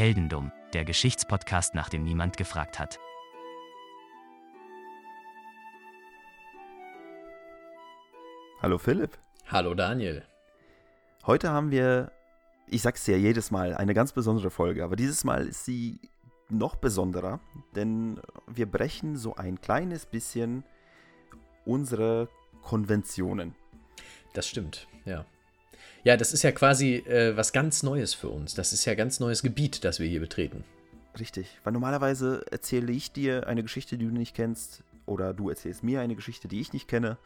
Heldendum, 0.00 0.50
der 0.72 0.86
Geschichtspodcast, 0.86 1.74
nach 1.74 1.90
dem 1.90 2.04
niemand 2.04 2.38
gefragt 2.38 2.78
hat. 2.78 2.98
Hallo 8.62 8.78
Philipp. 8.78 9.18
Hallo 9.48 9.74
Daniel. 9.74 10.24
Heute 11.26 11.50
haben 11.50 11.70
wir, 11.70 12.12
ich 12.66 12.80
sag's 12.80 13.06
ja 13.08 13.16
jedes 13.18 13.50
Mal, 13.50 13.74
eine 13.74 13.92
ganz 13.92 14.12
besondere 14.14 14.50
Folge, 14.50 14.84
aber 14.84 14.96
dieses 14.96 15.22
Mal 15.24 15.46
ist 15.46 15.66
sie 15.66 16.00
noch 16.48 16.76
besonderer, 16.76 17.38
denn 17.76 18.22
wir 18.46 18.70
brechen 18.70 19.18
so 19.18 19.34
ein 19.34 19.60
kleines 19.60 20.06
bisschen 20.06 20.64
unsere 21.66 22.30
Konventionen. 22.62 23.54
Das 24.32 24.48
stimmt, 24.48 24.88
ja. 25.04 25.26
Ja, 26.02 26.16
das 26.16 26.32
ist 26.32 26.42
ja 26.42 26.52
quasi 26.52 26.94
äh, 26.96 27.36
was 27.36 27.52
ganz 27.52 27.82
Neues 27.82 28.14
für 28.14 28.28
uns. 28.28 28.54
Das 28.54 28.72
ist 28.72 28.86
ja 28.86 28.94
ganz 28.94 29.20
neues 29.20 29.42
Gebiet, 29.42 29.84
das 29.84 30.00
wir 30.00 30.08
hier 30.08 30.20
betreten. 30.20 30.64
Richtig, 31.18 31.58
weil 31.62 31.72
normalerweise 31.72 32.44
erzähle 32.50 32.92
ich 32.92 33.12
dir 33.12 33.46
eine 33.46 33.62
Geschichte, 33.62 33.98
die 33.98 34.06
du 34.06 34.12
nicht 34.12 34.34
kennst, 34.34 34.82
oder 35.06 35.34
du 35.34 35.50
erzählst 35.50 35.82
mir 35.82 36.00
eine 36.00 36.14
Geschichte, 36.14 36.48
die 36.48 36.60
ich 36.60 36.72
nicht 36.72 36.88
kenne. 36.88 37.18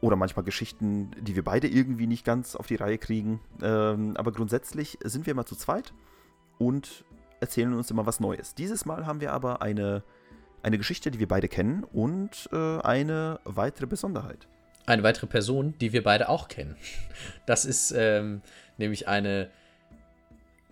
Oder 0.00 0.16
manchmal 0.16 0.44
Geschichten, 0.44 1.10
die 1.20 1.36
wir 1.36 1.44
beide 1.44 1.68
irgendwie 1.68 2.06
nicht 2.06 2.24
ganz 2.24 2.56
auf 2.56 2.66
die 2.66 2.76
Reihe 2.76 2.98
kriegen. 2.98 3.40
Ähm, 3.62 4.16
aber 4.16 4.32
grundsätzlich 4.32 4.98
sind 5.04 5.26
wir 5.26 5.32
immer 5.32 5.46
zu 5.46 5.54
zweit 5.54 5.92
und 6.58 7.04
erzählen 7.40 7.74
uns 7.74 7.90
immer 7.90 8.06
was 8.06 8.20
Neues. 8.20 8.54
Dieses 8.54 8.86
Mal 8.86 9.06
haben 9.06 9.20
wir 9.20 9.32
aber 9.32 9.62
eine, 9.62 10.02
eine 10.62 10.78
Geschichte, 10.78 11.10
die 11.10 11.18
wir 11.18 11.28
beide 11.28 11.48
kennen 11.48 11.84
und 11.84 12.48
äh, 12.52 12.78
eine 12.80 13.40
weitere 13.44 13.86
Besonderheit 13.86 14.48
eine 14.88 15.02
weitere 15.02 15.26
Person, 15.26 15.74
die 15.80 15.92
wir 15.92 16.02
beide 16.02 16.28
auch 16.28 16.48
kennen. 16.48 16.76
Das 17.46 17.64
ist 17.64 17.92
ähm, 17.96 18.42
nämlich 18.78 19.08
eine 19.08 19.50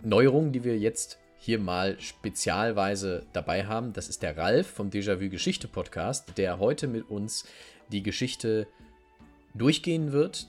Neuerung, 0.01 0.51
die 0.51 0.63
wir 0.63 0.77
jetzt 0.77 1.19
hier 1.39 1.59
mal 1.59 1.99
spezialweise 1.99 3.25
dabei 3.33 3.65
haben. 3.65 3.93
Das 3.93 4.09
ist 4.09 4.23
der 4.23 4.35
Ralf 4.35 4.67
vom 4.67 4.89
Déjà-vu 4.89 5.29
Geschichte 5.29 5.67
Podcast, 5.67 6.37
der 6.37 6.59
heute 6.59 6.87
mit 6.87 7.09
uns 7.09 7.45
die 7.91 8.03
Geschichte 8.03 8.67
durchgehen 9.53 10.11
wird. 10.11 10.47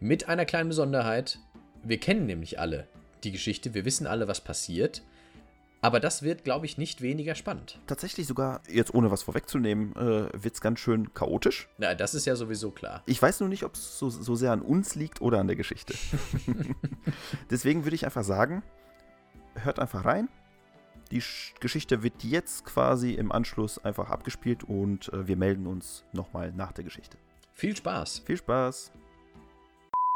Mit 0.00 0.28
einer 0.28 0.46
kleinen 0.46 0.68
Besonderheit. 0.68 1.38
Wir 1.84 1.98
kennen 1.98 2.26
nämlich 2.26 2.58
alle 2.58 2.86
die 3.24 3.32
Geschichte, 3.32 3.74
wir 3.74 3.84
wissen 3.84 4.06
alle, 4.06 4.26
was 4.26 4.40
passiert. 4.40 5.02
Aber 5.82 5.98
das 5.98 6.22
wird, 6.22 6.44
glaube 6.44 6.64
ich, 6.64 6.78
nicht 6.78 7.02
weniger 7.02 7.34
spannend. 7.34 7.80
Tatsächlich 7.88 8.28
sogar, 8.28 8.62
jetzt 8.68 8.94
ohne 8.94 9.10
was 9.10 9.24
vorwegzunehmen, 9.24 9.94
äh, 9.96 10.28
wird 10.32 10.54
es 10.54 10.60
ganz 10.60 10.78
schön 10.78 11.12
chaotisch. 11.12 11.68
Na, 11.76 11.94
das 11.96 12.14
ist 12.14 12.24
ja 12.24 12.36
sowieso 12.36 12.70
klar. 12.70 13.02
Ich 13.06 13.20
weiß 13.20 13.40
nur 13.40 13.48
nicht, 13.48 13.64
ob 13.64 13.74
es 13.74 13.98
so, 13.98 14.08
so 14.08 14.36
sehr 14.36 14.52
an 14.52 14.62
uns 14.62 14.94
liegt 14.94 15.20
oder 15.20 15.40
an 15.40 15.48
der 15.48 15.56
Geschichte. 15.56 15.94
Deswegen 17.50 17.84
würde 17.84 17.96
ich 17.96 18.04
einfach 18.04 18.22
sagen, 18.22 18.62
hört 19.56 19.80
einfach 19.80 20.04
rein. 20.04 20.28
Die 21.10 21.20
Sch 21.20 21.54
Geschichte 21.58 22.04
wird 22.04 22.22
jetzt 22.22 22.64
quasi 22.64 23.14
im 23.14 23.32
Anschluss 23.32 23.84
einfach 23.84 24.08
abgespielt 24.08 24.62
und 24.62 25.12
äh, 25.12 25.26
wir 25.26 25.36
melden 25.36 25.66
uns 25.66 26.04
nochmal 26.12 26.52
nach 26.52 26.70
der 26.70 26.84
Geschichte. 26.84 27.18
Viel 27.50 27.76
Spaß. 27.76 28.20
Viel 28.20 28.36
Spaß. 28.36 28.92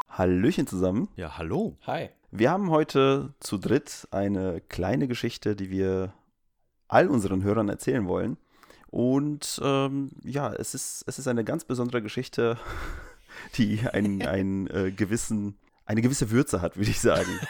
Hallöchen 0.08 0.68
zusammen. 0.68 1.08
Ja, 1.16 1.36
hallo. 1.36 1.76
Hi. 1.88 2.10
Wir 2.38 2.50
haben 2.50 2.70
heute 2.70 3.32
zu 3.40 3.56
dritt 3.56 4.08
eine 4.10 4.60
kleine 4.60 5.08
Geschichte, 5.08 5.56
die 5.56 5.70
wir 5.70 6.12
all 6.86 7.08
unseren 7.08 7.42
Hörern 7.42 7.70
erzählen 7.70 8.06
wollen. 8.08 8.36
Und 8.88 9.58
ähm, 9.64 10.10
ja, 10.22 10.52
es 10.52 10.74
ist, 10.74 11.02
es 11.06 11.18
ist 11.18 11.28
eine 11.28 11.44
ganz 11.44 11.64
besondere 11.64 12.02
Geschichte, 12.02 12.58
die 13.56 13.80
einen, 13.90 14.20
einen, 14.26 14.66
äh, 14.66 14.92
gewissen, 14.92 15.56
eine 15.86 16.02
gewisse 16.02 16.30
Würze 16.30 16.60
hat, 16.60 16.76
würde 16.76 16.90
ich 16.90 17.00
sagen. 17.00 17.30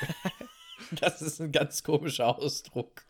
Das 1.00 1.20
ist 1.20 1.40
ein 1.40 1.50
ganz 1.50 1.82
komischer 1.82 2.38
Ausdruck. 2.38 3.02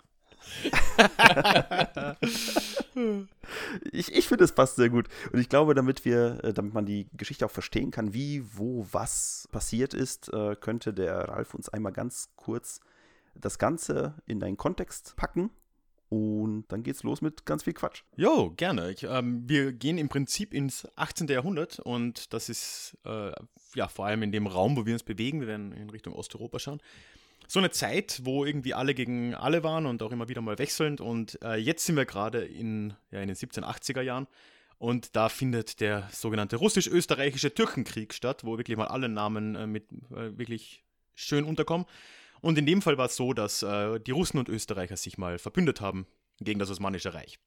Ich 3.92 4.14
ich 4.14 4.28
finde, 4.28 4.44
es 4.44 4.52
passt 4.52 4.76
sehr 4.76 4.88
gut. 4.88 5.08
Und 5.32 5.38
ich 5.38 5.48
glaube, 5.48 5.74
damit 5.74 6.04
wir, 6.04 6.42
äh, 6.42 6.52
damit 6.52 6.74
man 6.74 6.86
die 6.86 7.08
Geschichte 7.16 7.46
auch 7.46 7.50
verstehen 7.50 7.90
kann, 7.90 8.14
wie, 8.14 8.42
wo, 8.56 8.86
was 8.90 9.48
passiert 9.52 9.94
ist, 9.94 10.32
äh, 10.32 10.56
könnte 10.56 10.92
der 10.94 11.28
Ralf 11.28 11.54
uns 11.54 11.68
einmal 11.68 11.92
ganz 11.92 12.30
kurz 12.36 12.80
das 13.34 13.58
Ganze 13.58 14.14
in 14.26 14.42
einen 14.42 14.56
Kontext 14.56 15.14
packen. 15.16 15.50
Und 16.08 16.66
dann 16.68 16.84
geht's 16.84 17.02
los 17.02 17.20
mit 17.20 17.46
ganz 17.46 17.64
viel 17.64 17.72
Quatsch. 17.72 18.02
Jo, 18.14 18.52
gerne. 18.56 18.92
Ich, 18.92 19.02
ähm, 19.02 19.42
wir 19.48 19.72
gehen 19.72 19.98
im 19.98 20.08
Prinzip 20.08 20.54
ins 20.54 20.86
18. 20.94 21.26
Jahrhundert 21.26 21.80
und 21.80 22.32
das 22.32 22.48
ist 22.48 22.96
äh, 23.04 23.32
ja 23.74 23.88
vor 23.88 24.06
allem 24.06 24.22
in 24.22 24.30
dem 24.30 24.46
Raum, 24.46 24.76
wo 24.76 24.86
wir 24.86 24.92
uns 24.92 25.02
bewegen. 25.02 25.40
Wir 25.40 25.48
werden 25.48 25.72
in 25.72 25.90
Richtung 25.90 26.14
Osteuropa 26.14 26.60
schauen 26.60 26.80
so 27.48 27.58
eine 27.58 27.70
Zeit, 27.70 28.20
wo 28.24 28.44
irgendwie 28.44 28.74
alle 28.74 28.94
gegen 28.94 29.34
alle 29.34 29.62
waren 29.62 29.86
und 29.86 30.02
auch 30.02 30.12
immer 30.12 30.28
wieder 30.28 30.40
mal 30.40 30.58
wechselnd. 30.58 31.00
Und 31.00 31.38
äh, 31.42 31.56
jetzt 31.56 31.84
sind 31.84 31.96
wir 31.96 32.06
gerade 32.06 32.44
in, 32.44 32.94
ja, 33.10 33.20
in 33.20 33.28
den 33.28 33.36
1780er 33.36 34.02
Jahren. 34.02 34.26
Und 34.78 35.16
da 35.16 35.28
findet 35.28 35.80
der 35.80 36.08
sogenannte 36.12 36.56
russisch-österreichische 36.56 37.54
Türkenkrieg 37.54 38.12
statt, 38.12 38.44
wo 38.44 38.58
wirklich 38.58 38.76
mal 38.76 38.88
alle 38.88 39.08
Namen 39.08 39.54
äh, 39.54 39.66
mit 39.66 39.90
äh, 40.10 40.36
wirklich 40.36 40.84
schön 41.14 41.44
unterkommen. 41.44 41.86
Und 42.40 42.58
in 42.58 42.66
dem 42.66 42.82
Fall 42.82 42.98
war 42.98 43.06
es 43.06 43.16
so, 43.16 43.32
dass 43.32 43.62
äh, 43.62 43.98
die 44.00 44.10
Russen 44.10 44.38
und 44.38 44.48
Österreicher 44.48 44.96
sich 44.96 45.16
mal 45.16 45.38
verbündet 45.38 45.80
haben 45.80 46.06
gegen 46.40 46.58
das 46.58 46.70
Osmanische 46.70 47.14
Reich. 47.14 47.38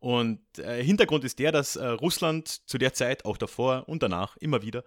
Und 0.00 0.40
äh, 0.58 0.82
Hintergrund 0.84 1.24
ist 1.24 1.38
der, 1.38 1.50
dass 1.50 1.76
äh, 1.76 1.86
Russland 1.86 2.48
zu 2.68 2.78
der 2.78 2.92
Zeit, 2.92 3.24
auch 3.24 3.36
davor 3.36 3.88
und 3.88 4.02
danach, 4.02 4.36
immer 4.36 4.62
wieder 4.62 4.84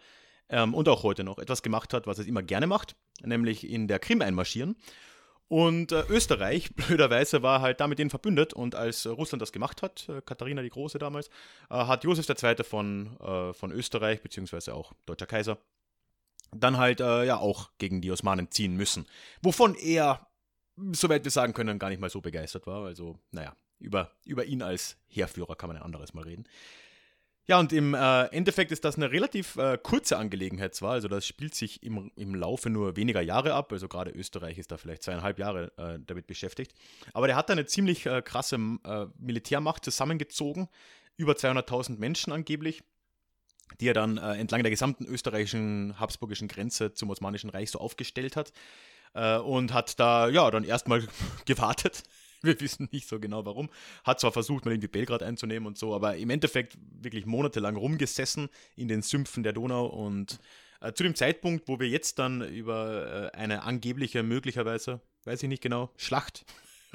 ähm, 0.51 0.75
und 0.75 0.87
auch 0.87 1.01
heute 1.03 1.23
noch 1.23 1.39
etwas 1.39 1.63
gemacht 1.63 1.93
hat, 1.93 2.05
was 2.05 2.19
es 2.19 2.27
immer 2.27 2.43
gerne 2.43 2.67
macht, 2.67 2.95
nämlich 3.23 3.67
in 3.67 3.87
der 3.87 3.99
Krim 3.99 4.21
einmarschieren. 4.21 4.75
Und 5.47 5.91
äh, 5.91 6.03
Österreich, 6.07 6.73
blöderweise, 6.75 7.41
war 7.41 7.61
halt 7.61 7.79
damit 7.81 7.99
denen 7.99 8.09
verbündet. 8.09 8.53
Und 8.53 8.75
als 8.75 9.05
äh, 9.05 9.09
Russland 9.09 9.41
das 9.41 9.51
gemacht 9.51 9.81
hat, 9.81 10.07
äh, 10.07 10.21
Katharina 10.21 10.61
die 10.61 10.69
Große 10.69 10.99
damals, 10.99 11.27
äh, 11.69 11.75
hat 11.75 12.03
Josef 12.03 12.29
II. 12.29 12.63
von, 12.63 13.17
äh, 13.19 13.53
von 13.53 13.71
Österreich, 13.71 14.21
beziehungsweise 14.21 14.73
auch 14.73 14.93
Deutscher 15.05 15.25
Kaiser, 15.25 15.57
dann 16.53 16.77
halt 16.77 17.01
äh, 17.01 17.25
ja 17.25 17.37
auch 17.37 17.71
gegen 17.79 18.01
die 18.01 18.11
Osmanen 18.11 18.51
ziehen 18.51 18.75
müssen. 18.75 19.07
Wovon 19.41 19.75
er, 19.75 20.27
soweit 20.93 21.23
wir 21.23 21.31
sagen 21.31 21.53
können, 21.53 21.79
gar 21.79 21.89
nicht 21.89 21.99
mal 21.99 22.09
so 22.09 22.21
begeistert 22.21 22.67
war. 22.67 22.85
Also, 22.85 23.19
naja, 23.31 23.53
über, 23.79 24.11
über 24.25 24.45
ihn 24.45 24.61
als 24.61 24.97
Heerführer 25.07 25.55
kann 25.55 25.67
man 25.67 25.77
ein 25.77 25.83
anderes 25.83 26.13
Mal 26.13 26.23
reden. 26.23 26.45
Ja, 27.51 27.59
und 27.59 27.73
im 27.73 27.93
äh, 27.93 28.27
Endeffekt 28.27 28.71
ist 28.71 28.85
das 28.85 28.95
eine 28.95 29.11
relativ 29.11 29.57
äh, 29.57 29.77
kurze 29.77 30.17
Angelegenheit 30.17 30.73
zwar, 30.73 30.93
also 30.93 31.09
das 31.09 31.27
spielt 31.27 31.53
sich 31.53 31.83
im, 31.83 32.09
im 32.15 32.33
Laufe 32.33 32.69
nur 32.69 32.95
weniger 32.95 33.19
Jahre 33.19 33.55
ab, 33.55 33.73
also 33.73 33.89
gerade 33.89 34.09
Österreich 34.11 34.57
ist 34.57 34.71
da 34.71 34.77
vielleicht 34.77 35.03
zweieinhalb 35.03 35.37
Jahre 35.37 35.69
äh, 35.75 35.99
damit 35.99 36.27
beschäftigt, 36.27 36.73
aber 37.13 37.27
der 37.27 37.35
hat 37.35 37.49
da 37.49 37.51
eine 37.51 37.65
ziemlich 37.65 38.05
äh, 38.05 38.21
krasse 38.21 38.55
äh, 38.55 39.07
Militärmacht 39.19 39.83
zusammengezogen, 39.83 40.69
über 41.17 41.33
200.000 41.33 41.99
Menschen 41.99 42.31
angeblich, 42.31 42.83
die 43.81 43.89
er 43.89 43.95
dann 43.95 44.17
äh, 44.17 44.35
entlang 44.35 44.63
der 44.63 44.71
gesamten 44.71 45.03
österreichischen 45.03 45.99
habsburgischen 45.99 46.47
Grenze 46.47 46.93
zum 46.93 47.09
Osmanischen 47.09 47.49
Reich 47.49 47.69
so 47.69 47.79
aufgestellt 47.79 48.37
hat. 48.37 48.53
Und 49.13 49.73
hat 49.73 49.99
da 49.99 50.29
ja 50.29 50.49
dann 50.51 50.63
erstmal 50.63 51.05
gewartet 51.45 52.03
Wir 52.43 52.59
wissen 52.59 52.89
nicht 52.91 53.07
so 53.07 53.19
genau 53.19 53.45
warum. 53.45 53.69
Hat 54.03 54.19
zwar 54.19 54.31
versucht, 54.31 54.65
mal 54.65 54.71
irgendwie 54.71 54.87
Belgrad 54.87 55.23
einzunehmen 55.23 55.67
und 55.67 55.77
so, 55.77 55.93
aber 55.93 56.17
im 56.17 56.29
Endeffekt 56.29 56.77
wirklich 57.01 57.25
monatelang 57.25 57.75
rumgesessen 57.75 58.49
in 58.75 58.87
den 58.87 59.01
Sümpfen 59.01 59.43
der 59.43 59.53
Donau 59.53 59.85
und 59.85 60.39
äh, 60.81 60.93
zu 60.93 61.03
dem 61.03 61.15
Zeitpunkt, 61.15 61.67
wo 61.67 61.79
wir 61.79 61.87
jetzt 61.87 62.19
dann 62.19 62.41
über 62.41 63.31
äh, 63.33 63.37
eine 63.37 63.63
angebliche, 63.63 64.23
möglicherweise, 64.23 65.01
weiß 65.25 65.43
ich 65.43 65.49
nicht 65.49 65.61
genau, 65.61 65.91
Schlacht 65.97 66.45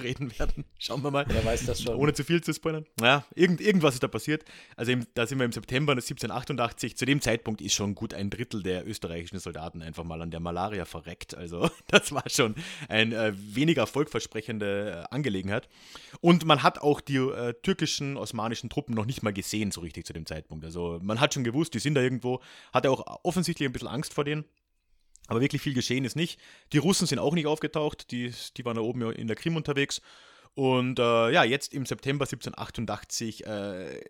reden 0.03 0.39
werden. 0.39 0.65
Schauen 0.79 1.03
wir 1.03 1.11
mal. 1.11 1.25
Wer 1.29 1.45
weiß 1.45 1.67
das 1.67 1.83
schon. 1.83 1.97
Ohne 1.97 2.13
zu 2.13 2.25
viel 2.25 2.43
zu 2.43 2.53
spoilern. 2.53 2.87
Naja, 3.01 3.25
irgend, 3.35 3.61
irgendwas 3.61 3.95
ist 3.95 4.03
da 4.03 4.09
passiert. 4.09 4.45
Also 4.77 4.93
im, 4.93 5.07
da 5.15 5.27
sind 5.27 5.39
wir 5.39 5.45
im 5.45 5.53
September 5.53 5.93
1788. 5.93 6.97
Zu 6.97 7.07
dem 7.07 7.21
Zeitpunkt 7.21 7.61
ist 7.61 7.75
schon 7.75 7.95
gut 7.95 8.15
ein 8.15 8.31
Drittel 8.31 8.63
der 8.63 8.87
österreichischen 8.87 9.39
Soldaten 9.39 9.83
einfach 9.83 10.05
mal 10.05 10.21
an 10.23 10.31
der 10.31 10.41
Malaria 10.41 10.85
verreckt. 10.85 11.35
Also 11.35 11.71
das 11.89 12.13
war 12.13 12.29
schon 12.29 12.55
eine 12.89 13.17
äh, 13.17 13.33
weniger 13.37 13.83
erfolgversprechende 13.83 15.05
äh, 15.11 15.15
Angelegenheit. 15.15 15.69
Und 16.21 16.45
man 16.45 16.63
hat 16.63 16.79
auch 16.79 17.01
die 17.01 17.17
äh, 17.17 17.55
türkischen, 17.63 18.17
osmanischen 18.17 18.71
Truppen 18.71 18.95
noch 18.95 19.07
nicht 19.07 19.23
mal 19.23 19.33
gesehen, 19.33 19.71
so 19.71 19.81
richtig 19.81 20.07
zu 20.07 20.13
dem 20.13 20.27
Zeitpunkt. 20.27 20.65
Also 20.65 20.99
man 21.03 21.21
hat 21.21 21.35
schon 21.35 21.45
gewusst, 21.45 21.75
die 21.75 21.79
sind 21.79 21.95
da 21.95 22.01
irgendwo, 22.01 22.41
hatte 22.73 22.91
auch 22.91 23.21
offensichtlich 23.23 23.69
ein 23.69 23.73
bisschen 23.73 23.89
Angst 23.89 24.15
vor 24.15 24.25
denen. 24.25 24.45
Aber 25.27 25.41
wirklich 25.41 25.63
viel 25.63 25.75
geschehen 25.75 26.05
ist 26.05 26.17
nicht. 26.17 26.41
Die 26.73 26.79
Russen 26.79 27.07
sind 27.07 27.19
auch 27.19 27.35
nicht 27.35 27.47
aufgetaucht, 27.47 28.11
die, 28.11 28.33
die 28.57 28.65
waren 28.65 28.77
da 28.77 28.83
oben 28.83 29.13
in 29.13 29.27
der 29.27 29.37
Krim 29.37 29.57
unterwegs. 29.57 30.01
Und 30.55 30.99
äh, 30.99 31.31
ja, 31.31 31.45
jetzt 31.45 31.75
im 31.75 31.85
September 31.85 32.25
1788 32.25 33.47
äh, 33.47 34.01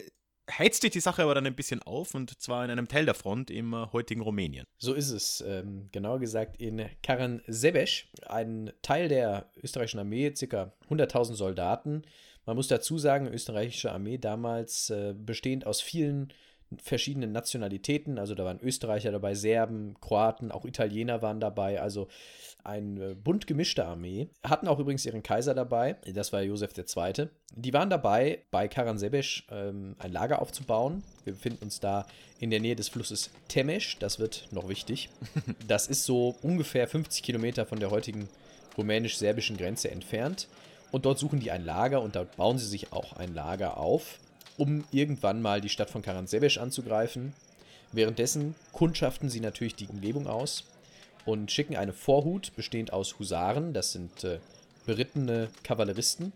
heizt 0.50 0.82
sich 0.82 0.92
die 0.92 1.00
Sache 1.00 1.22
aber 1.22 1.34
dann 1.34 1.46
ein 1.46 1.56
bisschen 1.56 1.82
auf 1.82 2.14
und 2.14 2.40
zwar 2.40 2.64
in 2.64 2.70
einem 2.70 2.88
Teil 2.88 3.04
der 3.04 3.14
Front 3.14 3.50
im 3.50 3.72
äh, 3.72 3.86
heutigen 3.92 4.20
Rumänien. 4.20 4.64
So 4.78 4.94
ist 4.94 5.10
es. 5.10 5.42
Ähm, 5.46 5.88
genauer 5.92 6.20
gesagt 6.20 6.60
in 6.60 6.88
Karansebeş, 7.02 8.08
ein 8.26 8.72
Teil 8.82 9.08
der 9.08 9.50
österreichischen 9.62 9.98
Armee, 9.98 10.30
ca. 10.30 10.72
100.000 10.88 11.34
Soldaten. 11.34 12.02
Man 12.44 12.56
muss 12.56 12.68
dazu 12.68 12.96
sagen, 12.96 13.26
österreichische 13.26 13.90
Armee 13.90 14.18
damals 14.18 14.90
äh, 14.90 15.14
bestehend 15.16 15.66
aus 15.66 15.80
vielen 15.80 16.32
verschiedenen 16.82 17.32
Nationalitäten. 17.32 18.18
Also 18.18 18.34
da 18.34 18.44
waren 18.44 18.60
Österreicher 18.60 19.12
dabei, 19.12 19.34
Serben, 19.34 19.94
Kroaten, 20.00 20.50
auch 20.50 20.64
Italiener 20.64 21.22
waren 21.22 21.40
dabei. 21.40 21.80
Also 21.80 22.08
eine 22.64 23.14
bunt 23.14 23.46
gemischte 23.46 23.86
Armee. 23.86 24.28
Hatten 24.42 24.66
auch 24.66 24.80
übrigens 24.80 25.06
ihren 25.06 25.22
Kaiser 25.22 25.54
dabei. 25.54 25.96
Das 26.12 26.32
war 26.32 26.42
Josef 26.42 26.72
II. 26.76 27.28
Die 27.54 27.72
waren 27.72 27.90
dabei, 27.90 28.42
bei 28.50 28.66
Karansebesch 28.66 29.46
ähm, 29.50 29.94
ein 29.98 30.12
Lager 30.12 30.42
aufzubauen. 30.42 31.04
Wir 31.24 31.34
befinden 31.34 31.62
uns 31.62 31.78
da 31.78 32.06
in 32.40 32.50
der 32.50 32.60
Nähe 32.60 32.74
des 32.74 32.88
Flusses 32.88 33.30
Temesch. 33.48 33.98
Das 33.98 34.18
wird 34.18 34.48
noch 34.50 34.68
wichtig. 34.68 35.08
Das 35.68 35.86
ist 35.86 36.04
so 36.04 36.36
ungefähr 36.42 36.88
50 36.88 37.22
Kilometer 37.22 37.66
von 37.66 37.80
der 37.80 37.90
heutigen 37.90 38.28
rumänisch-serbischen 38.76 39.56
Grenze 39.56 39.90
entfernt. 39.90 40.48
Und 40.90 41.04
dort 41.06 41.18
suchen 41.18 41.40
die 41.40 41.50
ein 41.50 41.64
Lager 41.64 42.02
und 42.02 42.16
dort 42.16 42.36
bauen 42.36 42.58
sie 42.58 42.66
sich 42.66 42.92
auch 42.92 43.12
ein 43.14 43.34
Lager 43.34 43.76
auf 43.76 44.18
um 44.56 44.84
irgendwann 44.90 45.42
mal 45.42 45.60
die 45.60 45.68
Stadt 45.68 45.90
von 45.90 46.02
Karansebesch 46.02 46.58
anzugreifen. 46.58 47.32
Währenddessen 47.92 48.54
kundschaften 48.72 49.28
sie 49.28 49.40
natürlich 49.40 49.74
die 49.74 49.86
Umgebung 49.86 50.26
aus 50.26 50.64
und 51.24 51.50
schicken 51.50 51.76
eine 51.76 51.92
Vorhut, 51.92 52.54
bestehend 52.56 52.92
aus 52.92 53.18
Husaren, 53.18 53.72
das 53.72 53.92
sind 53.92 54.24
äh, 54.24 54.38
berittene 54.86 55.48
Kavalleristen, 55.62 56.32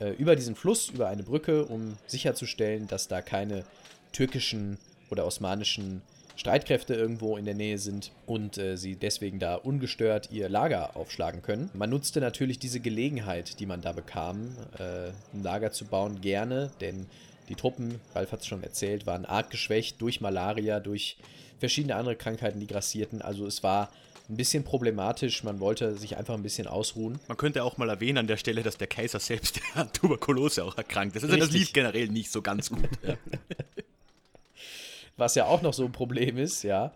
äh, 0.00 0.10
über 0.10 0.36
diesen 0.36 0.54
Fluss, 0.54 0.88
über 0.88 1.08
eine 1.08 1.22
Brücke, 1.22 1.64
um 1.64 1.96
sicherzustellen, 2.06 2.86
dass 2.86 3.08
da 3.08 3.22
keine 3.22 3.64
türkischen 4.12 4.78
oder 5.10 5.26
osmanischen 5.26 6.02
Streitkräfte 6.36 6.94
irgendwo 6.94 7.36
in 7.36 7.44
der 7.44 7.54
Nähe 7.54 7.78
sind 7.78 8.10
und 8.26 8.58
äh, 8.58 8.76
sie 8.76 8.96
deswegen 8.96 9.38
da 9.38 9.56
ungestört 9.56 10.30
ihr 10.30 10.48
Lager 10.48 10.96
aufschlagen 10.96 11.42
können. 11.42 11.70
Man 11.74 11.90
nutzte 11.90 12.20
natürlich 12.20 12.58
diese 12.58 12.80
Gelegenheit, 12.80 13.60
die 13.60 13.66
man 13.66 13.82
da 13.82 13.92
bekam, 13.92 14.56
äh, 14.78 15.10
ein 15.34 15.42
Lager 15.42 15.72
zu 15.72 15.84
bauen, 15.84 16.20
gerne, 16.20 16.70
denn 16.80 17.06
die 17.52 17.56
Truppen, 17.56 18.00
Ralf 18.14 18.32
hat 18.32 18.40
es 18.40 18.46
schon 18.46 18.62
erzählt, 18.62 19.06
waren 19.06 19.26
arg 19.26 19.50
geschwächt 19.50 20.00
durch 20.00 20.22
Malaria, 20.22 20.80
durch 20.80 21.18
verschiedene 21.58 21.96
andere 21.96 22.16
Krankheiten, 22.16 22.60
die 22.60 22.66
grassierten. 22.66 23.20
Also 23.20 23.46
es 23.46 23.62
war 23.62 23.90
ein 24.30 24.38
bisschen 24.38 24.64
problematisch. 24.64 25.44
Man 25.44 25.60
wollte 25.60 25.98
sich 25.98 26.16
einfach 26.16 26.32
ein 26.32 26.42
bisschen 26.42 26.66
ausruhen. 26.66 27.20
Man 27.28 27.36
könnte 27.36 27.62
auch 27.62 27.76
mal 27.76 27.90
erwähnen 27.90 28.16
an 28.16 28.26
der 28.26 28.38
Stelle, 28.38 28.62
dass 28.62 28.78
der 28.78 28.86
Kaiser 28.86 29.20
selbst 29.20 29.60
an 29.74 29.92
Tuberkulose 29.92 30.64
auch 30.64 30.78
erkrankt 30.78 31.14
ist. 31.14 31.24
Also 31.24 31.34
Richtig. 31.34 31.50
das 31.50 31.58
lief 31.58 31.72
generell 31.74 32.08
nicht 32.08 32.32
so 32.32 32.40
ganz 32.40 32.70
gut. 32.70 32.88
Ja. 33.06 33.16
Was 35.18 35.34
ja 35.34 35.44
auch 35.44 35.60
noch 35.60 35.74
so 35.74 35.84
ein 35.84 35.92
Problem 35.92 36.38
ist, 36.38 36.62
ja. 36.62 36.92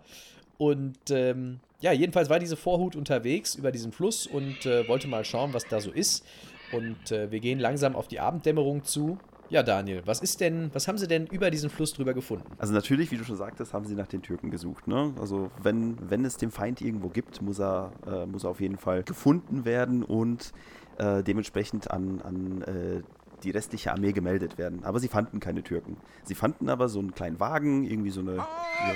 Und 0.57 0.97
ähm, 1.11 1.59
ja, 1.81 1.91
jedenfalls 1.91 2.31
war 2.31 2.39
diese 2.39 2.57
Vorhut 2.57 2.95
unterwegs 2.95 3.53
über 3.53 3.71
diesen 3.71 3.91
Fluss 3.91 4.25
und 4.25 4.65
äh, 4.65 4.87
wollte 4.87 5.07
mal 5.07 5.23
schauen, 5.23 5.53
was 5.53 5.65
da 5.65 5.79
so 5.79 5.91
ist. 5.91 6.25
Und 6.71 7.11
äh, 7.11 7.29
wir 7.29 7.39
gehen 7.39 7.59
langsam 7.59 7.95
auf 7.95 8.07
die 8.07 8.19
Abenddämmerung 8.19 8.83
zu. 8.83 9.19
Ja, 9.49 9.63
Daniel, 9.63 10.01
was 10.05 10.19
ist 10.19 10.41
denn, 10.41 10.69
was 10.73 10.87
haben 10.87 10.97
Sie 10.97 11.07
denn 11.07 11.25
über 11.27 11.49
diesen 11.49 11.69
Fluss 11.69 11.93
drüber 11.93 12.13
gefunden? 12.13 12.45
Also 12.57 12.73
natürlich, 12.73 13.11
wie 13.11 13.17
du 13.17 13.23
schon 13.23 13.37
sagtest, 13.37 13.73
haben 13.73 13.85
sie 13.85 13.95
nach 13.95 14.07
den 14.07 14.21
Türken 14.21 14.51
gesucht. 14.51 14.87
Ne? 14.87 15.13
Also 15.19 15.51
wenn, 15.61 15.97
wenn 16.09 16.25
es 16.25 16.35
den 16.35 16.51
Feind 16.51 16.81
irgendwo 16.81 17.07
gibt, 17.07 17.41
muss 17.41 17.59
er, 17.59 17.91
äh, 18.05 18.25
muss 18.25 18.43
er 18.43 18.49
auf 18.49 18.59
jeden 18.59 18.77
Fall 18.77 19.03
gefunden 19.03 19.63
werden 19.63 20.03
und 20.03 20.51
äh, 20.97 21.23
dementsprechend 21.23 21.89
an, 21.91 22.21
an 22.21 22.61
äh, 22.63 23.01
die 23.43 23.51
restliche 23.51 23.93
Armee 23.93 24.11
gemeldet 24.11 24.57
werden. 24.57 24.83
Aber 24.83 24.99
sie 24.99 25.07
fanden 25.07 25.39
keine 25.39 25.63
Türken. 25.63 25.97
Sie 26.23 26.35
fanden 26.35 26.69
aber 26.69 26.89
so 26.89 26.99
einen 26.99 27.13
kleinen 27.13 27.39
Wagen, 27.39 27.85
irgendwie 27.85 28.09
so, 28.09 28.21
eine, 28.21 28.35
ja, 28.35 28.45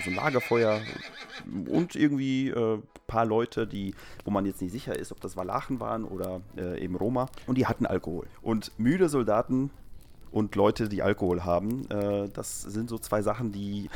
so 0.03 0.09
ein 0.09 0.15
Lagerfeuer 0.15 0.81
und 1.69 1.95
irgendwie 1.95 2.51
ein 2.51 2.79
äh, 2.79 2.81
paar 3.07 3.25
Leute, 3.25 3.67
die, 3.67 3.93
wo 4.25 4.31
man 4.31 4.45
jetzt 4.45 4.61
nicht 4.61 4.71
sicher 4.71 4.97
ist, 4.97 5.11
ob 5.11 5.21
das 5.21 5.37
Walachen 5.37 5.79
waren 5.79 6.03
oder 6.03 6.41
äh, 6.57 6.83
eben 6.83 6.95
Roma. 6.95 7.27
Und 7.47 7.57
die 7.57 7.67
hatten 7.67 7.85
Alkohol. 7.85 8.27
Und 8.41 8.71
müde 8.77 9.07
Soldaten 9.07 9.69
und 10.31 10.55
Leute, 10.55 10.89
die 10.89 11.01
Alkohol 11.01 11.43
haben. 11.43 11.89
Äh, 11.89 12.29
das 12.29 12.61
sind 12.61 12.89
so 12.89 12.97
zwei 12.97 13.21
Sachen, 13.21 13.51
die 13.51 13.89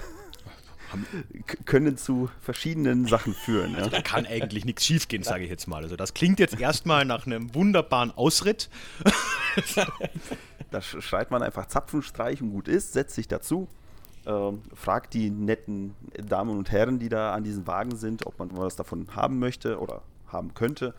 können 1.65 1.97
zu 1.97 2.29
verschiedenen 2.41 3.07
Sachen 3.07 3.33
führen. 3.33 3.71
Ja. 3.71 3.79
Also 3.79 3.89
da 3.89 4.01
kann 4.01 4.25
eigentlich 4.25 4.65
nichts 4.65 4.85
schiefgehen, 4.85 5.23
sage 5.23 5.43
ich 5.43 5.49
jetzt 5.49 5.67
mal. 5.67 5.83
Also 5.83 5.95
das 5.95 6.13
klingt 6.13 6.39
jetzt 6.39 6.59
erstmal 6.59 7.05
nach 7.05 7.25
einem 7.25 7.53
wunderbaren 7.55 8.11
Ausritt. 8.11 8.69
da 10.71 10.81
schreit 10.81 11.31
man 11.31 11.41
einfach 11.41 11.67
Zapfenstreich 11.67 12.41
und 12.41 12.51
gut 12.51 12.67
ist, 12.67 12.93
setzt 12.93 13.15
sich 13.15 13.27
dazu, 13.27 13.67
äh, 14.25 14.51
fragt 14.73 15.13
die 15.13 15.29
netten 15.29 15.95
Damen 16.29 16.57
und 16.57 16.71
Herren, 16.71 16.99
die 16.99 17.09
da 17.09 17.33
an 17.33 17.43
diesem 17.43 17.65
Wagen 17.67 17.95
sind, 17.95 18.25
ob 18.25 18.39
man 18.39 18.55
was 18.55 18.75
davon 18.75 19.07
haben 19.15 19.39
möchte 19.39 19.79
oder 19.79 20.01
haben 20.27 20.53
könnte. 20.53 20.93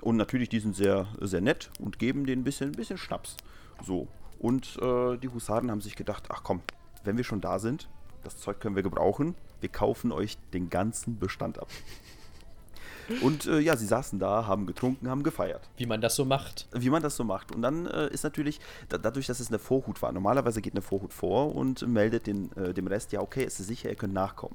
Und 0.00 0.16
natürlich, 0.16 0.48
die 0.48 0.60
sind 0.60 0.76
sehr, 0.76 1.08
sehr 1.20 1.40
nett 1.40 1.70
und 1.80 1.98
geben 1.98 2.24
denen 2.24 2.42
ein 2.42 2.44
bisschen, 2.44 2.70
ein 2.70 2.76
bisschen 2.76 2.98
Schnaps. 2.98 3.36
So. 3.84 4.06
Und 4.38 4.78
äh, 4.80 5.16
die 5.16 5.28
Husaren 5.28 5.70
haben 5.70 5.80
sich 5.80 5.96
gedacht, 5.96 6.24
ach 6.28 6.42
komm, 6.42 6.62
wenn 7.04 7.16
wir 7.16 7.24
schon 7.24 7.40
da 7.40 7.58
sind, 7.58 7.88
das 8.22 8.38
Zeug 8.38 8.60
können 8.60 8.76
wir 8.76 8.82
gebrauchen, 8.82 9.34
wir 9.60 9.68
kaufen 9.68 10.12
euch 10.12 10.38
den 10.52 10.70
ganzen 10.70 11.18
Bestand 11.18 11.58
ab. 11.58 11.68
Und 13.22 13.46
äh, 13.46 13.58
ja, 13.60 13.74
sie 13.74 13.86
saßen 13.86 14.18
da, 14.18 14.46
haben 14.46 14.66
getrunken, 14.66 15.08
haben 15.08 15.22
gefeiert. 15.22 15.68
Wie 15.78 15.86
man 15.86 16.00
das 16.02 16.14
so 16.14 16.26
macht. 16.26 16.68
Wie 16.72 16.90
man 16.90 17.02
das 17.02 17.16
so 17.16 17.24
macht. 17.24 17.52
Und 17.52 17.62
dann 17.62 17.86
äh, 17.86 18.08
ist 18.08 18.22
natürlich, 18.22 18.60
da, 18.90 18.98
dadurch, 18.98 19.26
dass 19.26 19.40
es 19.40 19.48
eine 19.48 19.58
Vorhut 19.58 20.02
war, 20.02 20.12
normalerweise 20.12 20.60
geht 20.60 20.74
eine 20.74 20.82
Vorhut 20.82 21.14
vor 21.14 21.54
und 21.54 21.86
meldet 21.88 22.26
den, 22.26 22.52
äh, 22.56 22.74
dem 22.74 22.86
Rest, 22.86 23.12
ja, 23.12 23.20
okay, 23.20 23.44
es 23.44 23.58
ist 23.60 23.68
sicher, 23.68 23.88
ihr 23.88 23.96
könnt 23.96 24.12
nachkommen. 24.12 24.54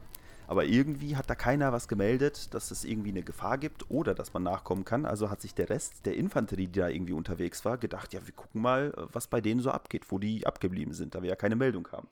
Aber 0.54 0.66
irgendwie 0.66 1.16
hat 1.16 1.32
da 1.32 1.34
keiner 1.34 1.74
was 1.74 1.88
gemeldet, 1.88 2.54
dass 2.54 2.70
es 2.70 2.86
irgendwie 2.86 3.10
eine 3.10 3.24
Gefahr 3.24 3.58
gibt 3.58 3.90
oder 3.90 4.14
dass 4.14 4.34
man 4.34 4.44
nachkommen 4.44 4.86
kann. 4.86 5.08
Also 5.08 5.32
hat 5.32 5.42
sich 5.42 5.56
der 5.56 5.72
Rest 5.72 6.06
der 6.06 6.16
Infanterie, 6.16 6.68
die 6.68 6.80
da 6.80 6.90
irgendwie 6.90 7.14
unterwegs 7.14 7.66
war, 7.66 7.80
gedacht, 7.80 8.14
ja, 8.14 8.24
wir 8.24 8.36
gucken 8.36 8.62
mal, 8.62 8.94
was 9.12 9.26
bei 9.26 9.42
denen 9.42 9.62
so 9.62 9.72
abgeht, 9.72 10.12
wo 10.12 10.20
die 10.20 10.46
abgeblieben 10.46 10.94
sind, 10.94 11.16
da 11.16 11.24
wir 11.24 11.30
ja 11.30 11.36
keine 11.36 11.56
Meldung 11.56 11.88
haben. 11.92 12.08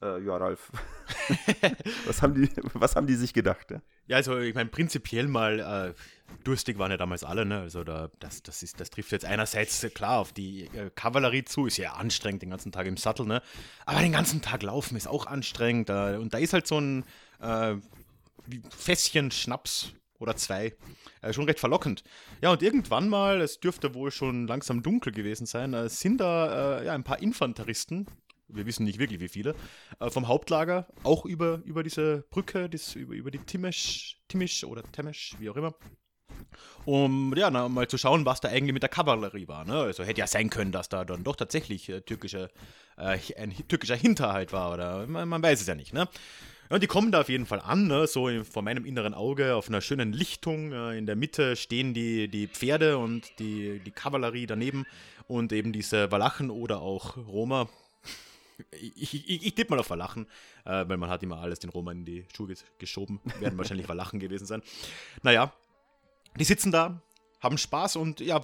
Äh, 0.00 0.24
ja, 0.24 0.38
Ralf, 0.38 0.72
was, 2.06 2.22
haben 2.22 2.34
die, 2.34 2.48
was 2.72 2.96
haben 2.96 3.06
die 3.06 3.14
sich 3.14 3.34
gedacht? 3.34 3.70
Ja, 3.70 3.82
ja 4.06 4.16
also 4.16 4.38
ich 4.38 4.54
meine, 4.54 4.70
prinzipiell 4.70 5.28
mal, 5.28 5.60
äh, 5.60 5.94
durstig 6.44 6.78
waren 6.78 6.90
ja 6.90 6.96
damals 6.96 7.24
alle, 7.24 7.44
ne? 7.44 7.60
Also 7.60 7.84
da, 7.84 8.10
das, 8.20 8.42
das, 8.42 8.62
ist, 8.62 8.80
das 8.80 8.88
trifft 8.88 9.12
jetzt 9.12 9.26
einerseits 9.26 9.86
klar 9.94 10.18
auf 10.18 10.32
die 10.32 10.64
äh, 10.68 10.90
Kavallerie 10.94 11.44
zu, 11.44 11.66
ist 11.66 11.76
ja 11.76 11.92
anstrengend 11.92 12.40
den 12.40 12.48
ganzen 12.48 12.72
Tag 12.72 12.86
im 12.86 12.96
Sattel, 12.96 13.26
ne? 13.26 13.42
Aber 13.84 14.00
den 14.00 14.12
ganzen 14.12 14.40
Tag 14.40 14.62
laufen 14.62 14.96
ist 14.96 15.06
auch 15.06 15.26
anstrengend. 15.26 15.90
Äh, 15.90 16.16
und 16.16 16.32
da 16.32 16.38
ist 16.38 16.54
halt 16.54 16.66
so 16.66 16.80
ein 16.80 17.04
äh, 17.42 17.76
Fässchen 18.70 19.30
Schnaps 19.30 19.92
oder 20.18 20.36
zwei. 20.36 20.74
Äh, 21.20 21.32
schon 21.32 21.44
recht 21.44 21.60
verlockend. 21.60 22.02
Ja, 22.40 22.50
und 22.50 22.62
irgendwann 22.62 23.08
mal, 23.08 23.40
es 23.40 23.60
dürfte 23.60 23.94
wohl 23.94 24.10
schon 24.10 24.46
langsam 24.46 24.82
dunkel 24.82 25.12
gewesen 25.12 25.46
sein, 25.46 25.74
äh, 25.74 25.88
sind 25.88 26.18
da 26.18 26.80
äh, 26.80 26.86
ja, 26.86 26.92
ein 26.94 27.04
paar 27.04 27.20
Infanteristen, 27.20 28.06
wir 28.48 28.66
wissen 28.66 28.84
nicht 28.84 28.98
wirklich 28.98 29.20
wie 29.20 29.28
viele, 29.28 29.54
äh, 30.00 30.10
vom 30.10 30.28
Hauptlager, 30.28 30.86
auch 31.02 31.24
über, 31.24 31.60
über 31.64 31.82
diese 31.82 32.24
Brücke, 32.30 32.68
das, 32.68 32.94
über, 32.94 33.14
über 33.14 33.30
die 33.30 33.38
Timesch, 33.38 34.20
Timisch 34.28 34.64
oder 34.64 34.82
Temesch, 34.92 35.36
wie 35.38 35.50
auch 35.50 35.56
immer, 35.56 35.74
um 36.84 37.34
ja, 37.36 37.50
na, 37.50 37.68
mal 37.68 37.88
zu 37.88 37.98
schauen, 37.98 38.26
was 38.26 38.40
da 38.40 38.48
eigentlich 38.48 38.72
mit 38.72 38.82
der 38.82 38.90
Kavallerie 38.90 39.48
war. 39.48 39.64
Ne? 39.64 39.74
Also 39.74 40.04
hätte 40.04 40.20
ja 40.20 40.26
sein 40.26 40.50
können, 40.50 40.72
dass 40.72 40.88
da 40.88 41.04
dann 41.04 41.24
doch 41.24 41.36
tatsächlich 41.36 41.88
äh, 41.88 42.00
türkische, 42.00 42.50
äh, 42.96 43.18
ein 43.36 43.54
türkischer 43.68 43.96
Hinterhalt 43.96 44.52
war 44.52 44.72
oder 44.72 45.06
man, 45.06 45.28
man, 45.28 45.42
weiß 45.42 45.60
es 45.60 45.66
ja 45.66 45.74
nicht. 45.74 45.92
Ne? 45.92 46.08
Ja, 46.72 46.76
und 46.76 46.82
die 46.82 46.86
kommen 46.86 47.12
da 47.12 47.20
auf 47.20 47.28
jeden 47.28 47.44
Fall 47.44 47.60
an, 47.60 47.86
ne? 47.86 48.06
so 48.06 48.30
vor 48.44 48.62
meinem 48.62 48.86
inneren 48.86 49.12
Auge 49.12 49.56
auf 49.56 49.68
einer 49.68 49.82
schönen 49.82 50.14
Lichtung. 50.14 50.72
Äh, 50.72 50.96
in 50.96 51.04
der 51.04 51.16
Mitte 51.16 51.54
stehen 51.54 51.92
die, 51.92 52.28
die 52.28 52.46
Pferde 52.48 52.96
und 52.96 53.38
die, 53.38 53.78
die 53.80 53.90
Kavallerie 53.90 54.46
daneben 54.46 54.86
und 55.28 55.52
eben 55.52 55.74
diese 55.74 56.10
Walachen 56.10 56.48
oder 56.48 56.80
auch 56.80 57.18
Roma. 57.18 57.68
Ich, 58.70 59.12
ich, 59.12 59.44
ich 59.44 59.54
tippe 59.54 59.72
mal 59.72 59.80
auf 59.80 59.90
Walachen, 59.90 60.24
äh, 60.64 60.88
weil 60.88 60.96
man 60.96 61.10
hat 61.10 61.22
immer 61.22 61.40
alles 61.40 61.58
den 61.58 61.68
Roma 61.68 61.92
in 61.92 62.06
die 62.06 62.24
Schuhe 62.34 62.54
geschoben. 62.78 63.20
Werden 63.38 63.58
wahrscheinlich 63.58 63.86
Walachen 63.90 64.18
gewesen 64.18 64.46
sein. 64.46 64.62
Naja, 65.22 65.52
die 66.38 66.44
sitzen 66.44 66.72
da, 66.72 67.02
haben 67.40 67.58
Spaß 67.58 67.96
und 67.96 68.20
ja, 68.20 68.40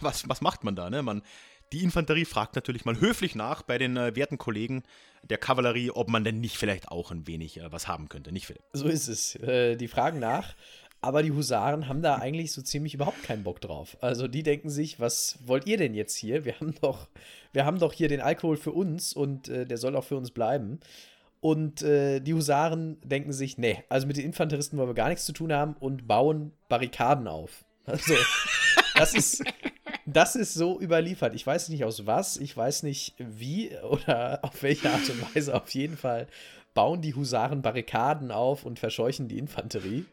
was, 0.00 0.28
was 0.28 0.40
macht 0.42 0.62
man 0.62 0.76
da? 0.76 0.90
Ne? 0.90 1.02
Man, 1.02 1.22
die 1.72 1.82
Infanterie 1.82 2.24
fragt 2.24 2.54
natürlich 2.54 2.84
mal 2.84 3.00
höflich 3.00 3.34
nach 3.34 3.62
bei 3.62 3.78
den 3.78 3.96
äh, 3.96 4.14
werten 4.14 4.38
Kollegen 4.38 4.84
der 5.30 5.38
Kavallerie, 5.38 5.90
ob 5.90 6.08
man 6.08 6.24
denn 6.24 6.40
nicht 6.40 6.56
vielleicht 6.56 6.88
auch 6.88 7.10
ein 7.10 7.26
wenig 7.26 7.58
äh, 7.58 7.72
was 7.72 7.88
haben 7.88 8.08
könnte. 8.08 8.32
Nicht, 8.32 8.46
Philipp? 8.46 8.62
So 8.72 8.86
ist 8.86 9.08
es. 9.08 9.34
Äh, 9.36 9.76
die 9.76 9.88
fragen 9.88 10.18
nach. 10.18 10.54
Aber 11.00 11.22
die 11.22 11.32
Husaren 11.32 11.86
haben 11.86 12.00
da 12.00 12.16
eigentlich 12.16 12.52
so 12.52 12.62
ziemlich 12.62 12.94
überhaupt 12.94 13.22
keinen 13.22 13.42
Bock 13.42 13.60
drauf. 13.60 13.98
Also 14.00 14.26
die 14.26 14.42
denken 14.42 14.70
sich, 14.70 15.00
was 15.00 15.38
wollt 15.44 15.66
ihr 15.66 15.76
denn 15.76 15.92
jetzt 15.92 16.16
hier? 16.16 16.46
Wir 16.46 16.58
haben 16.58 16.74
doch, 16.80 17.08
wir 17.52 17.66
haben 17.66 17.78
doch 17.78 17.92
hier 17.92 18.08
den 18.08 18.22
Alkohol 18.22 18.56
für 18.56 18.72
uns 18.72 19.12
und 19.12 19.48
äh, 19.48 19.66
der 19.66 19.76
soll 19.76 19.96
auch 19.96 20.04
für 20.04 20.16
uns 20.16 20.30
bleiben. 20.30 20.80
Und 21.40 21.82
äh, 21.82 22.20
die 22.20 22.32
Husaren 22.32 22.96
denken 23.02 23.34
sich, 23.34 23.58
nee, 23.58 23.84
also 23.90 24.06
mit 24.06 24.16
den 24.16 24.24
Infanteristen 24.24 24.78
wollen 24.78 24.88
wir 24.88 24.94
gar 24.94 25.10
nichts 25.10 25.26
zu 25.26 25.34
tun 25.34 25.52
haben 25.52 25.74
und 25.78 26.08
bauen 26.08 26.52
Barrikaden 26.70 27.28
auf. 27.28 27.66
Also, 27.84 28.14
das 28.96 29.14
ist, 29.14 29.44
das 30.06 30.36
ist 30.36 30.54
so 30.54 30.80
überliefert. 30.80 31.34
Ich 31.34 31.46
weiß 31.46 31.68
nicht 31.70 31.84
aus 31.84 32.06
was, 32.06 32.36
ich 32.36 32.56
weiß 32.56 32.82
nicht 32.82 33.14
wie 33.18 33.76
oder 33.78 34.40
auf 34.42 34.62
welche 34.62 34.90
Art 34.90 35.08
und 35.08 35.34
Weise. 35.34 35.54
Auf 35.54 35.70
jeden 35.70 35.96
Fall 35.96 36.26
bauen 36.74 37.00
die 37.00 37.14
Husaren 37.14 37.62
Barrikaden 37.62 38.30
auf 38.30 38.64
und 38.64 38.78
verscheuchen 38.78 39.28
die 39.28 39.38
Infanterie 39.38 40.04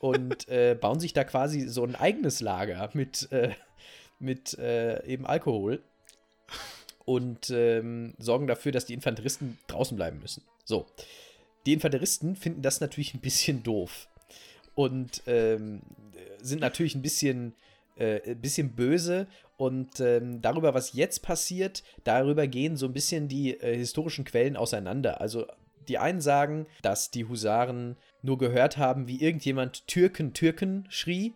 und 0.00 0.48
äh, 0.48 0.76
bauen 0.78 1.00
sich 1.00 1.12
da 1.12 1.24
quasi 1.24 1.68
so 1.68 1.84
ein 1.84 1.94
eigenes 1.94 2.40
Lager 2.40 2.90
mit, 2.92 3.30
äh, 3.32 3.50
mit 4.18 4.58
äh, 4.58 5.04
eben 5.06 5.26
Alkohol 5.26 5.82
und 7.04 7.48
ähm, 7.50 8.14
sorgen 8.18 8.46
dafür, 8.46 8.72
dass 8.72 8.84
die 8.84 8.94
Infanteristen 8.94 9.58
draußen 9.66 9.96
bleiben 9.96 10.20
müssen. 10.20 10.42
So. 10.64 10.86
Die 11.64 11.72
Infanteristen 11.72 12.36
finden 12.36 12.62
das 12.62 12.80
natürlich 12.80 13.14
ein 13.14 13.20
bisschen 13.20 13.62
doof. 13.62 14.08
Und 14.74 15.22
ähm, 15.26 15.80
sind 16.40 16.60
natürlich 16.60 16.94
ein 16.94 17.02
bisschen, 17.02 17.54
äh, 17.98 18.34
bisschen 18.34 18.74
böse. 18.74 19.26
Und 19.56 20.00
ähm, 20.00 20.40
darüber, 20.40 20.74
was 20.74 20.92
jetzt 20.92 21.22
passiert, 21.22 21.82
darüber 22.04 22.46
gehen 22.46 22.76
so 22.76 22.86
ein 22.86 22.92
bisschen 22.92 23.28
die 23.28 23.58
äh, 23.60 23.76
historischen 23.76 24.24
Quellen 24.24 24.56
auseinander. 24.56 25.20
Also 25.20 25.46
die 25.88 25.98
einen 25.98 26.20
sagen, 26.20 26.66
dass 26.82 27.10
die 27.10 27.24
Husaren 27.24 27.96
nur 28.22 28.38
gehört 28.38 28.76
haben, 28.76 29.08
wie 29.08 29.20
irgendjemand 29.20 29.86
Türken, 29.86 30.34
Türken 30.34 30.86
schrie. 30.90 31.34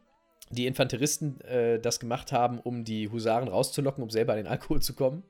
Die 0.51 0.67
Infanteristen 0.67 1.41
äh, 1.43 1.81
das 1.81 1.99
gemacht 1.99 2.31
haben, 2.31 2.61
um 2.61 2.85
die 2.85 3.09
Husaren 3.09 3.49
rauszulocken, 3.49 4.03
um 4.03 4.11
selber 4.11 4.33
an 4.33 4.39
den 4.39 4.47
Alkohol 4.47 4.83
zu 4.83 4.95
kommen. 4.95 5.25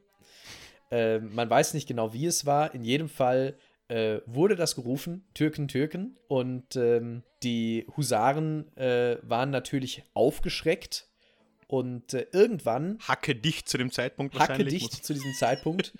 Äh, 0.90 1.20
man 1.20 1.48
weiß 1.48 1.74
nicht 1.74 1.86
genau, 1.86 2.12
wie 2.12 2.26
es 2.26 2.44
war. 2.44 2.74
In 2.74 2.82
jedem 2.82 3.08
Fall 3.08 3.56
äh, 3.88 4.20
wurde 4.26 4.56
das 4.56 4.74
gerufen, 4.74 5.24
Türken, 5.34 5.68
Türken. 5.68 6.18
Und 6.28 6.76
ähm, 6.76 7.22
die 7.42 7.86
Husaren 7.96 8.76
äh, 8.76 9.18
waren 9.22 9.50
natürlich 9.50 10.02
aufgeschreckt. 10.14 11.08
Und 11.72 12.12
äh, 12.12 12.26
irgendwann. 12.32 12.98
Hacke 13.08 13.34
dicht 13.34 13.66
zu 13.66 13.78
dem 13.78 13.90
Zeitpunkt 13.90 14.34
Hacke 14.34 14.50
wahrscheinlich. 14.50 14.74
dicht 14.90 15.04
zu 15.06 15.14
diesem 15.14 15.32
Zeitpunkt. 15.32 15.94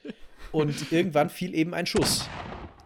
und 0.52 0.92
irgendwann 0.92 1.30
fiel 1.30 1.54
eben 1.54 1.72
ein 1.72 1.86
Schuss. 1.86 2.28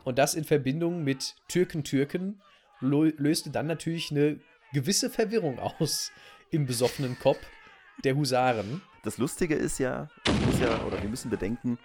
Und 0.05 0.19
das 0.19 0.35
in 0.37 0.45
Verbindung 0.45 1.03
mit 1.03 1.35
Türken, 1.49 1.83
Türken 1.83 2.41
lo- 2.79 3.11
löste 3.17 3.51
dann 3.51 3.67
natürlich 3.67 4.13
eine 4.13 4.39
gewisse 4.73 5.11
Verwirrung 5.11 5.59
aus 5.59 6.13
im 6.53 6.67
besoffenen 6.67 7.19
Kopf 7.19 7.41
der 8.05 8.15
Husaren. 8.15 8.83
Das 9.03 9.19
Lustige 9.19 9.57
ist 9.57 9.79
ja, 9.81 10.09
muss 10.47 10.61
ja 10.61 10.85
oder 10.85 11.03
wir 11.03 11.09
müssen 11.09 11.29
bedenken, 11.29 11.79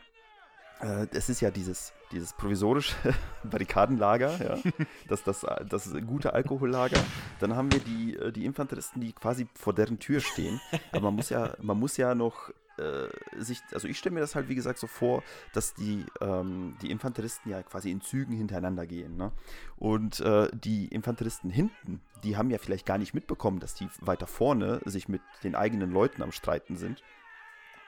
es 1.12 1.30
ist 1.30 1.42
ja 1.42 1.52
dieses, 1.52 1.94
dieses 2.12 2.34
provisorische 2.34 2.96
Barrikadenlager, 3.44 4.44
ja, 4.44 4.72
das, 5.08 5.24
das, 5.24 5.46
das 5.70 5.94
gute 6.08 6.34
Alkohollager. 6.34 7.00
Dann 7.40 7.56
haben 7.56 7.72
wir 7.72 7.80
die, 7.80 8.16
äh, 8.18 8.32
die 8.32 8.46
Infanteristen, 8.46 9.02
die 9.02 9.14
quasi 9.14 9.48
vor 9.56 9.74
deren 9.74 10.00
Tür 10.00 10.20
stehen. 10.20 10.60
Aber 10.92 11.02
man 11.02 11.16
muss 11.16 11.30
ja, 11.30 11.54
man 11.62 11.80
muss 11.80 11.98
ja 11.98 12.16
noch 12.16 12.50
äh, 12.78 13.08
sich, 13.38 13.62
also 13.74 13.88
ich 13.88 13.98
stelle 13.98 14.16
mir 14.16 14.22
das 14.22 14.36
halt 14.36 14.50
wie 14.50 14.56
gesagt 14.56 14.80
so 14.80 14.88
vor, 14.88 15.24
dass 15.54 15.74
die, 15.74 16.06
ähm, 16.20 16.76
die 16.82 16.90
Infanteristen 16.90 17.52
ja 17.52 17.62
quasi 17.64 17.92
in 17.92 18.02
Zügen 18.02 18.34
hintereinander 18.34 18.86
gehen. 18.88 19.18
Ne? 19.18 19.32
Und 19.78 20.20
äh, 20.22 20.50
die 20.54 20.88
Infanteristen 20.88 21.50
hinten, 21.50 22.02
die 22.24 22.38
haben 22.38 22.50
ja 22.50 22.58
vielleicht 22.58 22.86
gar 22.86 22.98
nicht 22.98 23.14
mitbekommen, 23.14 23.60
dass 23.60 23.76
die 23.76 23.88
weiter 24.00 24.28
vorne 24.28 24.82
sich 24.86 25.08
mit 25.08 25.22
den 25.44 25.56
eigenen 25.56 25.92
Leuten 25.92 26.22
am 26.22 26.32
Streiten 26.32 26.78
sind 26.78 27.04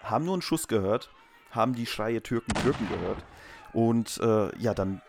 haben 0.04 0.26
nur 0.26 0.34
einen 0.34 0.42
Schuss 0.42 0.68
gehört, 0.68 1.10
haben 1.56 1.74
die 1.76 1.86
Schreie 1.86 2.22
Türken, 2.22 2.54
Türken 2.56 2.88
gehört. 2.90 3.24
Und 3.74 4.20
äh, 4.20 4.56
ja, 4.60 4.74
dann, 4.74 5.02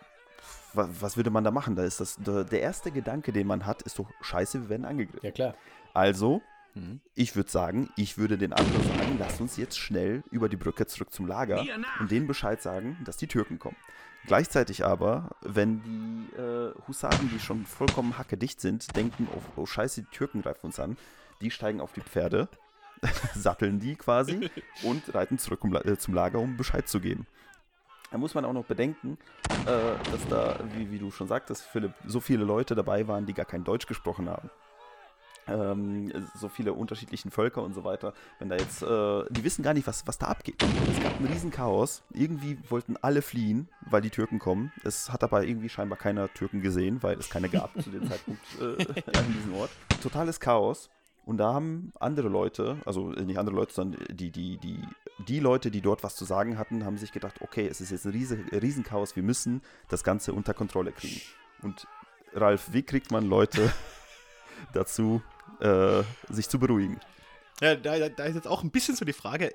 wa- 0.73 0.89
was 0.99 1.17
würde 1.17 1.29
man 1.29 1.43
da 1.43 1.51
machen? 1.51 1.75
Da 1.75 1.83
ist 1.83 1.99
das, 1.99 2.15
der, 2.17 2.43
der 2.43 2.61
erste 2.61 2.91
Gedanke, 2.91 3.31
den 3.31 3.47
man 3.47 3.65
hat, 3.65 3.81
ist 3.83 3.99
doch, 3.99 4.09
scheiße, 4.21 4.61
wir 4.63 4.69
werden 4.69 4.85
angegriffen. 4.85 5.25
Ja, 5.25 5.31
klar. 5.31 5.55
Also, 5.93 6.41
Mhm. 6.77 6.99
ich 7.15 7.37
würde 7.37 7.49
sagen, 7.49 7.89
ich 7.95 8.17
würde 8.17 8.37
den 8.37 8.51
anderen 8.51 8.83
sagen, 8.83 9.15
lasst 9.17 9.39
uns 9.39 9.55
jetzt 9.55 9.79
schnell 9.79 10.23
über 10.29 10.49
die 10.49 10.57
Brücke 10.57 10.85
zurück 10.87 11.13
zum 11.13 11.25
Lager 11.25 11.61
und 12.01 12.11
denen 12.11 12.27
Bescheid 12.27 12.61
sagen, 12.61 12.97
dass 13.05 13.15
die 13.15 13.27
Türken 13.27 13.59
kommen. 13.59 13.77
Gleichzeitig 14.27 14.83
aber, 14.85 15.29
wenn 15.41 15.81
die 15.83 16.35
äh, 16.35 16.73
Husaren, 16.85 17.29
die 17.33 17.39
schon 17.39 17.65
vollkommen 17.65 18.17
hackedicht 18.17 18.59
sind, 18.59 18.93
denken, 18.93 19.27
oh, 19.33 19.41
oh 19.61 19.65
scheiße, 19.65 20.01
die 20.01 20.09
Türken 20.17 20.41
greifen 20.41 20.65
uns 20.65 20.77
an, 20.77 20.97
die 21.39 21.49
steigen 21.49 21.79
auf 21.79 21.93
die 21.93 22.01
Pferde, 22.01 22.49
satteln 23.35 23.79
die 23.79 23.95
quasi 23.95 24.49
und 24.83 25.13
reiten 25.13 25.37
zurück 25.37 25.63
um, 25.63 25.75
äh, 25.75 25.97
zum 25.97 26.13
Lager, 26.13 26.39
um 26.39 26.57
Bescheid 26.57 26.87
zu 26.87 26.99
geben. 26.99 27.25
Da 28.11 28.17
muss 28.17 28.33
man 28.33 28.45
auch 28.45 28.53
noch 28.53 28.65
bedenken, 28.65 29.17
äh, 29.65 30.11
dass 30.11 30.27
da, 30.29 30.59
wie, 30.75 30.91
wie 30.91 30.99
du 30.99 31.11
schon 31.11 31.27
sagtest, 31.27 31.63
Philipp, 31.63 31.93
so 32.05 32.19
viele 32.19 32.45
Leute 32.45 32.75
dabei 32.75 33.07
waren, 33.07 33.25
die 33.25 33.33
gar 33.33 33.45
kein 33.45 33.63
Deutsch 33.63 33.87
gesprochen 33.87 34.29
haben. 34.29 34.49
Ähm, 35.47 36.11
so 36.33 36.49
viele 36.49 36.73
unterschiedlichen 36.73 37.29
Völker 37.29 37.61
und 37.61 37.73
so 37.73 37.83
weiter. 37.83 38.13
Wenn 38.39 38.49
da 38.49 38.55
jetzt, 38.55 38.81
äh, 38.81 39.23
die 39.29 39.43
wissen 39.43 39.63
gar 39.63 39.73
nicht, 39.73 39.85
was, 39.85 40.07
was 40.07 40.17
da 40.17 40.27
abgeht. 40.27 40.63
Es 40.63 41.03
gab 41.03 41.19
ein 41.19 41.25
Riesenchaos. 41.25 42.03
Irgendwie 42.11 42.57
wollten 42.69 42.97
alle 42.97 43.21
fliehen, 43.21 43.69
weil 43.81 44.01
die 44.01 44.09
Türken 44.09 44.39
kommen. 44.39 44.71
Es 44.83 45.11
hat 45.11 45.23
aber 45.23 45.43
irgendwie 45.43 45.69
scheinbar 45.69 45.99
keiner 45.99 46.33
Türken 46.33 46.61
gesehen, 46.61 47.03
weil 47.03 47.19
es 47.19 47.29
keine 47.29 47.49
gab 47.49 47.79
zu 47.81 47.91
dem 47.91 48.07
Zeitpunkt 48.09 48.41
äh, 48.59 49.17
an 49.17 49.33
diesem 49.33 49.53
Ort. 49.55 49.69
Totales 50.01 50.39
Chaos. 50.39 50.89
Und 51.25 51.37
da 51.37 51.53
haben 51.53 51.91
andere 51.99 52.29
Leute, 52.29 52.77
also 52.85 53.09
nicht 53.09 53.39
andere 53.39 53.55
Leute, 53.55 53.73
sondern 53.73 54.03
die, 54.15 54.29
die, 54.31 54.57
die, 54.57 54.79
die 55.27 55.39
Leute, 55.39 55.71
die 55.71 55.81
dort 55.81 56.03
was 56.03 56.15
zu 56.15 56.23
sagen 56.23 56.57
hatten, 56.59 56.85
haben 56.85 56.97
sich 56.97 57.11
gedacht, 57.11 57.41
okay, 57.41 57.67
es 57.67 57.81
ist 57.81 57.89
jetzt 57.91 58.05
ein 58.05 58.11
riese, 58.11 58.37
Riesenchaos, 58.51 59.15
wir 59.15 59.23
müssen 59.23 59.61
das 59.89 60.03
Ganze 60.03 60.33
unter 60.33 60.53
Kontrolle 60.53 60.91
kriegen. 60.91 61.19
Und 61.63 61.87
Ralf, 62.33 62.73
wie 62.73 62.83
kriegt 62.83 63.11
man 63.11 63.25
Leute 63.27 63.73
dazu, 64.73 65.21
äh, 65.59 66.03
sich 66.29 66.47
zu 66.49 66.59
beruhigen? 66.59 66.99
Ja, 67.61 67.75
da, 67.75 67.97
da- 67.97 68.09
da 68.09 68.23
ist 68.25 68.35
jetzt 68.35 68.47
auch 68.47 68.63
ein 68.63 68.71
bisschen 68.71 68.95
so 68.95 69.05
die 69.05 69.13
Frage. 69.13 69.51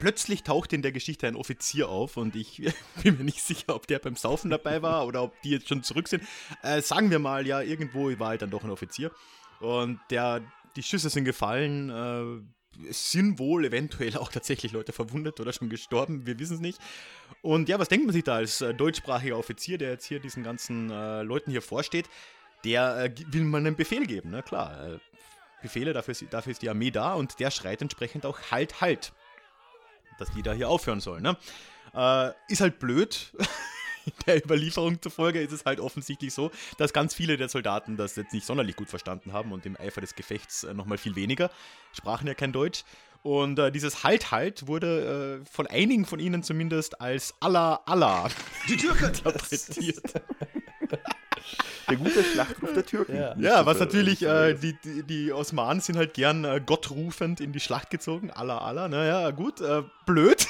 Plötzlich 0.00 0.42
taucht 0.42 0.72
in 0.72 0.82
der 0.82 0.90
Geschichte 0.92 1.26
ein 1.28 1.36
Offizier 1.36 1.88
auf 1.88 2.16
und 2.16 2.34
ich 2.36 2.60
bin 3.02 3.16
mir 3.16 3.24
nicht 3.24 3.40
sicher, 3.40 3.74
ob 3.74 3.86
der 3.86 3.98
beim 4.00 4.16
Saufen 4.16 4.50
dabei 4.50 4.82
war 4.82 5.06
oder 5.06 5.22
ob 5.22 5.40
die 5.42 5.50
jetzt 5.50 5.68
schon 5.68 5.82
zurück 5.82 6.08
sind. 6.08 6.22
Äh, 6.62 6.82
sagen 6.82 7.10
wir 7.10 7.18
mal, 7.18 7.46
ja, 7.46 7.62
irgendwo 7.62 8.10
war 8.18 8.28
halt 8.28 8.42
dann 8.42 8.50
doch 8.50 8.64
ein 8.64 8.70
Offizier. 8.70 9.10
Und 9.60 10.00
der, 10.10 10.42
die 10.76 10.82
Schüsse 10.82 11.10
sind 11.10 11.24
gefallen. 11.24 11.90
Äh, 11.90 12.88
es 12.88 13.12
sind 13.12 13.38
wohl 13.38 13.64
eventuell 13.64 14.16
auch 14.16 14.30
tatsächlich 14.32 14.72
Leute 14.72 14.92
verwundet 14.92 15.40
oder 15.40 15.52
schon 15.52 15.68
gestorben, 15.68 16.26
wir 16.26 16.38
wissen 16.38 16.54
es 16.54 16.60
nicht. 16.60 16.80
Und 17.42 17.68
ja, 17.68 17.78
was 17.78 17.88
denkt 17.88 18.06
man 18.06 18.12
sich 18.12 18.24
da 18.24 18.36
als 18.36 18.60
äh, 18.60 18.74
deutschsprachiger 18.74 19.38
Offizier, 19.38 19.78
der 19.78 19.90
jetzt 19.90 20.06
hier 20.06 20.18
diesen 20.18 20.42
ganzen 20.42 20.90
äh, 20.90 21.22
Leuten 21.22 21.50
hier 21.50 21.62
vorsteht? 21.62 22.06
Der 22.64 23.04
äh, 23.04 23.14
will 23.28 23.44
man 23.44 23.66
einen 23.66 23.76
Befehl 23.76 24.06
geben, 24.06 24.30
na 24.32 24.42
klar. 24.42 24.94
Äh, 24.94 24.98
Befehle, 25.62 25.94
dafür 25.94 26.12
ist, 26.12 26.24
dafür 26.30 26.50
ist 26.50 26.60
die 26.60 26.68
Armee 26.68 26.90
da 26.90 27.14
und 27.14 27.40
der 27.40 27.50
schreit 27.50 27.80
entsprechend 27.80 28.26
auch 28.26 28.38
Halt, 28.50 28.80
Halt. 28.80 29.12
Dass 30.18 30.30
die 30.32 30.42
da 30.42 30.52
hier 30.52 30.68
aufhören 30.68 31.00
sollen. 31.00 31.22
Ne? 31.22 31.36
Äh, 31.94 32.32
ist 32.52 32.60
halt 32.60 32.78
blöd. 32.78 33.32
der 34.26 34.44
Überlieferung 34.44 35.00
zufolge 35.00 35.40
ist 35.40 35.52
es 35.52 35.64
halt 35.64 35.80
offensichtlich 35.80 36.32
so, 36.32 36.50
dass 36.78 36.92
ganz 36.92 37.14
viele 37.14 37.36
der 37.36 37.48
Soldaten 37.48 37.96
das 37.96 38.16
jetzt 38.16 38.32
nicht 38.32 38.46
sonderlich 38.46 38.76
gut 38.76 38.88
verstanden 38.88 39.32
haben 39.32 39.52
und 39.52 39.66
im 39.66 39.76
Eifer 39.78 40.00
des 40.00 40.14
Gefechts 40.14 40.64
äh, 40.64 40.74
nochmal 40.74 40.98
viel 40.98 41.16
weniger. 41.16 41.50
Sprachen 41.92 42.26
ja 42.26 42.34
kein 42.34 42.52
Deutsch. 42.52 42.84
Und 43.22 43.58
äh, 43.58 43.72
dieses 43.72 44.04
Halt, 44.04 44.32
Halt 44.32 44.66
wurde 44.66 45.40
äh, 45.42 45.50
von 45.50 45.66
einigen 45.66 46.04
von 46.04 46.20
ihnen 46.20 46.42
zumindest 46.42 47.00
als 47.00 47.34
Allah, 47.40 47.80
Allah 47.86 48.28
Die 48.68 48.76
Türke! 48.76 49.06
interpretiert. 49.06 50.02
Der 51.88 51.96
gute 51.96 52.24
Schlachtruf 52.24 52.72
der 52.72 52.86
Türken. 52.86 53.16
Ja. 53.16 53.34
Ja, 53.38 53.66
was 53.66 53.78
natürlich, 53.78 54.22
äh, 54.22 54.54
die, 54.54 54.74
die, 54.84 55.02
die 55.02 55.32
Osmanen 55.32 55.80
sind 55.80 55.96
halt 55.96 56.14
gern 56.14 56.44
äh, 56.44 56.60
gottrufend 56.64 57.40
in 57.40 57.52
die 57.52 57.60
Schlacht 57.60 57.90
gezogen. 57.90 58.30
Allah, 58.30 58.58
Allah, 58.58 58.88
naja, 58.88 59.30
gut, 59.30 59.60
äh, 59.60 59.82
blöd. 60.06 60.46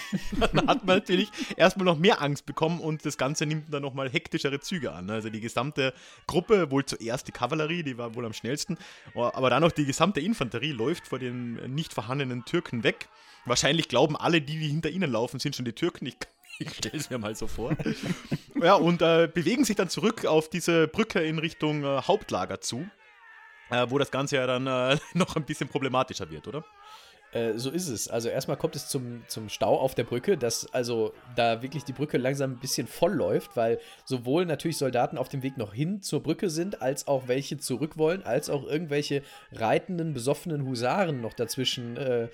dann 0.40 0.66
hat 0.66 0.84
man 0.84 0.96
natürlich 0.96 1.30
erstmal 1.56 1.84
noch 1.84 1.98
mehr 1.98 2.22
Angst 2.22 2.46
bekommen 2.46 2.80
und 2.80 3.04
das 3.04 3.18
Ganze 3.18 3.46
nimmt 3.46 3.72
dann 3.72 3.82
nochmal 3.82 4.08
hektischere 4.08 4.60
Züge 4.60 4.92
an. 4.92 5.10
Also 5.10 5.30
die 5.30 5.40
gesamte 5.40 5.92
Gruppe, 6.26 6.70
wohl 6.70 6.84
zuerst 6.84 7.28
die 7.28 7.32
Kavallerie, 7.32 7.82
die 7.82 7.98
war 7.98 8.14
wohl 8.14 8.26
am 8.26 8.32
schnellsten, 8.32 8.78
aber 9.14 9.50
dann 9.50 9.64
auch 9.64 9.72
die 9.72 9.84
gesamte 9.84 10.20
Infanterie 10.20 10.72
läuft 10.72 11.08
vor 11.08 11.18
den 11.18 11.74
nicht 11.74 11.92
vorhandenen 11.92 12.44
Türken 12.44 12.84
weg. 12.84 13.08
Wahrscheinlich 13.44 13.88
glauben 13.88 14.16
alle, 14.16 14.40
die, 14.40 14.58
die 14.58 14.68
hinter 14.68 14.90
ihnen 14.90 15.10
laufen, 15.10 15.40
sind 15.40 15.56
schon 15.56 15.64
die 15.64 15.72
Türken. 15.72 16.06
Ich, 16.06 16.16
ich 16.58 16.74
stelle 16.74 16.98
es 16.98 17.10
mir 17.10 17.18
mal 17.18 17.34
so 17.34 17.46
vor. 17.46 17.76
ja, 18.62 18.74
und 18.74 19.02
äh, 19.02 19.28
bewegen 19.32 19.64
sich 19.64 19.76
dann 19.76 19.88
zurück 19.88 20.26
auf 20.26 20.48
diese 20.48 20.88
Brücke 20.88 21.20
in 21.20 21.38
Richtung 21.38 21.84
äh, 21.84 22.02
Hauptlager 22.02 22.60
zu, 22.60 22.88
äh, 23.70 23.86
wo 23.88 23.98
das 23.98 24.10
Ganze 24.10 24.36
ja 24.36 24.46
dann 24.46 24.66
äh, 24.66 24.98
noch 25.14 25.36
ein 25.36 25.44
bisschen 25.44 25.68
problematischer 25.68 26.30
wird, 26.30 26.46
oder? 26.46 26.64
Äh, 27.32 27.54
so 27.56 27.70
ist 27.70 27.88
es. 27.88 28.08
Also 28.08 28.28
erstmal 28.28 28.56
kommt 28.56 28.76
es 28.76 28.88
zum, 28.88 29.22
zum 29.26 29.48
Stau 29.48 29.78
auf 29.78 29.94
der 29.94 30.04
Brücke, 30.04 30.36
dass 30.36 30.72
also 30.72 31.14
da 31.34 31.62
wirklich 31.62 31.84
die 31.84 31.92
Brücke 31.92 32.18
langsam 32.18 32.52
ein 32.52 32.58
bisschen 32.58 32.86
voll 32.86 33.14
läuft, 33.14 33.56
weil 33.56 33.80
sowohl 34.04 34.46
natürlich 34.46 34.76
Soldaten 34.76 35.18
auf 35.18 35.28
dem 35.28 35.42
Weg 35.42 35.56
noch 35.56 35.72
hin 35.72 36.02
zur 36.02 36.22
Brücke 36.22 36.50
sind, 36.50 36.82
als 36.82 37.08
auch 37.08 37.28
welche 37.28 37.58
zurück 37.58 37.96
wollen, 37.96 38.22
als 38.22 38.50
auch 38.50 38.64
irgendwelche 38.64 39.22
reitenden, 39.52 40.12
besoffenen 40.12 40.66
Husaren 40.66 41.20
noch 41.20 41.32
dazwischen 41.32 41.96
äh, 41.96 42.28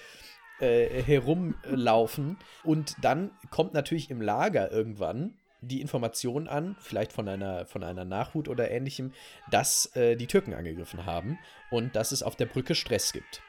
äh, 0.61 1.03
herumlaufen. 1.03 2.37
Und 2.65 2.97
dann 3.01 3.31
kommt 3.51 3.75
natürlich 3.75 4.11
im 4.11 4.21
Lager 4.21 4.73
irgendwann 4.73 5.35
die 5.61 5.81
Information 5.81 6.49
an, 6.49 6.77
vielleicht 6.81 7.13
von 7.13 7.29
einer, 7.29 7.67
von 7.67 7.83
einer 7.83 8.05
Nachhut 8.05 8.49
oder 8.49 8.71
ähnlichem, 8.71 9.13
dass 9.51 9.95
äh, 9.97 10.17
die 10.17 10.27
Türken 10.27 10.55
angegriffen 10.55 11.07
haben 11.07 11.39
und 11.71 11.97
dass 11.97 12.13
es 12.13 12.23
auf 12.23 12.37
der 12.37 12.47
Brücke 12.47 12.75
Stress 12.75 13.13
gibt. 13.13 13.43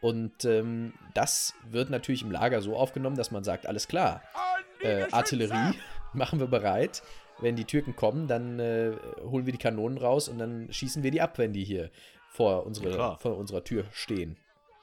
Und 0.00 0.44
ähm, 0.44 0.92
das 1.14 1.54
wird 1.68 1.90
natürlich 1.90 2.22
im 2.22 2.30
Lager 2.30 2.60
so 2.60 2.76
aufgenommen, 2.76 3.16
dass 3.16 3.30
man 3.30 3.44
sagt, 3.44 3.66
alles 3.66 3.88
klar, 3.88 4.22
äh, 4.82 5.06
Artillerie 5.10 5.74
machen 6.12 6.38
wir 6.38 6.46
bereit. 6.46 7.02
Wenn 7.38 7.56
die 7.56 7.64
Türken 7.64 7.96
kommen, 7.96 8.28
dann 8.28 8.58
äh, 8.58 8.92
holen 9.22 9.46
wir 9.46 9.52
die 9.52 9.58
Kanonen 9.58 9.98
raus 9.98 10.28
und 10.28 10.38
dann 10.38 10.72
schießen 10.72 11.02
wir 11.02 11.10
die 11.10 11.20
ab, 11.20 11.38
wenn 11.38 11.52
die 11.52 11.64
hier 11.64 11.90
vor, 12.30 12.66
unsere, 12.66 12.90
Klar. 12.90 13.18
vor 13.18 13.36
unserer 13.36 13.64
Tür 13.64 13.84
stehen. 13.92 14.36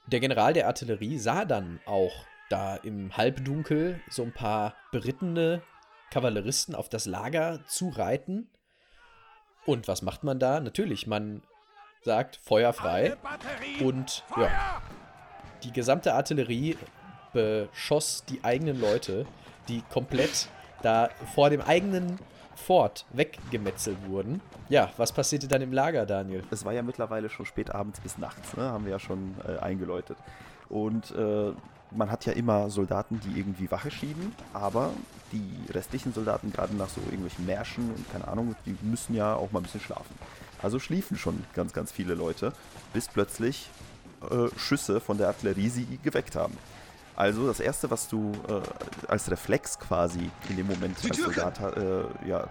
Der 0.08 0.20
General 0.20 0.54
der 0.54 0.68
Artillerie 0.68 1.18
sah 1.18 1.46
dann 1.46 1.80
auch 1.86 2.26
da 2.50 2.76
im 2.76 3.16
Halbdunkel 3.16 4.00
so 4.10 4.24
ein 4.24 4.34
paar 4.34 4.76
berittene 4.92 5.62
Kavalleristen 6.12 6.76
auf 6.76 6.90
das 6.90 7.06
Lager 7.06 7.62
zu 7.66 7.90
reiten. 7.90 8.50
Und 9.66 9.88
was 9.88 10.02
macht 10.02 10.24
man 10.24 10.40
da? 10.40 10.60
Natürlich, 10.60 11.08
man 11.08 11.42
sagt 12.02 12.36
Feuer 12.36 12.74
frei. 12.74 13.16
Und 13.82 14.24
ja, 14.38 14.82
die 15.64 15.72
gesamte 15.72 16.14
Artillerie 16.14 16.78
beschoss 17.34 18.24
die 18.26 18.44
eigenen 18.44 18.80
Leute, 18.80 19.26
die 19.68 19.82
komplett 19.92 20.48
da 20.82 21.10
vor 21.34 21.50
dem 21.50 21.62
eigenen 21.62 22.20
Fort 22.56 23.06
weggemetzelt 23.12 23.98
wurden. 24.08 24.42
Ja, 24.70 24.92
was 24.98 25.12
passierte 25.12 25.48
dann 25.48 25.62
im 25.62 25.74
Lager, 25.74 26.06
Daniel? 26.06 26.44
Es 26.52 26.64
war 26.66 26.74
ja 26.74 26.82
mittlerweile 26.82 27.30
schon 27.30 27.46
spät 27.46 27.74
abends 27.74 28.00
bis 28.00 28.18
nachts, 28.18 28.56
ne? 28.56 28.64
haben 28.64 28.86
wir 28.86 28.92
ja 28.92 29.00
schon 29.00 29.36
äh, 29.48 29.60
eingeläutet. 29.60 30.18
Und 30.70 31.12
äh, 31.12 31.52
man 31.92 32.12
hat 32.12 32.26
ja 32.26 32.34
immer 32.34 32.70
Soldaten, 32.70 33.20
die 33.22 33.40
irgendwie 33.40 33.70
Wache 33.72 33.92
schieben, 33.92 34.34
aber 34.54 34.92
die 35.32 35.72
restlichen 35.72 36.14
Soldaten, 36.14 36.52
gerade 36.52 36.76
nach 36.76 36.90
so 36.90 37.02
irgendwelchen 37.02 37.46
Märschen 37.46 37.90
und 37.90 38.12
keine 38.12 38.28
Ahnung, 38.28 38.56
die 38.66 38.76
müssen 38.82 39.16
ja 39.16 39.36
auch 39.36 39.52
mal 39.52 39.60
ein 39.60 39.64
bisschen 39.64 39.82
schlafen. 39.82 40.16
Also 40.62 40.80
schliefen 40.80 41.18
schon 41.18 41.44
ganz, 41.54 41.74
ganz 41.74 41.92
viele 41.92 42.14
Leute, 42.14 42.54
bis 42.94 43.08
plötzlich 43.08 43.70
äh, 44.32 44.50
Schüsse 44.58 45.00
von 45.00 45.18
der 45.18 45.28
Artillerie 45.28 45.70
sie 45.70 46.00
geweckt 46.04 46.36
haben. 46.36 46.58
Also 47.16 47.46
das 47.46 47.60
Erste, 47.60 47.92
was 47.92 48.08
du 48.08 48.32
äh, 48.48 48.62
als 49.08 49.30
Reflex 49.30 49.78
quasi 49.80 50.32
in 50.50 50.58
dem 50.58 50.68
Moment 50.68 50.98
als 51.04 51.18
Soldat 51.18 51.60
äh, 51.60 52.28
ja, 52.28 52.48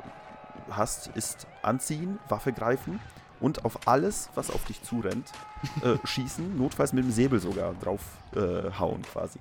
hast, 0.70 1.08
ist 1.08 1.46
anziehen, 1.62 2.18
Waffe 2.28 2.52
greifen 2.52 3.00
und 3.40 3.64
auf 3.64 3.88
alles, 3.88 4.30
was 4.34 4.50
auf 4.50 4.64
dich 4.64 4.82
zurennt, 4.82 5.32
äh, 5.82 5.96
schießen, 6.06 6.56
notfalls 6.56 6.92
mit 6.92 7.04
dem 7.04 7.10
Säbel 7.10 7.40
sogar 7.40 7.74
drauf 7.74 8.00
äh, 8.34 8.70
quasi. 9.02 9.40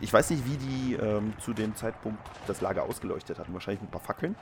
Ich 0.00 0.12
weiß 0.12 0.30
nicht, 0.30 0.44
wie 0.46 0.56
die 0.56 0.94
ähm, 0.94 1.32
zu 1.40 1.52
dem 1.52 1.74
Zeitpunkt 1.76 2.20
das 2.46 2.60
Lager 2.60 2.84
ausgeleuchtet 2.84 3.38
hatten. 3.38 3.52
Wahrscheinlich 3.52 3.82
mit 3.82 3.90
ein 3.90 3.92
paar 3.92 4.00
Fackeln 4.00 4.34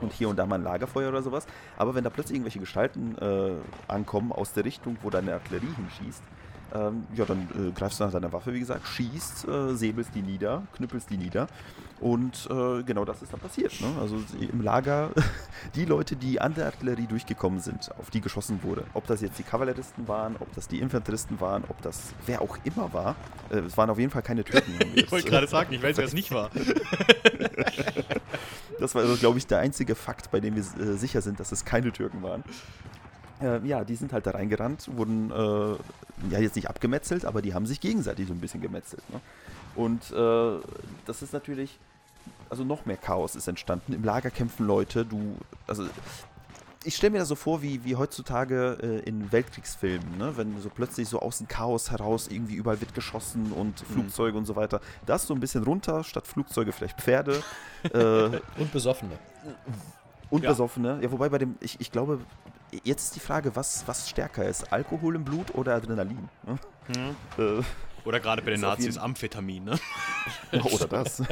und 0.00 0.12
hier 0.12 0.28
und 0.28 0.36
da 0.36 0.46
mal 0.46 0.56
ein 0.56 0.62
Lagerfeuer 0.62 1.08
oder 1.08 1.22
sowas. 1.22 1.46
Aber 1.76 1.94
wenn 1.94 2.04
da 2.04 2.10
plötzlich 2.10 2.36
irgendwelche 2.36 2.60
Gestalten 2.60 3.16
äh, 3.18 3.52
ankommen 3.88 4.32
aus 4.32 4.52
der 4.52 4.64
Richtung, 4.64 4.96
wo 5.02 5.10
deine 5.10 5.34
Artillerie 5.34 5.74
hinschießt, 5.76 6.22
ähm, 6.76 7.06
ja, 7.14 7.24
dann 7.24 7.48
äh, 7.54 7.70
greifst 7.72 8.00
du 8.00 8.04
nach 8.04 8.12
deiner 8.12 8.32
Waffe, 8.32 8.52
wie 8.52 8.60
gesagt, 8.60 8.86
schießt, 8.86 9.48
äh, 9.48 9.74
säbelst 9.74 10.10
die 10.14 10.22
nieder, 10.22 10.62
knüppelst 10.74 11.10
die 11.10 11.16
nieder. 11.16 11.46
Und 11.98 12.46
äh, 12.50 12.82
genau 12.82 13.06
das 13.06 13.22
ist 13.22 13.32
dann 13.32 13.40
passiert. 13.40 13.80
Ne? 13.80 13.86
Also 14.00 14.16
im 14.38 14.60
Lager, 14.60 15.10
die 15.74 15.86
Leute, 15.86 16.14
die 16.14 16.40
an 16.40 16.54
der 16.54 16.66
Artillerie 16.66 17.06
durchgekommen 17.06 17.60
sind, 17.60 17.90
auf 17.98 18.10
die 18.10 18.20
geschossen 18.20 18.62
wurde, 18.62 18.84
ob 18.92 19.06
das 19.06 19.22
jetzt 19.22 19.38
die 19.38 19.44
Kavalleristen 19.44 20.06
waren, 20.06 20.36
ob 20.38 20.54
das 20.54 20.68
die 20.68 20.80
Infanteristen 20.80 21.40
waren, 21.40 21.64
ob 21.68 21.80
das 21.80 22.12
wer 22.26 22.42
auch 22.42 22.58
immer 22.64 22.92
war, 22.92 23.16
äh, 23.50 23.60
es 23.60 23.78
waren 23.78 23.88
auf 23.88 23.98
jeden 23.98 24.10
Fall 24.10 24.22
keine 24.22 24.44
Türken. 24.44 24.74
ich 24.94 25.10
wollte 25.10 25.28
gerade 25.28 25.46
sagen, 25.46 25.72
ich 25.72 25.82
weiß, 25.82 25.96
wer 25.96 26.04
es 26.04 26.12
nicht 26.12 26.30
war. 26.32 26.50
das 28.78 28.94
war, 28.94 29.02
also, 29.02 29.16
glaube 29.16 29.38
ich, 29.38 29.46
der 29.46 29.60
einzige 29.60 29.94
Fakt, 29.94 30.30
bei 30.30 30.40
dem 30.40 30.54
wir 30.54 30.62
äh, 30.62 30.96
sicher 30.96 31.22
sind, 31.22 31.40
dass 31.40 31.52
es 31.52 31.64
keine 31.64 31.92
Türken 31.92 32.22
waren. 32.22 32.44
Äh, 33.40 33.66
ja, 33.66 33.84
die 33.84 33.96
sind 33.96 34.12
halt 34.12 34.26
da 34.26 34.32
reingerannt, 34.32 34.88
wurden 34.96 35.30
äh, 35.30 36.32
ja 36.32 36.38
jetzt 36.38 36.56
nicht 36.56 36.68
abgemetzelt, 36.68 37.24
aber 37.24 37.42
die 37.42 37.54
haben 37.54 37.66
sich 37.66 37.80
gegenseitig 37.80 38.28
so 38.28 38.34
ein 38.34 38.40
bisschen 38.40 38.62
gemetzelt. 38.62 39.02
Ne? 39.10 39.20
Und 39.74 40.10
äh, 40.10 40.60
das 41.04 41.22
ist 41.22 41.32
natürlich, 41.32 41.78
also 42.48 42.64
noch 42.64 42.86
mehr 42.86 42.96
Chaos 42.96 43.36
ist 43.36 43.46
entstanden. 43.46 43.92
Im 43.92 44.04
Lager 44.04 44.30
kämpfen 44.30 44.66
Leute, 44.66 45.04
du, 45.04 45.36
also 45.66 45.86
ich 46.86 46.94
stelle 46.94 47.10
mir 47.10 47.18
das 47.18 47.28
so 47.28 47.34
vor, 47.34 47.62
wie, 47.62 47.84
wie 47.84 47.96
heutzutage 47.96 48.78
äh, 48.80 49.08
in 49.08 49.32
Weltkriegsfilmen, 49.32 50.18
ne? 50.18 50.36
wenn 50.36 50.58
so 50.60 50.70
plötzlich 50.70 51.08
so 51.08 51.20
aus 51.20 51.38
dem 51.38 51.48
Chaos 51.48 51.90
heraus 51.90 52.28
irgendwie 52.28 52.54
überall 52.54 52.80
wird 52.80 52.94
geschossen 52.94 53.52
und 53.52 53.82
mhm. 53.82 53.92
Flugzeuge 53.92 54.38
und 54.38 54.46
so 54.46 54.56
weiter. 54.56 54.80
Das 55.04 55.26
so 55.26 55.34
ein 55.34 55.40
bisschen 55.40 55.64
runter, 55.64 56.04
statt 56.04 56.26
Flugzeuge 56.26 56.72
vielleicht 56.72 57.00
Pferde. 57.00 57.42
äh, 57.92 58.40
und 58.58 58.72
Besoffene. 58.72 59.18
Und 60.30 60.44
ja. 60.44 60.50
Besoffene. 60.50 61.00
Ja, 61.02 61.10
wobei 61.10 61.28
bei 61.28 61.38
dem, 61.38 61.56
ich, 61.60 61.80
ich 61.80 61.90
glaube, 61.90 62.20
jetzt 62.84 63.04
ist 63.04 63.16
die 63.16 63.20
Frage, 63.20 63.56
was, 63.56 63.86
was 63.86 64.08
stärker 64.08 64.44
ist, 64.44 64.72
Alkohol 64.72 65.16
im 65.16 65.24
Blut 65.24 65.54
oder 65.54 65.74
Adrenalin? 65.74 66.28
Ne? 66.46 66.58
Mhm. 66.88 67.16
Äh, 67.42 67.62
oder 68.04 68.20
gerade 68.20 68.40
bei 68.40 68.52
den 68.52 68.60
Nazis 68.60 68.98
Amphetamin, 68.98 69.64
ne? 69.64 69.78
oder 70.72 70.86
das. 70.86 71.22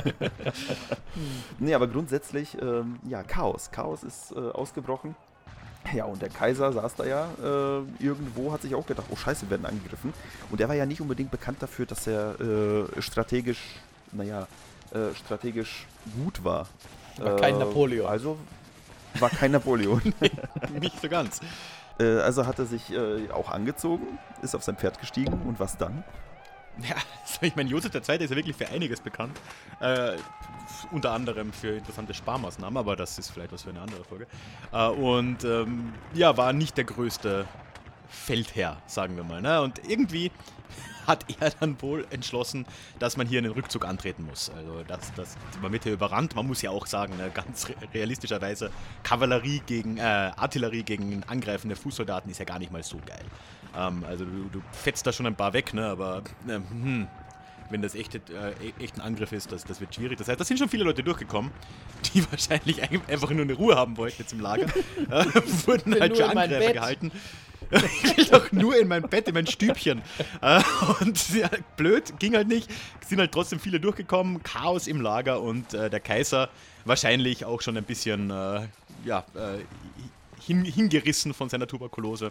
nee, 1.60 1.72
aber 1.72 1.86
grundsätzlich, 1.86 2.60
ähm, 2.60 2.98
ja, 3.08 3.22
Chaos. 3.22 3.70
Chaos 3.70 4.02
ist 4.02 4.32
äh, 4.32 4.40
ausgebrochen. 4.40 5.14
Ja, 5.92 6.06
und 6.06 6.20
der 6.20 6.30
Kaiser 6.30 6.72
saß 6.72 6.96
da 6.96 7.04
ja 7.04 7.28
äh, 7.40 8.02
irgendwo, 8.02 8.52
hat 8.52 8.62
sich 8.62 8.74
auch 8.74 8.86
gedacht, 8.86 9.06
oh 9.10 9.16
scheiße, 9.16 9.42
wir 9.42 9.50
werden 9.50 9.66
angegriffen. 9.66 10.12
Und 10.50 10.60
er 10.60 10.68
war 10.68 10.74
ja 10.74 10.86
nicht 10.86 11.00
unbedingt 11.00 11.30
bekannt 11.30 11.58
dafür, 11.60 11.86
dass 11.86 12.06
er 12.06 12.40
äh, 12.40 13.02
strategisch, 13.02 13.60
naja, 14.10 14.48
äh, 14.92 15.14
strategisch 15.14 15.86
gut 16.16 16.42
war. 16.42 16.66
War 17.18 17.36
kein 17.36 17.56
äh, 17.56 17.58
Napoleon. 17.58 18.06
Also 18.06 18.38
war 19.20 19.30
kein 19.30 19.52
Napoleon. 19.52 20.02
Nicht 20.80 21.00
so 21.00 21.08
ganz. 21.08 21.40
Äh, 21.98 22.18
also 22.18 22.46
hat 22.46 22.58
er 22.58 22.66
sich 22.66 22.92
äh, 22.92 23.30
auch 23.30 23.50
angezogen, 23.50 24.18
ist 24.42 24.54
auf 24.54 24.62
sein 24.62 24.76
Pferd 24.76 25.00
gestiegen 25.00 25.32
und 25.46 25.60
was 25.60 25.76
dann? 25.76 26.04
Ja, 26.78 26.96
ich 27.40 27.54
meine, 27.54 27.70
Josef 27.70 27.94
II. 27.94 28.00
ist 28.00 28.08
ja 28.08 28.36
wirklich 28.36 28.56
für 28.56 28.68
einiges 28.68 29.00
bekannt. 29.00 29.38
Äh, 29.80 30.16
unter 30.90 31.12
anderem 31.12 31.52
für 31.52 31.76
interessante 31.76 32.14
Sparmaßnahmen, 32.14 32.76
aber 32.76 32.96
das 32.96 33.18
ist 33.18 33.30
vielleicht 33.30 33.52
was 33.52 33.62
für 33.62 33.70
eine 33.70 33.80
andere 33.80 34.02
Folge. 34.04 34.26
Äh, 34.72 34.88
und 34.88 35.44
ähm, 35.44 35.92
ja, 36.14 36.36
war 36.36 36.52
nicht 36.52 36.76
der 36.76 36.84
größte 36.84 37.46
Feldherr, 38.14 38.80
sagen 38.86 39.16
wir 39.16 39.24
mal. 39.24 39.42
Ne? 39.42 39.60
Und 39.60 39.80
irgendwie 39.88 40.30
hat 41.06 41.24
er 41.40 41.50
dann 41.50 41.80
wohl 41.82 42.06
entschlossen, 42.10 42.66
dass 42.98 43.16
man 43.16 43.26
hier 43.26 43.38
einen 43.38 43.52
Rückzug 43.52 43.84
antreten 43.84 44.24
muss. 44.24 44.50
Also 44.56 44.82
das, 44.86 45.12
das, 45.14 45.36
man 45.60 45.72
wird 45.72 45.84
hier 45.84 45.92
überrannt. 45.92 46.34
Man 46.34 46.46
muss 46.46 46.62
ja 46.62 46.70
auch 46.70 46.86
sagen, 46.86 47.16
ne, 47.16 47.30
ganz 47.32 47.68
realistischerweise, 47.92 48.70
Kavallerie 49.02 49.62
gegen, 49.66 49.98
äh, 49.98 50.02
Artillerie 50.02 50.82
gegen 50.82 51.22
angreifende 51.24 51.76
Fußsoldaten 51.76 52.30
ist 52.30 52.38
ja 52.38 52.44
gar 52.44 52.58
nicht 52.58 52.72
mal 52.72 52.82
so 52.82 52.98
geil. 53.04 53.24
Ähm, 53.76 54.04
also 54.06 54.24
du, 54.24 54.48
du 54.50 54.62
fetzt 54.72 55.06
da 55.06 55.12
schon 55.12 55.26
ein 55.26 55.36
paar 55.36 55.52
weg, 55.52 55.74
ne, 55.74 55.86
aber 55.86 56.22
äh, 56.46 56.54
hm, 56.54 57.08
wenn 57.70 57.82
das 57.82 57.94
echt, 57.94 58.14
äh, 58.14 58.20
echt 58.78 58.96
ein 58.96 59.00
Angriff 59.00 59.32
ist, 59.32 59.52
das, 59.52 59.64
das 59.64 59.80
wird 59.80 59.94
schwierig. 59.94 60.18
Das 60.18 60.28
heißt, 60.28 60.38
da 60.38 60.44
sind 60.44 60.58
schon 60.58 60.68
viele 60.68 60.84
Leute 60.84 61.02
durchgekommen, 61.02 61.50
die 62.12 62.24
wahrscheinlich 62.30 62.82
einfach 62.82 63.30
nur 63.30 63.42
eine 63.42 63.54
Ruhe 63.54 63.76
haben 63.76 63.96
wollten 63.96 64.16
jetzt 64.18 64.32
im 64.32 64.40
Lager. 64.40 64.66
äh, 65.10 65.24
wurden 65.66 65.98
halt 65.98 66.16
schon 66.16 66.30
Angreifer 66.30 66.72
gehalten 66.72 67.12
ich 67.70 68.16
will 68.16 68.24
doch 68.26 68.52
nur 68.52 68.78
in 68.78 68.88
mein 68.88 69.02
Bett, 69.02 69.28
in 69.28 69.34
mein 69.34 69.46
Stübchen. 69.46 70.02
Äh, 70.40 70.62
und 71.00 71.34
ja, 71.34 71.48
blöd, 71.76 72.18
ging 72.18 72.34
halt 72.34 72.48
nicht. 72.48 72.70
Sind 73.06 73.18
halt 73.18 73.32
trotzdem 73.32 73.60
viele 73.60 73.80
durchgekommen. 73.80 74.42
Chaos 74.42 74.86
im 74.86 75.00
Lager 75.00 75.40
und 75.40 75.74
äh, 75.74 75.90
der 75.90 76.00
Kaiser 76.00 76.48
wahrscheinlich 76.84 77.44
auch 77.44 77.62
schon 77.62 77.76
ein 77.76 77.84
bisschen, 77.84 78.30
äh, 78.30 78.66
ja, 79.04 79.24
äh, 79.34 79.58
hin, 80.44 80.64
hingerissen 80.64 81.34
von 81.34 81.48
seiner 81.48 81.66
Tuberkulose, 81.66 82.30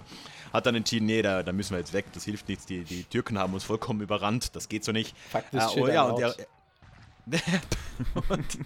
hat 0.52 0.66
dann 0.66 0.76
entschieden, 0.76 1.06
nee, 1.06 1.22
da, 1.22 1.44
da, 1.44 1.52
müssen 1.52 1.72
wir 1.72 1.80
jetzt 1.80 1.94
weg, 1.94 2.06
das 2.14 2.24
hilft 2.26 2.48
nichts, 2.48 2.66
die, 2.66 2.84
die 2.84 3.04
Türken 3.04 3.38
haben 3.38 3.54
uns 3.54 3.64
vollkommen 3.64 4.02
überrannt, 4.02 4.56
das 4.56 4.70
geht 4.70 4.84
so 4.84 4.92
nicht. 4.92 5.16
Faktisch 5.30 5.76
äh, 5.76 5.80
oh, 5.80 5.88
ja, 5.88 6.04
und 6.04 6.22
er, 6.22 6.36
und 8.30 8.60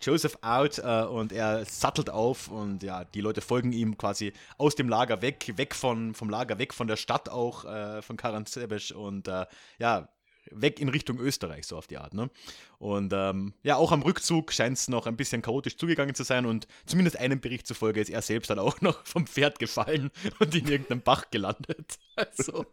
Joseph 0.00 0.38
out 0.42 0.78
äh, 0.78 1.04
und 1.04 1.32
er 1.32 1.64
sattelt 1.64 2.10
auf 2.10 2.48
und 2.48 2.82
ja, 2.82 3.04
die 3.04 3.20
Leute 3.20 3.40
folgen 3.40 3.72
ihm 3.72 3.98
quasi 3.98 4.32
aus 4.56 4.76
dem 4.76 4.88
Lager 4.88 5.20
weg, 5.20 5.52
weg 5.56 5.74
von, 5.74 6.14
vom 6.14 6.30
Lager, 6.30 6.58
weg 6.58 6.72
von 6.74 6.86
der 6.86 6.96
Stadt 6.96 7.28
auch, 7.28 7.64
äh, 7.64 8.02
von 8.02 8.16
Karansebesch 8.16 8.92
und 8.92 9.26
äh, 9.26 9.46
ja, 9.78 10.08
weg 10.50 10.80
in 10.80 10.88
Richtung 10.88 11.18
Österreich, 11.18 11.66
so 11.66 11.76
auf 11.76 11.86
die 11.86 11.98
Art. 11.98 12.14
Ne? 12.14 12.30
Und 12.78 13.12
ähm, 13.14 13.54
ja, 13.62 13.76
auch 13.76 13.92
am 13.92 14.02
Rückzug 14.02 14.52
scheint 14.52 14.78
es 14.78 14.88
noch 14.88 15.06
ein 15.06 15.16
bisschen 15.16 15.42
chaotisch 15.42 15.76
zugegangen 15.76 16.14
zu 16.14 16.24
sein 16.24 16.46
und 16.46 16.66
zumindest 16.86 17.18
einem 17.18 17.40
Bericht 17.40 17.66
zufolge 17.66 18.00
ist 18.00 18.10
er 18.10 18.22
selbst 18.22 18.50
dann 18.50 18.58
auch 18.58 18.80
noch 18.82 19.04
vom 19.06 19.26
Pferd 19.26 19.58
gefallen 19.58 20.10
und 20.38 20.54
in 20.54 20.66
irgendeinem 20.66 21.02
Bach 21.02 21.30
gelandet. 21.30 21.98
Also. 22.16 22.64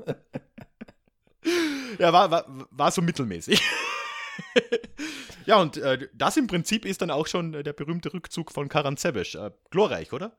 ja, 1.98 2.14
war, 2.14 2.30
war, 2.30 2.46
war 2.70 2.92
so 2.92 3.02
mittelmäßig. 3.02 3.60
ja, 5.46 5.60
und 5.60 5.78
äh, 5.78 6.08
das 6.14 6.38
im 6.38 6.46
Prinzip 6.46 6.86
ist 6.86 7.02
dann 7.02 7.10
auch 7.10 7.26
schon 7.26 7.52
der 7.52 7.74
berühmte 7.74 8.14
Rückzug 8.14 8.52
von 8.52 8.70
Karan 8.70 8.98
Sebesch. 8.98 9.34
Äh, 9.34 9.50
glorreich, 9.72 10.14
oder? 10.14 10.38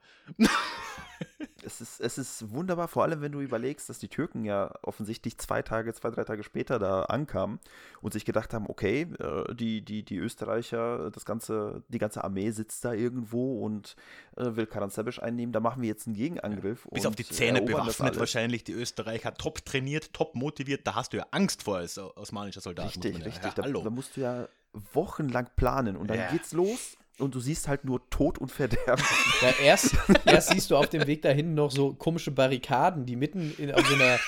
Es, 1.65 1.81
ist, 1.81 2.01
es 2.01 2.19
ist 2.19 2.51
wunderbar, 2.51 2.89
vor 2.89 3.03
allem 3.03 3.21
wenn 3.21 3.33
du 3.33 3.41
überlegst, 3.41 3.89
dass 3.89 3.99
die 3.99 4.09
Türken 4.09 4.45
ja 4.45 4.73
offensichtlich 4.83 5.39
zwei 5.39 5.63
Tage, 5.63 5.93
zwei, 5.95 6.11
drei 6.11 6.25
Tage 6.25 6.43
später 6.43 6.79
da 6.79 7.03
ankamen 7.03 7.61
und 8.01 8.13
sich 8.13 8.25
gedacht 8.25 8.55
haben, 8.55 8.67
okay, 8.69 9.09
äh, 9.19 9.55
die, 9.55 9.83
die, 9.83 10.05
die 10.05 10.17
Österreicher, 10.17 11.11
das 11.11 11.25
ganze, 11.25 11.83
die 11.89 11.99
ganze 11.99 12.25
Armee 12.25 12.51
sitzt 12.51 12.85
da 12.85 12.93
irgendwo 12.93 13.65
und 13.65 13.97
äh, 14.37 14.57
will 14.57 14.67
Karansebisch 14.67 15.23
einnehmen, 15.23 15.53
da 15.53 15.61
machen 15.61 15.83
wir 15.83 15.89
jetzt 15.89 16.07
einen 16.07 16.17
Gegenangriff. 16.17 16.89
Bis 16.91 17.07
auf 17.07 17.17
die 17.17 17.27
Zähne 17.27 17.63
bewaffnet 17.63 18.19
wahrscheinlich, 18.19 18.65
die 18.65 18.73
Österreicher 18.73 19.35
top 19.35 19.65
trainiert, 19.65 20.13
top 20.13 20.35
motiviert, 20.35 20.87
da 20.87 20.95
hast 20.95 21.13
du 21.13 21.19
ja 21.19 21.27
Angst 21.31 21.63
vor 21.63 21.79
als 21.79 21.99
osmanischer 21.99 22.61
Soldat. 22.61 22.87
Richtig, 22.87 23.25
richtig, 23.25 23.57
ja, 23.57 23.63
da, 23.63 23.69
da, 23.69 23.91
musst 23.91 24.17
du 24.17 24.23
ja 24.23 24.49
wochenlang 24.73 25.49
planen 25.57 25.97
und 25.97 26.09
dann 26.09 26.19
ja. 26.19 26.31
geht's 26.31 26.53
los 26.53 26.97
und 27.19 27.35
du 27.35 27.41
siehst 27.41 27.69
halt 27.69 27.85
nur 27.85 28.09
Tod 28.11 28.39
und 28.39 28.51
Verderben. 28.51 29.05
Ja, 29.43 29.51
erst, 29.63 29.95
erst 30.25 30.51
siehst 30.51 30.71
du 30.71 30.77
auf 30.77 30.89
dem 30.89 31.07
Weg 31.07 31.23
dahin 31.23 31.55
noch 31.55 31.71
so 31.71 31.95
komische 31.95 32.31
Barrikaden, 32.31 33.07
die 33.07 33.17
mitten 33.17 33.55
in, 33.59 33.69
so 33.69 33.95
einer 33.95 34.19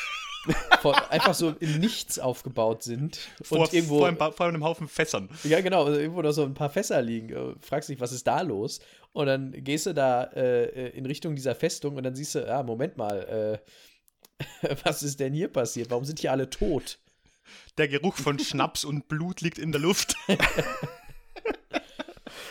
Von, 0.81 0.95
einfach 1.09 1.35
so 1.35 1.55
im 1.61 1.79
Nichts 1.79 2.19
aufgebaut 2.19 2.83
sind. 2.83 3.19
Vor, 3.43 3.61
und 3.61 3.73
irgendwo, 3.73 3.99
vor, 4.01 4.09
einem, 4.09 4.19
vor 4.19 4.47
einem 4.47 4.65
Haufen 4.65 4.89
Fässern. 4.89 5.31
Ja, 5.43 5.61
genau, 5.61 5.87
irgendwo 5.89 6.21
noch 6.21 6.33
so 6.33 6.45
ein 6.45 6.55
paar 6.55 6.71
Fässer 6.71 7.01
liegen. 7.01 7.31
Äh, 7.31 7.55
Fragst 7.61 7.89
dich, 7.89 8.01
was 8.01 8.13
ist 8.13 8.27
da 8.27 8.43
los? 8.43 8.81
Und 9.13 9.27
dann 9.27 9.53
gehst 9.53 9.87
du 9.87 9.95
da 9.95 10.25
äh, 10.25 10.91
in 10.91 11.07
Richtung 11.07 11.35
dieser 11.35 11.55
Festung 11.55 11.97
und 11.97 12.03
dann 12.03 12.15
siehst 12.15 12.35
du, 12.35 12.53
ah, 12.53 12.63
Moment 12.63 12.97
mal, 12.97 13.63
äh, 14.61 14.77
was 14.85 15.03
ist 15.03 15.21
denn 15.21 15.33
hier 15.33 15.49
passiert? 15.49 15.91
Warum 15.91 16.05
sind 16.05 16.19
hier 16.19 16.33
alle 16.33 16.51
tot? 16.51 16.99
Der 17.79 17.89
Geruch 17.89 18.17
von 18.17 18.39
Schnaps 18.39 18.85
und 18.85 19.09
Blut 19.09 19.41
liegt 19.41 19.59
in 19.59 19.73
der 19.73 19.81
Luft. 19.81 20.17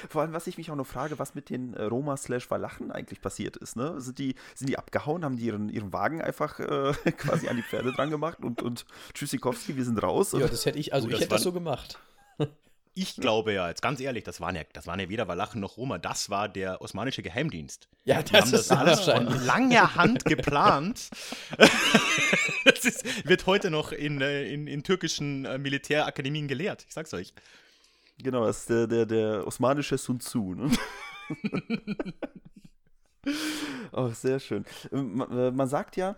Vor 0.10 0.22
allem, 0.22 0.34
was 0.34 0.48
ich 0.48 0.58
mich 0.58 0.72
auch 0.72 0.76
noch 0.76 0.88
frage, 0.88 1.20
was 1.20 1.36
mit 1.36 1.50
den 1.50 1.74
äh, 1.74 1.84
Roma 1.84 2.18
slash 2.18 2.50
Walachen 2.52 2.92
eigentlich 2.92 3.22
passiert 3.22 3.58
ist. 3.58 3.76
Ne? 3.76 4.00
Sind, 4.02 4.20
die, 4.20 4.36
sind 4.56 4.70
die 4.70 4.78
abgehauen, 4.78 5.24
haben 5.24 5.38
die 5.38 5.46
ihren, 5.46 5.70
ihren 5.70 5.94
Wagen 5.94 6.22
einfach 6.22 6.60
äh, 6.60 6.94
quasi 7.18 7.48
an 7.48 7.56
die 7.56 7.64
Pferde 7.64 7.92
dran 7.92 8.10
gemacht 8.10 8.40
und, 8.42 8.62
und 8.62 8.86
Tschüssikowski, 9.14 9.76
wir 9.76 9.86
sind 9.86 10.02
raus? 10.02 10.34
Ja, 10.34 10.48
das 10.48 10.66
hätte 10.66 10.80
ich, 10.80 10.94
also 10.94 11.08
Oh, 11.08 11.10
ich 11.10 11.16
das 11.16 11.22
hätte 11.22 11.36
das 11.36 11.44
so 11.44 11.52
gemacht. 11.52 12.00
Ich 12.96 13.16
glaube 13.16 13.54
ja, 13.54 13.70
jetzt 13.70 13.82
ganz 13.82 14.00
ehrlich, 14.00 14.24
das 14.24 14.40
waren 14.40 14.56
ja, 14.56 14.62
das 14.72 14.86
waren 14.86 15.00
ja 15.00 15.10
weder 15.10 15.28
Walachen 15.28 15.60
noch 15.60 15.78
Roma, 15.78 15.98
das 15.98 16.30
war 16.30 16.48
der 16.48 16.80
osmanische 16.80 17.24
Geheimdienst. 17.24 17.88
Ja, 18.06 18.22
Die 18.22 18.36
haben 18.38 18.52
das 18.52 18.52
das 18.52 18.62
ist 18.62 18.72
alles 18.72 19.00
von 19.00 19.46
langer 19.46 19.96
Hand 19.96 20.26
geplant. 20.26 21.10
das 22.66 22.86
ist, 22.86 23.28
wird 23.28 23.48
heute 23.48 23.72
noch 23.72 23.94
in, 23.94 24.22
äh, 24.22 24.44
in, 24.44 24.68
in 24.68 24.84
türkischen 24.84 25.46
äh, 25.46 25.58
Militärakademien 25.58 26.48
gelehrt, 26.48 26.86
ich 26.88 26.94
sag's 26.94 27.16
euch. 27.16 27.34
Genau, 28.22 28.46
das 28.46 28.60
ist 28.60 28.70
der, 28.70 28.88
der, 28.88 29.06
der 29.06 29.48
osmanische 29.48 29.98
Sun 29.98 30.20
Tzu. 30.20 30.54
Ne? 30.54 30.72
oh, 33.92 34.10
sehr 34.10 34.40
schön. 34.40 34.66
Ähm, 34.92 35.16
Man, 35.16 35.38
äh, 35.38 35.52
man 35.52 35.68
sagt 35.68 35.98
ja, 35.98 36.16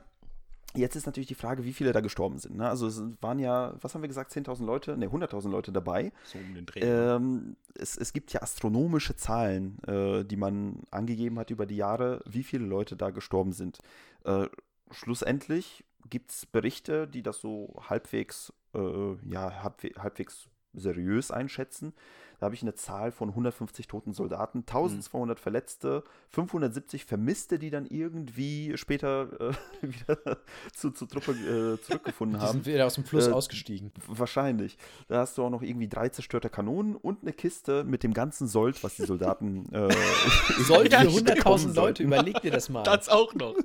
jetzt 0.76 0.96
ist 0.96 1.06
natürlich 1.06 1.28
die 1.28 1.36
Frage, 1.36 1.64
wie 1.64 1.74
viele 1.74 1.94
da 1.94 2.02
gestorben 2.02 2.38
sind. 2.38 2.58
Ne? 2.58 2.68
Also 2.68 2.88
es 2.88 3.02
waren 3.22 3.40
ja, 3.40 3.74
was 3.82 3.94
haben 3.94 4.02
wir 4.02 4.08
gesagt, 4.08 4.32
10.000 4.32 4.66
Leute, 4.66 4.98
ne, 4.98 5.08
100.000 5.08 5.50
Leute 5.50 5.72
dabei. 5.72 6.12
So 6.24 6.38
um 6.38 6.54
den 6.54 6.66
Dreh. 6.66 6.82
Ähm, 6.82 7.56
es, 7.76 7.98
es 7.98 8.14
gibt 8.14 8.34
ja 8.34 8.42
astronomische 8.42 9.16
Zahlen, 9.16 9.80
äh, 9.88 10.24
die 10.24 10.38
man 10.38 10.84
angegeben 10.92 11.40
hat 11.40 11.50
über 11.50 11.66
die 11.66 11.78
Jahre, 11.78 12.22
wie 12.26 12.44
viele 12.44 12.66
Leute 12.66 12.96
da 12.96 13.10
gestorben 13.10 13.54
sind. 13.54 13.80
Äh, 14.24 14.48
schlussendlich 14.92 15.84
gibt 16.10 16.32
es 16.32 16.46
Berichte, 16.46 17.08
die 17.08 17.24
das 17.24 17.40
so 17.40 17.74
halbwegs, 17.90 18.54
äh, 18.74 19.16
ja, 19.28 19.64
halbwe 19.64 19.92
halbwegs 19.98 20.48
seriös 20.76 21.32
einschätzen. 21.32 21.94
Da 22.38 22.48
habe 22.48 22.56
ich 22.56 22.62
eine 22.64 22.76
Zahl 22.76 23.14
von 23.14 23.30
150 23.30 23.88
toten 23.88 24.12
Soldaten, 24.12 24.60
1200 24.68 25.40
Verletzte, 25.40 26.04
570 26.32 27.06
Vermisste, 27.06 27.58
die 27.58 27.70
dann 27.70 27.86
irgendwie 27.86 28.74
später 28.78 29.30
äh, 29.40 29.54
wieder 29.82 30.40
zu, 30.74 30.92
zur 30.92 31.08
Truppe 31.08 31.32
äh, 31.32 31.82
zurückgefunden 31.82 32.38
Die 32.42 32.46
haben. 32.46 32.52
sind 32.64 32.66
wieder 32.66 32.88
aus 32.88 32.96
dem 32.96 33.06
Fluss 33.06 33.28
Äh, 33.28 33.32
ausgestiegen. 33.32 33.94
Wahrscheinlich. 34.08 34.78
Da 35.08 35.20
hast 35.20 35.38
du 35.38 35.46
auch 35.46 35.50
noch 35.50 35.62
irgendwie 35.62 35.88
drei 35.88 36.10
zerstörte 36.10 36.50
Kanonen 36.50 36.98
und 36.98 37.22
eine 37.22 37.32
Kiste 37.32 37.86
mit 37.86 38.04
dem 38.04 38.14
ganzen 38.14 38.50
Sold, 38.50 38.84
was 38.84 38.98
die 38.98 39.06
Soldaten. 39.06 39.72
Äh, 39.74 39.88
Soll 40.68 40.92
Ja, 40.92 41.02
für 41.04 41.12
stimmt. 41.12 41.30
100.000 41.30 41.74
Leute, 41.74 42.04
überleg 42.04 42.42
dir 42.42 42.52
das 42.52 42.68
mal. 42.68 42.84
das 42.84 43.08
auch 43.08 43.34
noch. 43.34 43.56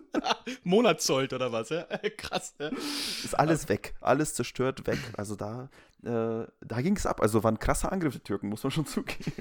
Monatssold 0.63 1.33
oder 1.33 1.51
was, 1.51 1.71
ja? 1.71 1.87
Krass, 2.17 2.55
ja. 2.61 2.69
ist 2.69 3.37
alles 3.37 3.69
weg. 3.69 3.95
Alles 4.01 4.35
zerstört 4.35 4.87
weg. 4.87 4.99
Also 5.17 5.35
da, 5.35 5.69
äh, 6.05 6.47
da 6.61 6.81
ging 6.83 6.97
es 6.97 7.07
ab. 7.07 7.21
Also 7.21 7.43
war 7.45 7.53
ein 7.53 7.59
krasser 7.59 7.93
Angriff 7.93 8.15
der 8.15 8.23
Türken, 8.25 8.49
muss 8.49 8.63
man 8.63 8.71
schon 8.71 8.87
zugeben. 8.87 9.33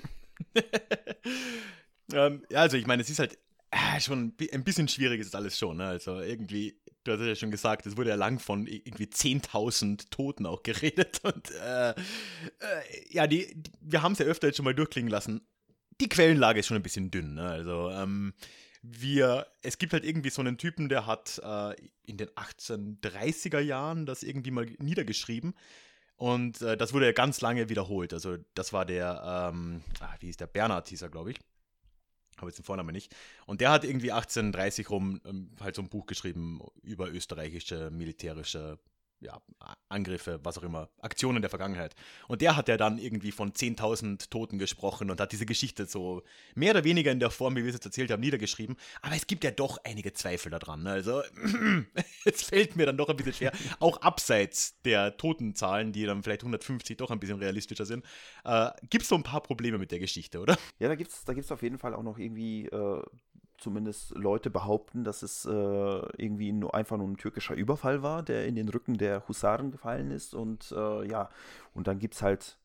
ähm, 2.13 2.43
ja, 2.49 2.61
also 2.61 2.77
ich 2.77 2.87
meine, 2.87 3.01
es 3.01 3.09
ist 3.09 3.19
halt 3.19 3.37
äh, 3.71 3.99
schon 3.99 4.19
ein 4.23 4.31
bi- 4.31 4.51
ein 4.51 4.63
bisschen 4.63 4.87
schwierig 4.87 5.21
ist 5.21 5.35
alles 5.35 5.57
schon. 5.57 5.77
Ne? 5.77 5.85
Also 5.87 6.19
irgendwie, 6.19 6.79
du 7.03 7.11
hast 7.11 7.21
ja 7.21 7.35
schon 7.35 7.51
gesagt, 7.51 7.85
es 7.85 7.97
wurde 7.97 8.09
ja 8.09 8.15
lang 8.15 8.39
von 8.39 8.65
irgendwie 8.67 9.05
10.000 9.05 10.09
Toten 10.09 10.45
auch 10.45 10.63
geredet. 10.63 11.21
Und 11.23 11.51
äh, 11.51 11.91
äh, 11.91 11.95
ja, 13.09 13.27
die, 13.27 13.53
die, 13.55 13.71
wir 13.81 14.01
haben 14.01 14.13
es 14.13 14.19
ja 14.19 14.25
öfter 14.25 14.47
jetzt 14.47 14.57
schon 14.57 14.65
mal 14.65 14.75
durchklingen 14.75 15.11
lassen. 15.11 15.41
Die 16.01 16.09
Quellenlage 16.09 16.61
ist 16.61 16.67
schon 16.67 16.77
ein 16.77 16.83
bisschen 16.83 17.11
dünn. 17.11 17.33
Ne? 17.35 17.43
Also 17.43 17.89
ähm, 17.91 18.33
wir, 18.81 19.45
es 19.61 19.77
gibt 19.77 19.91
halt 19.93 20.05
irgendwie 20.05 20.29
so 20.29 20.41
einen 20.41 20.57
Typen, 20.57 20.87
der 20.87 21.05
hat 21.05 21.39
äh, 21.43 21.75
in 22.05 22.15
den 22.17 22.29
1830er 22.29 23.59
Jahren 23.59 24.05
das 24.05 24.23
irgendwie 24.23 24.51
mal 24.51 24.65
niedergeschrieben. 24.79 25.53
Und 26.19 26.61
äh, 26.61 26.75
das 26.75 26.93
wurde 26.93 27.05
ja 27.05 27.11
ganz 27.13 27.39
lange 27.39 27.69
wiederholt. 27.69 28.13
Also 28.13 28.35
das 28.53 28.73
war 28.73 28.85
der, 28.85 29.51
ähm, 29.53 29.81
ah, 30.01 30.13
wie 30.19 30.25
hieß 30.25 30.35
der, 30.35 30.47
Bernhard 30.47 30.89
hieß 30.89 31.01
er, 31.01 31.09
glaube 31.09 31.31
ich. 31.31 31.39
Habe 32.35 32.47
jetzt 32.47 32.57
den 32.57 32.65
Vornamen 32.65 32.91
nicht. 32.91 33.15
Und 33.45 33.61
der 33.61 33.71
hat 33.71 33.85
irgendwie 33.85 34.11
1830 34.11 34.89
rum 34.89 35.21
ähm, 35.25 35.51
halt 35.61 35.77
so 35.77 35.81
ein 35.81 35.87
Buch 35.87 36.07
geschrieben 36.07 36.59
über 36.83 37.09
österreichische 37.09 37.89
militärische 37.89 38.79
ja, 39.21 39.41
Angriffe, 39.89 40.39
was 40.43 40.57
auch 40.57 40.63
immer, 40.63 40.89
Aktionen 41.01 41.41
der 41.41 41.49
Vergangenheit. 41.49 41.95
Und 42.27 42.41
der 42.41 42.55
hat 42.55 42.67
ja 42.67 42.77
dann 42.77 42.97
irgendwie 42.97 43.31
von 43.31 43.51
10.000 43.51 44.29
Toten 44.29 44.59
gesprochen 44.59 45.11
und 45.11 45.19
hat 45.19 45.31
diese 45.31 45.45
Geschichte 45.45 45.85
so 45.85 46.23
mehr 46.55 46.71
oder 46.71 46.83
weniger 46.83 47.11
in 47.11 47.19
der 47.19 47.31
Form, 47.31 47.55
wie 47.55 47.63
wir 47.63 47.69
es 47.69 47.75
jetzt 47.75 47.85
erzählt 47.85 48.11
haben, 48.11 48.21
niedergeschrieben. 48.21 48.77
Aber 49.01 49.15
es 49.15 49.27
gibt 49.27 49.43
ja 49.43 49.51
doch 49.51 49.77
einige 49.83 50.13
Zweifel 50.13 50.51
daran. 50.51 50.83
Ne? 50.83 50.91
Also 50.91 51.21
es 52.25 52.43
fällt 52.43 52.75
mir 52.75 52.85
dann 52.85 52.97
doch 52.97 53.09
ein 53.09 53.15
bisschen 53.15 53.33
schwer, 53.33 53.51
auch 53.79 54.01
abseits 54.01 54.79
der 54.83 55.17
Totenzahlen, 55.17 55.91
die 55.91 56.05
dann 56.05 56.23
vielleicht 56.23 56.41
150 56.41 56.97
doch 56.97 57.11
ein 57.11 57.19
bisschen 57.19 57.39
realistischer 57.39 57.85
sind, 57.85 58.05
äh, 58.45 58.69
gibt 58.89 59.03
es 59.03 59.09
so 59.09 59.15
ein 59.15 59.23
paar 59.23 59.41
Probleme 59.41 59.77
mit 59.77 59.91
der 59.91 59.99
Geschichte, 59.99 60.39
oder? 60.39 60.57
Ja, 60.79 60.87
da 60.87 60.95
gibt 60.95 61.11
es 61.11 61.25
da 61.25 61.33
gibt's 61.33 61.51
auf 61.51 61.61
jeden 61.61 61.77
Fall 61.77 61.93
auch 61.93 62.03
noch 62.03 62.17
irgendwie, 62.17 62.67
äh, 62.67 63.01
zumindest 63.59 64.11
Leute 64.15 64.49
behaupten, 64.49 65.03
dass 65.03 65.23
es 65.23 65.45
äh, 65.45 65.49
irgendwie 65.51 66.51
nur, 66.51 66.73
einfach 66.73 66.97
nur 66.97 67.07
ein 67.07 67.17
türkischer 67.17 67.55
Überfall 67.55 68.01
war, 68.01 68.23
der 68.23 68.45
in 68.45 68.55
den 68.55 68.69
Rücken 68.69 68.97
der 68.97 69.27
Husaren 69.27 69.71
gefallen 69.71 70.11
ist. 70.11 70.33
Und 70.33 70.71
äh, 70.71 71.07
ja, 71.07 71.29
und 71.73 71.87
dann 71.87 71.99
gibt 71.99 72.15
es 72.15 72.21
halt 72.21 72.57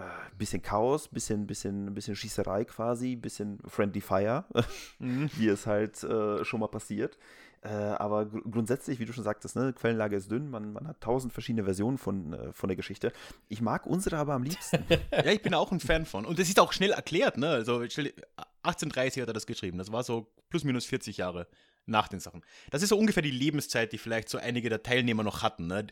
ein 0.00 0.38
bisschen 0.38 0.62
Chaos, 0.62 1.08
bisschen, 1.08 1.46
bisschen, 1.46 1.92
bisschen 1.94 2.16
Schießerei 2.16 2.64
quasi, 2.64 3.16
bisschen 3.16 3.58
Friendly 3.66 4.00
Fire, 4.00 4.44
wie 4.98 5.48
es 5.48 5.66
halt 5.66 6.02
äh, 6.04 6.44
schon 6.44 6.60
mal 6.60 6.68
passiert. 6.68 7.18
Äh, 7.62 7.68
aber 7.68 8.24
gr 8.24 8.40
grundsätzlich, 8.50 9.00
wie 9.00 9.04
du 9.04 9.12
schon 9.12 9.24
sagtest, 9.24 9.54
ne, 9.54 9.72
Quellenlage 9.74 10.16
ist 10.16 10.30
dünn, 10.30 10.48
man, 10.48 10.72
man 10.72 10.88
hat 10.88 11.00
tausend 11.02 11.32
verschiedene 11.34 11.64
Versionen 11.64 11.98
von, 11.98 12.32
äh, 12.32 12.52
von 12.54 12.68
der 12.68 12.76
Geschichte. 12.76 13.12
Ich 13.48 13.60
mag 13.60 13.84
unsere 13.86 14.16
aber 14.16 14.32
am 14.34 14.42
liebsten. 14.44 14.84
Ja, 15.12 15.26
ich 15.26 15.42
bin 15.42 15.52
auch 15.52 15.70
ein 15.70 15.80
Fan 15.80 16.06
von. 16.06 16.24
Und 16.24 16.38
es 16.38 16.48
ist 16.48 16.58
auch 16.58 16.72
schnell 16.72 16.92
erklärt, 16.92 17.36
ne? 17.36 17.50
Also 17.50 17.84
stell- 17.88 18.14
1830 18.62 19.20
hat 19.22 19.28
er 19.28 19.34
das 19.34 19.46
geschrieben. 19.46 19.76
Das 19.78 19.92
war 19.92 20.02
so 20.04 20.32
plus 20.48 20.64
minus 20.64 20.86
40 20.86 21.18
Jahre 21.18 21.46
nach 21.86 22.08
den 22.08 22.20
Sachen. 22.20 22.42
Das 22.70 22.82
ist 22.82 22.90
so 22.90 22.98
ungefähr 22.98 23.22
die 23.22 23.30
Lebenszeit, 23.30 23.92
die 23.92 23.98
vielleicht 23.98 24.28
so 24.28 24.38
einige 24.38 24.68
der 24.68 24.82
Teilnehmer 24.82 25.22
noch 25.22 25.42
hatten. 25.42 25.66
Ne? 25.66 25.86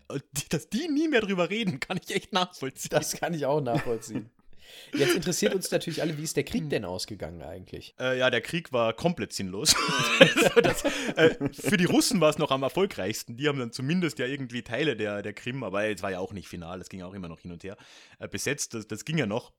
Dass 0.50 0.68
die 0.70 0.88
nie 0.88 1.09
mehr 1.09 1.20
drüber 1.22 1.50
reden, 1.50 1.81
kann 1.81 1.98
ich 2.02 2.14
echt 2.14 2.33
nachvollziehen. 2.33 2.90
Das 2.90 3.12
kann 3.16 3.35
ich 3.35 3.44
auch 3.46 3.61
nachvollziehen. 3.61 4.31
Jetzt 4.94 5.14
interessiert 5.14 5.54
uns 5.54 5.70
natürlich 5.70 6.02
alle, 6.02 6.16
wie 6.16 6.22
ist 6.22 6.37
der 6.37 6.44
Krieg 6.44 6.68
denn 6.70 6.85
ausgegangen 6.85 7.42
eigentlich? 7.42 7.94
Äh, 7.98 8.18
ja, 8.18 8.31
der 8.31 8.40
Krieg 8.40 8.72
war 8.72 8.92
komplett 8.92 9.33
sinnlos. 9.33 9.74
also 10.20 10.61
das, 10.61 10.85
äh, 11.16 11.37
für 11.52 11.76
die 11.76 11.85
Russen 11.85 12.20
war 12.20 12.31
es 12.31 12.38
noch 12.38 12.50
am 12.50 12.62
erfolgreichsten. 12.62 13.37
Die 13.37 13.48
haben 13.48 13.59
dann 13.59 13.72
zumindest 13.72 14.18
ja 14.18 14.26
irgendwie 14.26 14.62
Teile 14.62 14.96
der, 14.96 15.22
der 15.22 15.33
Krim, 15.33 15.62
aber 15.62 15.88
es 15.88 16.02
war 16.02 16.11
ja 16.11 16.18
auch 16.18 16.33
nicht 16.33 16.48
final, 16.48 16.81
es 16.81 16.88
ging 16.88 17.02
auch 17.02 17.14
immer 17.14 17.28
noch 17.28 17.40
hin 17.40 17.52
und 17.52 17.64
her, 17.64 17.76
äh, 18.18 18.28
besetzt. 18.28 18.74
Das, 18.74 18.87
das 18.87 19.04
ging 19.04 19.18
ja 19.18 19.26
noch. 19.26 19.52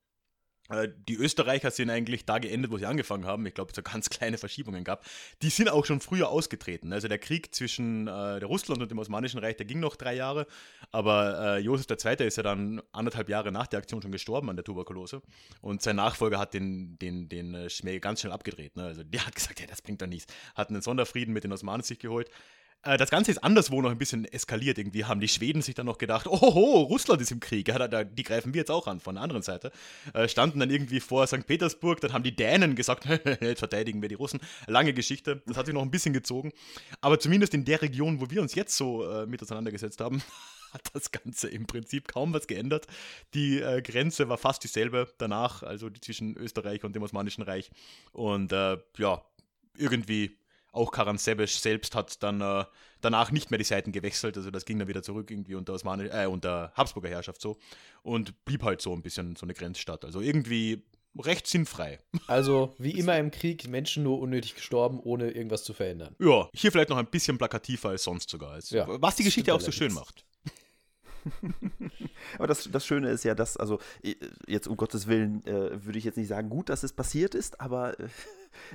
Äh, 0.70 0.90
Die 1.08 1.16
Österreicher 1.16 1.72
sind 1.72 1.90
eigentlich 1.90 2.26
da 2.26 2.40
geendet, 2.40 2.72
wo 2.72 2.78
sie 2.78 2.86
angefangen 2.86 3.26
haben. 3.26 3.46
Ich 3.46 3.54
glaube, 3.54 3.72
es 3.72 3.76
so 3.76 3.82
ganz 3.82 4.10
kleine 4.10 4.38
Verschiebungen 4.38 4.84
gab. 4.84 5.06
Die 5.42 5.50
sind 5.50 5.70
auch 5.70 5.86
schon 5.86 6.00
früher 6.00 6.30
ausgetreten. 6.30 6.94
Also 6.94 7.08
der 7.08 7.20
Krieg 7.20 7.54
zwischen 7.54 8.08
äh, 8.08 8.40
der 8.40 8.46
Russland 8.46 8.82
und 8.82 8.90
dem 8.92 9.00
Osmanischen 9.00 9.40
Reich, 9.40 9.58
der 9.58 9.66
ging 9.66 9.80
noch 9.80 9.96
drei 9.96 10.16
Jahre. 10.16 10.48
Aber 10.92 11.58
äh, 11.58 11.60
Josef 11.60 11.88
II. 11.90 12.26
ist 12.28 12.38
ja 12.38 12.44
dann 12.44 12.82
anderthalb 12.92 13.30
Jahre 13.30 13.52
nach 13.52 13.68
der 13.68 13.80
Aktion 13.80 14.02
schon 14.02 14.12
gestorben 14.12 14.50
an 14.50 14.56
der 14.56 14.66
Tuberkulose. 14.66 15.22
Und 15.62 15.82
sein 15.82 15.96
Nachfolger 15.96 16.40
hat 16.40 16.54
den, 16.54 16.98
den, 17.00 17.30
den 17.30 17.54
äh, 17.56 17.70
Schmäh 17.70 18.00
ganz 18.00 18.22
schnell 18.22 18.34
abgedreht. 18.34 18.76
Ne? 18.76 18.84
Also 18.84 19.04
der 19.04 19.26
hat 19.26 19.36
gesagt, 19.36 19.60
ja, 19.60 19.68
das 19.68 19.82
bringt 19.82 20.02
doch 20.02 20.08
nichts. 20.08 20.32
Hat 20.56 20.70
einen 20.70 20.82
Sonderfrieden 20.82 21.34
mit 21.34 21.44
den 21.44 21.52
Osmanen 21.52 21.84
sich 21.84 22.00
geholt. 22.00 22.30
Äh, 22.84 22.98
Das 22.98 23.10
Ganze 23.10 23.32
ist 23.32 23.44
anderswo 23.44 23.82
noch 23.82 23.92
ein 23.92 23.98
bisschen 23.98 24.26
eskaliert. 24.26 24.78
Irgendwie 24.78 25.06
haben 25.06 25.20
die 25.20 25.28
Schweden 25.28 25.62
sich 25.62 25.76
dann 25.76 25.86
noch 25.86 25.98
gedacht, 25.98 26.28
ohoho, 26.28 26.82
Russland 26.84 27.22
ist 27.22 27.32
im 27.32 27.40
Krieg, 27.40 27.68
ja, 27.68 27.88
da, 27.88 28.04
die 28.04 28.24
greifen 28.24 28.54
wir 28.54 28.60
jetzt 28.60 28.72
auch 28.72 28.88
an 28.88 29.00
von 29.00 29.16
der 29.16 29.24
anderen 29.24 29.44
Seite. 29.44 29.72
Äh, 30.14 30.28
standen 30.28 30.60
dann 30.60 30.70
irgendwie 30.70 31.00
vor 31.00 31.28
St. 31.28 31.46
Petersburg, 31.46 32.00
dann 32.02 32.14
haben 32.14 32.24
die 32.24 32.36
Dänen 32.36 32.76
gesagt, 32.76 33.06
jetzt 33.42 33.60
verteidigen 33.60 34.02
wir 34.02 34.10
die 34.10 34.16
Russen. 34.16 34.40
Lange 34.68 34.94
Geschichte, 34.94 35.42
das 35.46 35.58
hat 35.58 35.66
sich 35.66 35.76
noch 35.76 35.82
ein 35.82 35.92
bisschen 35.92 36.14
gezogen. 36.14 36.52
Aber 37.02 37.20
zumindest 37.20 37.54
in 37.54 37.66
der 37.66 37.82
Region, 37.82 38.22
wo 38.22 38.30
wir 38.30 38.42
uns 38.42 38.56
jetzt 38.56 38.76
so 38.76 39.08
äh, 39.10 39.26
mit 39.26 39.42
auseinandergesetzt 39.42 40.00
haben, 40.00 40.22
hat 40.74 40.84
das 40.94 41.12
Ganze 41.12 41.50
im 41.50 41.66
Prinzip 41.66 42.08
kaum 42.08 42.34
was 42.34 42.48
geändert. 42.48 42.88
Die 43.34 43.60
äh, 43.60 43.82
Grenze 43.82 44.30
war 44.30 44.38
fast 44.38 44.64
dieselbe 44.64 45.12
danach, 45.18 45.64
also 45.64 45.90
zwischen 45.90 46.38
Österreich 46.38 46.84
und 46.84 46.96
dem 46.96 47.04
Osmanischen 47.04 47.42
Reich. 47.42 47.72
Und 48.12 48.54
äh, 48.54 48.78
ja, 48.98 49.24
irgendwie 49.76 50.38
auch 50.72 50.92
Karan 50.92 51.18
Sebesch 51.18 51.58
selbst 51.58 51.96
hat 51.96 52.22
dann 52.24 52.42
äh, 52.42 52.66
danach 53.02 53.32
nicht 53.32 53.52
mehr 53.52 53.58
die 53.58 53.64
Seiten 53.64 53.92
gewechselt, 53.92 54.38
also 54.38 54.52
das 54.52 54.66
ging 54.66 54.80
dann 54.80 54.88
wieder 54.88 55.04
zurück 55.04 55.32
irgendwie 55.32 55.56
unter, 55.56 55.74
Osmani 55.74 56.08
äh, 56.08 56.26
unter 56.28 56.72
Habsburger 56.76 57.10
Herrschaft 57.10 57.42
so 57.42 57.58
und 58.04 58.46
blieb 58.46 58.64
halt 58.64 58.82
so 58.82 58.94
ein 58.94 59.02
bisschen 59.02 59.36
so 59.36 59.46
eine 59.46 59.54
Grenzstadt. 59.54 60.06
Also 60.06 60.22
irgendwie 60.22 60.84
recht 61.18 61.48
sinnfrei. 61.48 62.00
Also, 62.28 62.76
wie 62.78 62.92
immer 62.92 63.18
im 63.18 63.32
Krieg, 63.32 63.68
Menschen 63.68 64.04
nur 64.04 64.20
unnötig 64.20 64.54
gestorben, 64.54 65.00
ohne 65.00 65.32
irgendwas 65.32 65.64
zu 65.64 65.74
verändern. 65.74 66.16
Ja, 66.20 66.48
hier 66.54 66.72
vielleicht 66.72 66.90
noch 66.90 66.98
ein 66.98 67.08
bisschen 67.08 67.40
plakativer 67.40 67.90
als 67.90 68.04
sonst 68.04 68.30
sogar. 68.30 68.52
Als, 68.52 68.70
Ja, 68.70 68.86
was 69.02 69.16
die 69.16 69.24
Geschichte 69.24 69.54
auch 69.54 69.62
so 69.62 69.72
schön 69.72 69.94
macht. 69.94 70.26
Aber 72.38 72.48
das, 72.48 72.70
das 72.72 72.86
Schöne 72.86 73.10
ist 73.10 73.24
ja, 73.24 73.36
dass, 73.36 73.58
also 73.58 73.80
jetzt 74.48 74.68
um 74.68 74.78
Gottes 74.78 75.08
Willen 75.08 75.46
äh, 75.46 75.84
würde 75.84 75.98
ich 75.98 76.06
jetzt 76.06 76.18
nicht 76.18 76.28
sagen, 76.28 76.50
gut, 76.50 76.70
dass 76.70 76.84
es 76.84 76.94
passiert 76.94 77.36
ist, 77.36 77.60
aber 77.60 78.00
äh, 78.00 78.08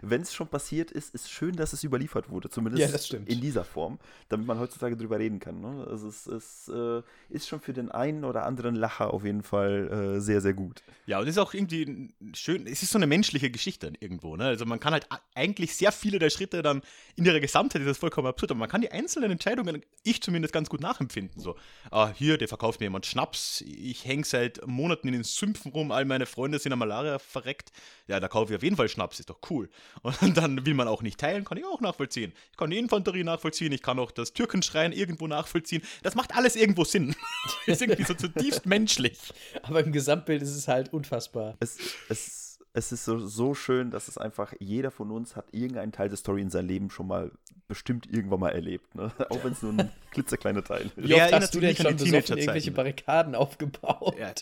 wenn 0.03 0.23
es 0.23 0.35
schon 0.35 0.49
passiert 0.49 0.91
ist, 0.91 1.15
ist 1.15 1.31
schön, 1.31 1.57
dass 1.57 1.73
es 1.73 1.85
überliefert 1.85 2.31
wurde, 2.31 2.49
zumindest 2.51 3.11
Ja, 3.11 3.19
in 3.27 3.41
dieser 3.41 3.65
Form, 3.65 3.99
damit 4.29 4.47
man 4.47 4.59
heutzutage 4.59 4.97
drüber 4.97 5.19
reden 5.19 5.39
kann. 5.41 5.61
Ne? 5.61 5.87
Also 5.89 6.09
es, 6.09 6.27
es 6.27 6.69
äh, 6.69 7.03
ist 7.29 7.49
schon 7.49 7.61
für 7.61 7.73
den 7.73 7.91
einen 7.91 8.25
oder 8.25 8.45
anderen 8.45 8.75
Lacher 8.75 9.13
auf 9.13 9.25
jeden 9.25 9.43
Fall 9.43 10.17
äh, 10.17 10.21
sehr, 10.21 10.41
sehr 10.41 10.55
gut. 10.55 10.83
Ja, 11.07 11.19
und 11.19 11.25
es 11.25 11.31
ist 11.31 11.39
auch 11.39 11.55
irgendwie 11.55 12.15
schön, 12.35 12.67
es 12.67 12.83
ist 12.83 12.91
so 12.91 12.99
eine 12.99 13.07
menschliche 13.07 13.51
Geschichte 13.51 13.93
irgendwo. 14.01 14.37
Ne? 14.37 14.45
Also 14.45 14.65
man 14.65 14.81
kann 14.81 14.93
halt 14.93 15.11
a- 15.11 15.21
eigentlich 15.35 15.75
sehr 15.77 15.93
viele 15.93 16.19
der 16.19 16.31
Schritte 16.31 16.63
dann 16.63 16.83
in 17.17 17.25
ihrer 17.25 17.41
Gesamtheit, 17.41 17.83
ist 17.83 17.89
das 17.89 17.99
vollkommen 17.99 18.29
absurd, 18.29 18.51
aber 18.53 18.61
man 18.61 18.69
kann 18.69 18.81
die 18.81 18.91
einzelnen 18.91 19.31
Entscheidungen, 19.31 19.83
ich 20.03 20.23
zumindest 20.23 20.53
ganz 20.55 20.69
gut 20.69 20.81
nachempfinden. 20.81 21.41
So, 21.41 21.57
ah, 21.91 22.13
hier, 22.15 22.39
der 22.39 22.49
verkauft 22.49 22.81
mir 22.81 22.87
jemand 22.87 23.07
Schnaps, 23.07 23.63
ich 23.67 24.05
hänge 24.05 24.25
seit 24.25 24.67
Monaten 24.67 25.09
in 25.09 25.15
den 25.15 25.25
Sümpfen 25.25 25.73
rum, 25.73 25.91
all 25.93 26.05
meine 26.05 26.27
Freunde 26.27 26.59
sind 26.59 26.73
an 26.73 26.79
Malaria 26.79 27.19
verreckt. 27.19 27.73
Ja, 28.07 28.21
da 28.21 28.29
kaufe 28.29 28.53
ich 28.53 28.57
auf 28.57 28.63
jeden 28.63 28.77
Fall 28.77 28.89
Schnaps, 28.89 29.21
ist 29.21 29.31
doch 29.31 29.39
cool. 29.51 29.69
Und 30.03 30.19
dann 30.37 30.65
will 30.67 30.75
man 30.75 30.89
auch 30.89 31.03
nicht 31.03 31.19
teilen, 31.19 31.45
kann 31.45 31.59
ich 31.59 31.65
auch 31.65 31.81
nachvollziehen. 31.81 32.33
Ich 32.53 32.57
kann 32.57 32.71
die 32.71 32.79
Infanterie 32.79 33.25
nachvollziehen, 33.25 33.73
ich 33.73 33.83
kann 33.83 33.99
auch 33.99 34.11
das 34.11 34.33
Türkenschreien 34.33 34.93
irgendwo 34.93 35.27
nachvollziehen. 35.27 35.83
Das 36.03 36.15
macht 36.15 36.37
alles 36.37 36.57
irgendwo 36.57 36.85
Sinn. 36.85 37.15
ist 37.67 37.83
irgendwie 37.83 38.05
so 38.05 38.15
zutiefst 38.15 38.67
menschlich. 38.67 39.19
Aber 39.63 39.83
im 39.83 39.93
Gesamtbild 39.93 40.43
ist 40.43 40.55
es 40.55 40.69
halt 40.69 40.93
unfassbar. 40.93 41.57
Es, 41.61 41.79
es, 42.09 42.59
es 42.73 42.93
ist 42.93 43.05
so, 43.05 43.19
so 43.19 43.55
schön, 43.55 43.91
dass 43.91 44.09
es 44.09 44.19
einfach, 44.19 44.53
jeder 44.59 44.91
von 44.91 45.11
uns 45.11 45.37
hat 45.37 45.47
irgendeinen 45.53 45.93
Teil 45.93 46.09
der 46.09 46.19
Story 46.19 46.43
in 46.43 46.51
seinem 46.51 46.69
Leben 46.69 46.91
schon 46.91 47.07
mal 47.07 47.31
bestimmt 47.67 48.07
irgendwann 48.13 48.41
mal 48.41 48.51
erlebt. 48.51 48.95
Ne? 48.95 49.11
Auch 49.31 49.43
wenn 49.43 49.53
es 49.53 49.63
nur 49.63 49.73
ein 49.73 49.91
klitzekleiner 50.11 50.63
Teil 50.63 50.91
ist. 50.97 51.11
Erinnert 51.11 51.43
hast 51.43 51.55
du 51.55 51.61
denn 51.61 51.77
schon 51.77 51.97
die 51.97 52.11
besoffen 52.11 52.39
irgendwelche 52.39 52.73
Barrikaden 52.73 53.35
aufgebaut? 53.35 54.17
Ja. 54.19 54.35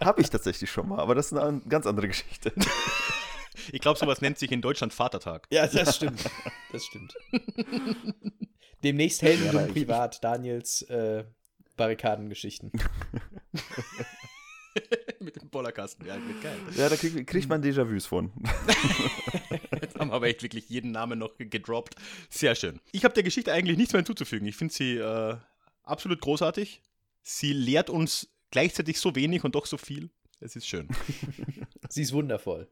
Habe 0.00 0.20
ich 0.20 0.30
tatsächlich 0.30 0.70
schon 0.70 0.88
mal, 0.88 0.98
aber 0.98 1.14
das 1.14 1.32
ist 1.32 1.38
eine 1.38 1.60
ganz 1.68 1.86
andere 1.86 2.08
Geschichte. 2.08 2.52
Ich 3.72 3.80
glaube, 3.80 3.98
sowas 3.98 4.20
nennt 4.20 4.38
sich 4.38 4.52
in 4.52 4.62
Deutschland 4.62 4.92
Vatertag. 4.92 5.46
Ja, 5.50 5.66
das 5.66 5.96
stimmt. 5.96 6.20
Das 6.72 6.84
stimmt. 6.84 7.14
Demnächst 8.84 9.22
helden 9.22 9.46
Ja, 9.52 9.66
privat 9.66 10.22
Daniels 10.22 10.82
äh, 10.82 11.24
Barrikadengeschichten. 11.76 12.70
Mit 15.20 15.36
dem 15.36 15.48
Bollerkasten, 15.48 16.06
ja, 16.06 16.14
wird 16.14 16.42
geil. 16.42 16.58
Ja, 16.76 16.88
da 16.88 16.96
krieg, 16.96 17.26
kriegt 17.26 17.48
man 17.48 17.62
Déjà-vus 17.62 18.06
von. 18.06 18.30
Jetzt 19.80 19.98
haben 19.98 20.10
wir 20.10 20.14
aber 20.14 20.26
echt 20.26 20.42
wirklich 20.42 20.68
jeden 20.68 20.92
Namen 20.92 21.18
noch 21.18 21.36
gedroppt. 21.38 21.94
Sehr 22.28 22.54
schön. 22.54 22.80
Ich 22.92 23.04
habe 23.04 23.14
der 23.14 23.22
Geschichte 23.22 23.52
eigentlich 23.52 23.78
nichts 23.78 23.92
mehr 23.94 24.00
hinzuzufügen. 24.00 24.46
Ich 24.46 24.56
finde 24.56 24.74
sie 24.74 24.96
äh, 24.96 25.36
absolut 25.82 26.20
großartig. 26.20 26.82
Sie 27.22 27.52
lehrt 27.52 27.88
uns 27.88 28.28
gleichzeitig 28.50 29.00
so 29.00 29.16
wenig 29.16 29.44
und 29.44 29.54
doch 29.54 29.66
so 29.66 29.78
viel. 29.78 30.10
Es 30.40 30.54
ist 30.54 30.66
schön. 30.66 30.88
Sie 31.88 32.02
ist 32.02 32.12
wundervoll. 32.12 32.68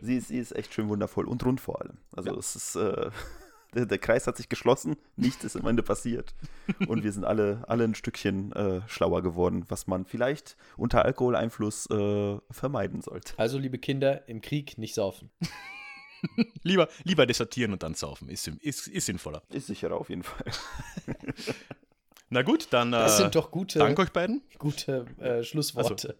Sie 0.00 0.16
ist, 0.16 0.28
sie 0.28 0.38
ist 0.38 0.54
echt 0.56 0.72
schön 0.72 0.88
wundervoll 0.88 1.26
und 1.26 1.44
rund 1.44 1.60
vor 1.60 1.80
allem. 1.80 1.98
Also 2.16 2.36
es 2.38 2.56
ist, 2.56 2.76
äh, 2.76 3.10
der, 3.74 3.86
der 3.86 3.98
Kreis 3.98 4.26
hat 4.26 4.36
sich 4.36 4.48
geschlossen, 4.48 4.96
nichts 5.16 5.44
ist 5.44 5.56
am 5.56 5.66
Ende 5.66 5.82
passiert. 5.82 6.34
Und 6.88 7.04
wir 7.04 7.12
sind 7.12 7.24
alle, 7.24 7.62
alle 7.68 7.84
ein 7.84 7.94
Stückchen 7.94 8.52
äh, 8.52 8.80
schlauer 8.88 9.22
geworden, 9.22 9.64
was 9.68 9.86
man 9.86 10.04
vielleicht 10.06 10.56
unter 10.76 11.04
Alkoholeinfluss 11.04 11.90
äh, 11.90 12.38
vermeiden 12.50 13.02
sollte. 13.02 13.34
Also, 13.36 13.58
liebe 13.58 13.78
Kinder, 13.78 14.26
im 14.28 14.40
Krieg 14.40 14.78
nicht 14.78 14.94
saufen. 14.94 15.30
Lieber, 16.62 16.88
lieber 17.04 17.26
desertieren 17.26 17.72
und 17.72 17.82
dann 17.82 17.94
saufen. 17.94 18.28
Ist, 18.30 18.48
ist, 18.48 18.88
ist 18.88 19.06
sinnvoller. 19.06 19.42
Ist 19.50 19.66
sicherer 19.66 19.96
auf 19.96 20.08
jeden 20.08 20.22
Fall. 20.22 20.44
Na 22.30 22.42
gut, 22.42 22.68
dann 22.70 22.90
Das 22.90 23.14
äh, 23.20 23.22
sind 23.22 23.34
doch 23.36 23.50
gute, 23.50 23.78
danke 23.78 24.02
euch 24.02 24.12
beiden. 24.12 24.42
gute 24.58 25.06
äh, 25.20 25.44
Schlussworte. 25.44 26.16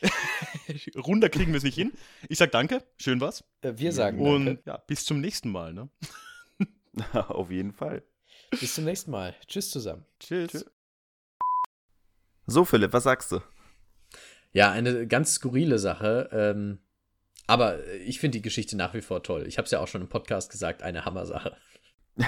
Runder 0.96 1.28
kriegen 1.28 1.52
wir 1.52 1.58
es 1.58 1.64
nicht 1.64 1.74
hin. 1.74 1.92
Ich 2.28 2.38
sag 2.38 2.52
danke, 2.52 2.82
schön 2.96 3.20
war's. 3.20 3.44
Äh, 3.62 3.74
wir 3.76 3.92
sagen 3.92 4.20
Und 4.20 4.46
danke. 4.46 4.62
ja, 4.66 4.76
bis 4.78 5.04
zum 5.04 5.20
nächsten 5.20 5.50
Mal. 5.50 5.72
Ne? 5.72 5.88
auf 7.12 7.50
jeden 7.50 7.72
Fall. 7.72 8.02
Bis 8.50 8.74
zum 8.74 8.84
nächsten 8.84 9.10
Mal. 9.10 9.34
Tschüss 9.46 9.70
zusammen. 9.70 10.04
Tschüss. 10.20 10.50
Tschüss. 10.50 10.70
So, 12.46 12.64
Philipp, 12.64 12.92
was 12.92 13.04
sagst 13.04 13.32
du? 13.32 13.40
Ja, 14.52 14.70
eine 14.70 15.06
ganz 15.06 15.34
skurrile 15.34 15.78
Sache. 15.78 16.30
Ähm, 16.32 16.78
aber 17.46 17.86
ich 17.98 18.20
finde 18.20 18.38
die 18.38 18.42
Geschichte 18.42 18.76
nach 18.76 18.94
wie 18.94 19.02
vor 19.02 19.22
toll. 19.22 19.46
Ich 19.46 19.58
habe 19.58 19.66
es 19.66 19.70
ja 19.70 19.80
auch 19.80 19.88
schon 19.88 20.02
im 20.02 20.08
Podcast 20.08 20.50
gesagt, 20.50 20.82
eine 20.82 21.04
Hammersache. 21.04 21.56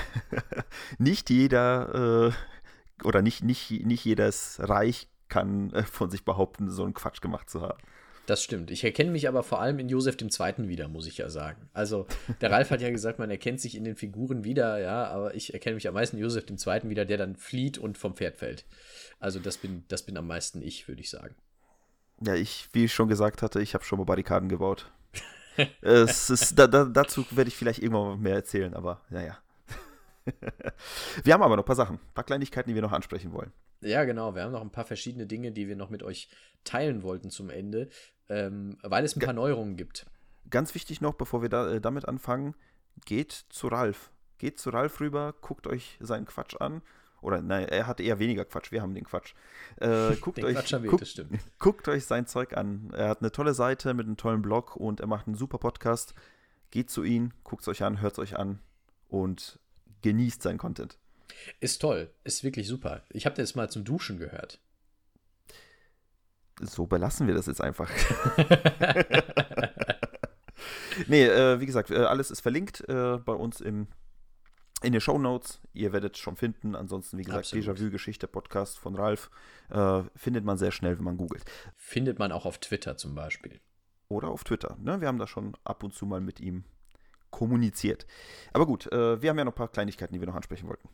Nicht 0.98 1.30
jeder 1.30 2.32
äh, 2.32 3.04
oder 3.04 3.22
nicht, 3.22 3.42
nicht, 3.42 3.70
nicht 3.70 4.04
jedes 4.04 4.58
Reich 4.60 5.08
kann 5.30 5.72
äh, 5.72 5.84
von 5.84 6.10
sich 6.10 6.24
behaupten, 6.24 6.70
so 6.70 6.84
einen 6.84 6.92
Quatsch 6.92 7.22
gemacht 7.22 7.48
zu 7.48 7.62
haben. 7.62 7.78
Das 8.26 8.44
stimmt. 8.44 8.70
Ich 8.70 8.84
erkenne 8.84 9.10
mich 9.10 9.26
aber 9.26 9.42
vor 9.42 9.60
allem 9.60 9.78
in 9.78 9.88
Josef 9.88 10.16
II. 10.20 10.68
wieder, 10.68 10.86
muss 10.86 11.06
ich 11.06 11.18
ja 11.18 11.30
sagen. 11.30 11.68
Also, 11.72 12.06
der 12.40 12.52
Ralf 12.52 12.70
hat 12.70 12.80
ja 12.80 12.90
gesagt, 12.90 13.18
man 13.18 13.30
erkennt 13.30 13.60
sich 13.60 13.76
in 13.76 13.82
den 13.82 13.96
Figuren 13.96 14.44
wieder, 14.44 14.78
ja, 14.78 15.06
aber 15.06 15.34
ich 15.34 15.52
erkenne 15.52 15.74
mich 15.74 15.88
am 15.88 15.94
meisten 15.94 16.16
in 16.16 16.22
Josef 16.22 16.44
II. 16.48 16.90
wieder, 16.90 17.04
der 17.04 17.16
dann 17.16 17.34
flieht 17.34 17.78
und 17.78 17.98
vom 17.98 18.14
Pferd 18.14 18.36
fällt. 18.36 18.66
Also, 19.18 19.40
das 19.40 19.56
bin, 19.56 19.84
das 19.88 20.04
bin 20.04 20.16
am 20.16 20.26
meisten 20.26 20.62
ich, 20.62 20.86
würde 20.86 21.00
ich 21.00 21.10
sagen. 21.10 21.34
Ja, 22.20 22.34
ich, 22.34 22.68
wie 22.72 22.84
ich 22.84 22.94
schon 22.94 23.08
gesagt 23.08 23.42
hatte, 23.42 23.60
ich 23.62 23.74
habe 23.74 23.82
schon 23.82 23.98
mal 23.98 24.04
Barrikaden 24.04 24.48
gebaut. 24.48 24.92
es 25.80 26.30
ist, 26.30 26.56
da, 26.56 26.66
da, 26.66 26.84
dazu 26.84 27.24
werde 27.30 27.48
ich 27.48 27.56
vielleicht 27.56 27.82
irgendwann 27.82 28.20
mehr 28.20 28.34
erzählen, 28.34 28.74
aber 28.74 29.00
naja. 29.10 29.38
wir 31.24 31.34
haben 31.34 31.42
aber 31.42 31.56
noch 31.56 31.62
ein 31.62 31.66
paar 31.66 31.76
Sachen, 31.76 31.96
ein 31.96 32.14
paar 32.14 32.24
Kleinigkeiten, 32.24 32.68
die 32.68 32.74
wir 32.74 32.82
noch 32.82 32.92
ansprechen 32.92 33.32
wollen. 33.32 33.52
Ja, 33.80 34.04
genau. 34.04 34.34
Wir 34.34 34.42
haben 34.42 34.52
noch 34.52 34.60
ein 34.60 34.70
paar 34.70 34.84
verschiedene 34.84 35.26
Dinge, 35.26 35.52
die 35.52 35.68
wir 35.68 35.76
noch 35.76 35.90
mit 35.90 36.02
euch 36.02 36.28
teilen 36.64 37.02
wollten 37.02 37.30
zum 37.30 37.50
Ende, 37.50 37.88
ähm, 38.28 38.78
weil 38.82 39.04
es 39.04 39.16
ein 39.16 39.20
paar 39.20 39.32
Neuerungen 39.32 39.76
gibt. 39.76 40.06
Ganz 40.50 40.74
wichtig 40.74 41.00
noch, 41.00 41.14
bevor 41.14 41.42
wir 41.42 41.48
da, 41.48 41.70
äh, 41.70 41.80
damit 41.80 42.06
anfangen, 42.06 42.54
geht 43.06 43.32
zu 43.32 43.68
Ralf. 43.68 44.10
Geht 44.38 44.58
zu 44.58 44.70
Ralf 44.70 45.00
rüber, 45.00 45.34
guckt 45.40 45.66
euch 45.66 45.98
seinen 46.00 46.26
Quatsch 46.26 46.56
an. 46.60 46.82
Oder 47.22 47.42
nein, 47.42 47.68
er 47.68 47.86
hat 47.86 48.00
eher 48.00 48.18
weniger 48.18 48.46
Quatsch, 48.46 48.72
wir 48.72 48.80
haben 48.82 48.94
den 48.94 49.04
Quatsch. 49.04 49.34
Äh, 49.76 50.16
guckt, 50.20 50.38
Den 50.38 50.46
euch, 50.46 50.54
Quatsch 50.56 50.72
haben 50.72 50.82
wir, 50.82 50.90
guckt, 50.90 51.02
das 51.02 51.10
stimmt. 51.10 51.38
guckt 51.58 51.88
euch 51.88 52.04
sein 52.06 52.26
Zeug 52.26 52.56
an. 52.56 52.90
Er 52.94 53.08
hat 53.08 53.20
eine 53.20 53.32
tolle 53.32 53.54
Seite 53.54 53.94
mit 53.94 54.06
einem 54.06 54.16
tollen 54.16 54.42
Blog 54.42 54.76
und 54.76 55.00
er 55.00 55.06
macht 55.06 55.26
einen 55.26 55.36
super 55.36 55.58
Podcast. 55.58 56.14
Geht 56.70 56.90
zu 56.90 57.02
ihm, 57.02 57.32
guckt 57.44 57.62
es 57.62 57.68
euch 57.68 57.82
an, 57.82 58.00
hört 58.00 58.12
es 58.12 58.18
euch 58.18 58.36
an 58.38 58.60
und 59.08 59.58
genießt 60.02 60.42
seinen 60.42 60.58
Content. 60.58 60.98
Ist 61.60 61.80
toll. 61.80 62.10
Ist 62.24 62.44
wirklich 62.44 62.66
super. 62.66 63.04
Ich 63.10 63.26
habe 63.26 63.36
das 63.36 63.54
mal 63.54 63.70
zum 63.70 63.84
Duschen 63.84 64.18
gehört. 64.18 64.60
So 66.60 66.86
belassen 66.86 67.26
wir 67.26 67.34
das 67.34 67.46
jetzt 67.46 67.60
einfach. 67.60 67.90
nee, 71.08 71.24
äh, 71.24 71.60
wie 71.60 71.66
gesagt, 71.66 71.90
äh, 71.90 71.98
alles 71.98 72.30
ist 72.30 72.40
verlinkt 72.40 72.86
äh, 72.88 73.18
bei 73.18 73.32
uns 73.32 73.60
im, 73.60 73.86
in 74.82 74.92
den 74.92 75.00
Show 75.00 75.18
Notes. 75.18 75.60
Ihr 75.72 75.92
werdet 75.92 76.16
es 76.16 76.20
schon 76.20 76.36
finden. 76.36 76.74
Ansonsten, 76.74 77.18
wie 77.18 77.22
gesagt. 77.22 77.52
Déjà-vu-Geschichte, 77.52 78.26
Podcast 78.26 78.78
von 78.78 78.94
Ralf, 78.94 79.30
äh, 79.70 80.02
findet 80.14 80.44
man 80.44 80.58
sehr 80.58 80.72
schnell, 80.72 80.98
wenn 80.98 81.04
man 81.04 81.16
googelt. 81.16 81.44
Findet 81.76 82.18
man 82.18 82.32
auch 82.32 82.46
auf 82.46 82.58
Twitter 82.58 82.96
zum 82.96 83.14
Beispiel. 83.14 83.60
Oder 84.08 84.28
auf 84.28 84.44
Twitter. 84.44 84.76
Ne? 84.80 85.00
Wir 85.00 85.08
haben 85.08 85.18
da 85.18 85.26
schon 85.26 85.56
ab 85.64 85.84
und 85.84 85.94
zu 85.94 86.04
mal 86.04 86.20
mit 86.20 86.40
ihm 86.40 86.64
kommuniziert. 87.40 88.06
Aber 88.52 88.66
gut, 88.66 88.92
äh, 88.92 89.22
wir 89.22 89.30
haben 89.30 89.38
ja 89.38 89.46
noch 89.46 89.52
ein 89.52 89.54
paar 89.54 89.72
Kleinigkeiten, 89.72 90.12
die 90.12 90.20
wir 90.20 90.26
noch 90.26 90.34
ansprechen 90.34 90.68
wollten. 90.68 90.90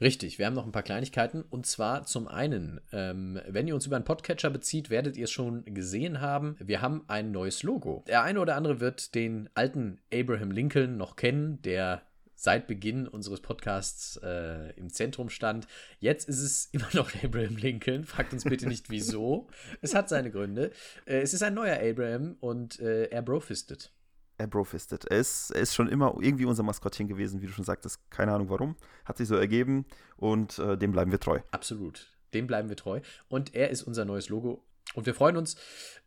Richtig, 0.00 0.38
wir 0.38 0.46
haben 0.46 0.54
noch 0.54 0.64
ein 0.64 0.72
paar 0.72 0.82
Kleinigkeiten. 0.82 1.42
Und 1.42 1.66
zwar 1.66 2.06
zum 2.06 2.28
einen, 2.28 2.80
ähm, 2.92 3.38
wenn 3.46 3.68
ihr 3.68 3.74
uns 3.74 3.84
über 3.84 3.96
einen 3.96 4.06
Podcatcher 4.06 4.48
bezieht, 4.48 4.88
werdet 4.88 5.18
ihr 5.18 5.24
es 5.24 5.30
schon 5.30 5.66
gesehen 5.66 6.22
haben. 6.22 6.56
Wir 6.60 6.80
haben 6.80 7.04
ein 7.08 7.30
neues 7.30 7.62
Logo. 7.62 8.04
Der 8.06 8.22
eine 8.22 8.40
oder 8.40 8.56
andere 8.56 8.80
wird 8.80 9.14
den 9.14 9.50
alten 9.52 10.00
Abraham 10.10 10.50
Lincoln 10.50 10.96
noch 10.96 11.14
kennen, 11.14 11.60
der 11.60 12.00
seit 12.34 12.66
Beginn 12.66 13.06
unseres 13.06 13.40
Podcasts 13.40 14.18
äh, 14.22 14.72
im 14.76 14.88
Zentrum 14.88 15.28
stand. 15.28 15.66
Jetzt 16.00 16.26
ist 16.26 16.40
es 16.40 16.66
immer 16.72 16.88
noch 16.94 17.14
Abraham 17.22 17.56
Lincoln. 17.58 18.04
Fragt 18.04 18.32
uns 18.32 18.44
bitte 18.44 18.66
nicht 18.66 18.88
wieso. 18.88 19.48
es 19.82 19.94
hat 19.94 20.08
seine 20.08 20.30
Gründe. 20.30 20.70
Äh, 21.04 21.18
es 21.18 21.34
ist 21.34 21.42
ein 21.42 21.52
neuer 21.52 21.78
Abraham 21.82 22.36
und 22.40 22.80
äh, 22.80 23.08
er 23.08 23.20
brofistet. 23.20 23.92
Er. 24.38 24.48
Er 24.52 25.18
ist, 25.18 25.50
er 25.50 25.60
ist 25.60 25.74
schon 25.74 25.88
immer 25.88 26.16
irgendwie 26.20 26.44
unser 26.44 26.62
Maskottchen 26.62 27.08
gewesen, 27.08 27.40
wie 27.40 27.46
du 27.46 27.52
schon 27.52 27.64
sagtest. 27.64 28.10
Keine 28.10 28.32
Ahnung 28.32 28.48
warum. 28.50 28.76
Hat 29.04 29.16
sich 29.16 29.28
so 29.28 29.36
ergeben 29.36 29.86
und 30.16 30.58
äh, 30.58 30.76
dem 30.76 30.92
bleiben 30.92 31.10
wir 31.10 31.20
treu. 31.20 31.40
Absolut. 31.50 32.08
Dem 32.34 32.46
bleiben 32.46 32.68
wir 32.68 32.76
treu. 32.76 33.00
Und 33.28 33.54
er 33.54 33.70
ist 33.70 33.82
unser 33.82 34.04
neues 34.04 34.28
Logo. 34.28 34.62
Und 34.94 35.06
wir 35.06 35.14
freuen 35.14 35.36
uns, 35.36 35.56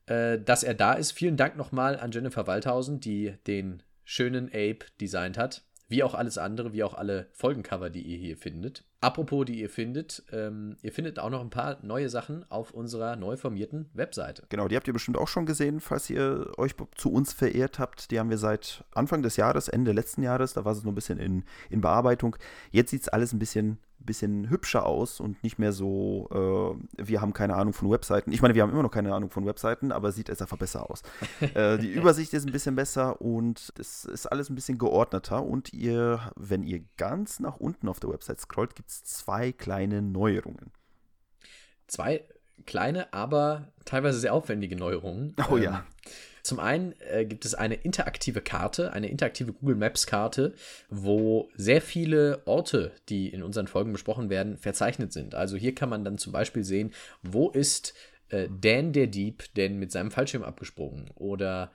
äh, 0.05 0.39
dass 0.39 0.63
er 0.63 0.73
da 0.73 0.93
ist. 0.93 1.11
Vielen 1.11 1.37
Dank 1.37 1.57
nochmal 1.57 1.99
an 1.99 2.11
Jennifer 2.11 2.47
Waldhausen, 2.47 2.99
die 2.99 3.35
den 3.47 3.83
schönen 4.03 4.47
Ape 4.47 4.79
designt 4.99 5.37
hat. 5.37 5.63
Wie 5.89 6.03
auch 6.03 6.13
alles 6.13 6.37
andere, 6.37 6.71
wie 6.71 6.83
auch 6.83 6.93
alle 6.93 7.27
Folgencover, 7.33 7.89
die 7.89 8.03
ihr 8.03 8.17
hier 8.17 8.37
findet. 8.37 8.85
Apropos, 9.01 9.45
die 9.45 9.59
ihr 9.59 9.69
findet, 9.69 10.23
ähm, 10.31 10.77
ihr 10.81 10.91
findet 10.91 11.19
auch 11.19 11.29
noch 11.29 11.41
ein 11.41 11.49
paar 11.49 11.79
neue 11.81 12.09
Sachen 12.09 12.49
auf 12.49 12.71
unserer 12.71 13.15
neu 13.15 13.37
formierten 13.37 13.89
Webseite. 13.93 14.43
Genau, 14.49 14.67
die 14.67 14.75
habt 14.75 14.87
ihr 14.87 14.93
bestimmt 14.93 15.17
auch 15.17 15.27
schon 15.27 15.45
gesehen, 15.45 15.79
falls 15.79 16.09
ihr 16.09 16.51
euch 16.57 16.75
zu 16.95 17.11
uns 17.11 17.33
verehrt 17.33 17.79
habt. 17.79 18.11
Die 18.11 18.19
haben 18.19 18.29
wir 18.29 18.37
seit 18.37 18.83
Anfang 18.93 19.23
des 19.23 19.35
Jahres, 19.35 19.67
Ende 19.67 19.91
letzten 19.91 20.21
Jahres, 20.21 20.53
da 20.53 20.63
war 20.63 20.73
es 20.73 20.83
noch 20.83 20.91
ein 20.91 20.95
bisschen 20.95 21.17
in, 21.17 21.43
in 21.69 21.81
Bearbeitung. 21.81 22.35
Jetzt 22.71 22.91
sieht 22.91 23.01
es 23.01 23.09
alles 23.09 23.33
ein 23.33 23.39
bisschen 23.39 23.79
bisschen 24.05 24.49
hübscher 24.49 24.85
aus 24.85 25.19
und 25.19 25.43
nicht 25.43 25.59
mehr 25.59 25.71
so, 25.71 26.27
äh, 26.97 27.05
wir 27.05 27.21
haben 27.21 27.33
keine 27.33 27.55
Ahnung 27.55 27.73
von 27.73 27.89
Webseiten. 27.91 28.31
Ich 28.31 28.41
meine, 28.41 28.55
wir 28.55 28.61
haben 28.61 28.71
immer 28.71 28.83
noch 28.83 28.91
keine 28.91 29.13
Ahnung 29.13 29.29
von 29.29 29.45
Webseiten, 29.45 29.91
aber 29.91 30.11
sieht 30.11 30.29
es 30.29 30.41
einfach 30.41 30.57
besser 30.57 30.89
aus. 30.89 31.03
äh, 31.53 31.77
die 31.77 31.91
Übersicht 31.91 32.33
ist 32.33 32.45
ein 32.45 32.51
bisschen 32.51 32.75
besser 32.75 33.21
und 33.21 33.73
es 33.77 34.05
ist 34.05 34.25
alles 34.27 34.49
ein 34.49 34.55
bisschen 34.55 34.77
geordneter. 34.77 35.43
Und 35.43 35.73
ihr, 35.73 36.31
wenn 36.35 36.63
ihr 36.63 36.81
ganz 36.97 37.39
nach 37.39 37.57
unten 37.57 37.87
auf 37.87 37.99
der 37.99 38.11
Website 38.11 38.39
scrollt, 38.39 38.75
gibt 38.75 38.89
es 38.89 39.03
zwei 39.03 39.51
kleine 39.51 40.01
Neuerungen. 40.01 40.71
Zwei 41.87 42.23
kleine, 42.65 43.13
aber 43.13 43.71
teilweise 43.85 44.19
sehr 44.19 44.33
aufwendige 44.33 44.75
Neuerungen. 44.75 45.35
Oh 45.49 45.57
ja. 45.57 45.85
Zum 46.43 46.59
einen 46.59 46.93
äh, 46.99 47.25
gibt 47.25 47.45
es 47.45 47.55
eine 47.55 47.75
interaktive 47.75 48.41
Karte, 48.41 48.93
eine 48.93 49.09
interaktive 49.09 49.53
Google 49.53 49.75
Maps 49.75 50.07
Karte, 50.07 50.53
wo 50.89 51.49
sehr 51.55 51.81
viele 51.81 52.41
Orte, 52.45 52.91
die 53.09 53.29
in 53.29 53.43
unseren 53.43 53.67
Folgen 53.67 53.91
besprochen 53.91 54.29
werden, 54.29 54.57
verzeichnet 54.57 55.13
sind. 55.13 55.35
Also 55.35 55.57
hier 55.57 55.75
kann 55.75 55.89
man 55.89 56.03
dann 56.03 56.17
zum 56.17 56.33
Beispiel 56.33 56.63
sehen, 56.63 56.93
wo 57.21 57.49
ist 57.49 57.93
äh, 58.29 58.47
Dan 58.49 58.93
der 58.93 59.07
Dieb 59.07 59.53
denn 59.55 59.79
mit 59.79 59.91
seinem 59.91 60.11
Fallschirm 60.11 60.43
abgesprungen? 60.43 61.09
Oder 61.15 61.71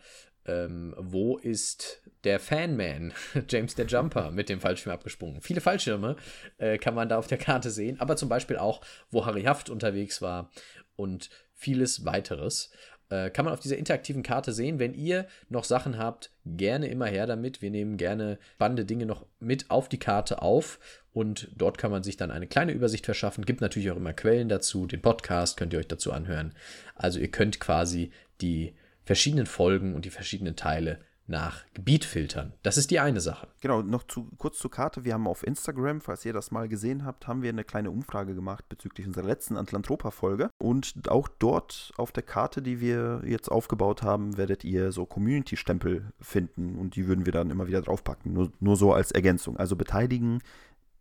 ähm, 0.46 0.94
wo 0.98 1.38
ist 1.38 2.02
der 2.24 2.38
Fanman, 2.38 3.12
James 3.48 3.74
der 3.74 3.86
Jumper, 3.86 4.30
mit 4.30 4.48
dem 4.48 4.60
Fallschirm 4.60 4.92
abgesprungen? 4.92 5.40
Viele 5.40 5.60
Fallschirme 5.60 6.16
äh, 6.58 6.78
kann 6.78 6.94
man 6.94 7.08
da 7.08 7.18
auf 7.18 7.26
der 7.26 7.38
Karte 7.38 7.70
sehen, 7.70 8.00
aber 8.00 8.16
zum 8.16 8.28
Beispiel 8.28 8.56
auch, 8.56 8.82
wo 9.10 9.26
Harry 9.26 9.44
Haft 9.44 9.70
unterwegs 9.70 10.22
war 10.22 10.50
und 10.96 11.30
vieles 11.54 12.04
weiteres. 12.04 12.70
Äh, 13.14 13.30
kann 13.30 13.44
man 13.44 13.54
auf 13.54 13.60
dieser 13.60 13.76
interaktiven 13.76 14.22
Karte 14.22 14.52
sehen. 14.52 14.78
Wenn 14.78 14.94
ihr 14.94 15.26
noch 15.48 15.64
Sachen 15.64 15.98
habt, 15.98 16.30
gerne 16.44 16.88
immer 16.88 17.06
her 17.06 17.26
damit. 17.26 17.62
Wir 17.62 17.70
nehmen 17.70 17.96
gerne 17.96 18.38
spannende 18.54 18.84
Dinge 18.84 19.06
noch 19.06 19.24
mit 19.38 19.70
auf 19.70 19.88
die 19.88 19.98
Karte 19.98 20.42
auf 20.42 20.80
und 21.12 21.48
dort 21.56 21.78
kann 21.78 21.90
man 21.90 22.02
sich 22.02 22.16
dann 22.16 22.30
eine 22.30 22.46
kleine 22.46 22.72
Übersicht 22.72 23.04
verschaffen. 23.04 23.44
Gibt 23.44 23.60
natürlich 23.60 23.90
auch 23.90 23.96
immer 23.96 24.12
Quellen 24.12 24.48
dazu. 24.48 24.86
Den 24.86 25.00
Podcast 25.02 25.56
könnt 25.56 25.72
ihr 25.72 25.78
euch 25.78 25.88
dazu 25.88 26.12
anhören. 26.12 26.54
Also 26.96 27.20
ihr 27.20 27.30
könnt 27.30 27.60
quasi 27.60 28.10
die 28.40 28.74
verschiedenen 29.04 29.46
Folgen 29.46 29.94
und 29.94 30.04
die 30.04 30.10
verschiedenen 30.10 30.56
Teile 30.56 30.98
nach 31.26 31.64
Gebiet 31.72 32.04
filtern. 32.04 32.52
Das 32.62 32.76
ist 32.76 32.90
die 32.90 33.00
eine 33.00 33.20
Sache. 33.20 33.48
Genau, 33.60 33.80
noch 33.80 34.02
zu, 34.02 34.28
kurz 34.36 34.58
zur 34.58 34.70
Karte. 34.70 35.04
Wir 35.04 35.14
haben 35.14 35.26
auf 35.26 35.46
Instagram, 35.46 36.00
falls 36.02 36.24
ihr 36.24 36.34
das 36.34 36.50
mal 36.50 36.68
gesehen 36.68 37.04
habt, 37.04 37.26
haben 37.26 37.42
wir 37.42 37.48
eine 37.48 37.64
kleine 37.64 37.90
Umfrage 37.90 38.34
gemacht 38.34 38.68
bezüglich 38.68 39.06
unserer 39.06 39.26
letzten 39.26 39.56
Atlantropa-Folge. 39.56 40.50
Und 40.58 41.08
auch 41.08 41.28
dort 41.28 41.92
auf 41.96 42.12
der 42.12 42.24
Karte, 42.24 42.60
die 42.60 42.80
wir 42.80 43.22
jetzt 43.24 43.50
aufgebaut 43.50 44.02
haben, 44.02 44.36
werdet 44.36 44.64
ihr 44.64 44.92
so 44.92 45.06
Community-Stempel 45.06 46.12
finden 46.20 46.76
und 46.76 46.96
die 46.96 47.06
würden 47.06 47.24
wir 47.24 47.32
dann 47.32 47.50
immer 47.50 47.68
wieder 47.68 47.80
draufpacken. 47.80 48.32
Nur, 48.32 48.52
nur 48.60 48.76
so 48.76 48.92
als 48.92 49.10
Ergänzung. 49.10 49.56
Also 49.56 49.76
beteiligen, 49.76 50.40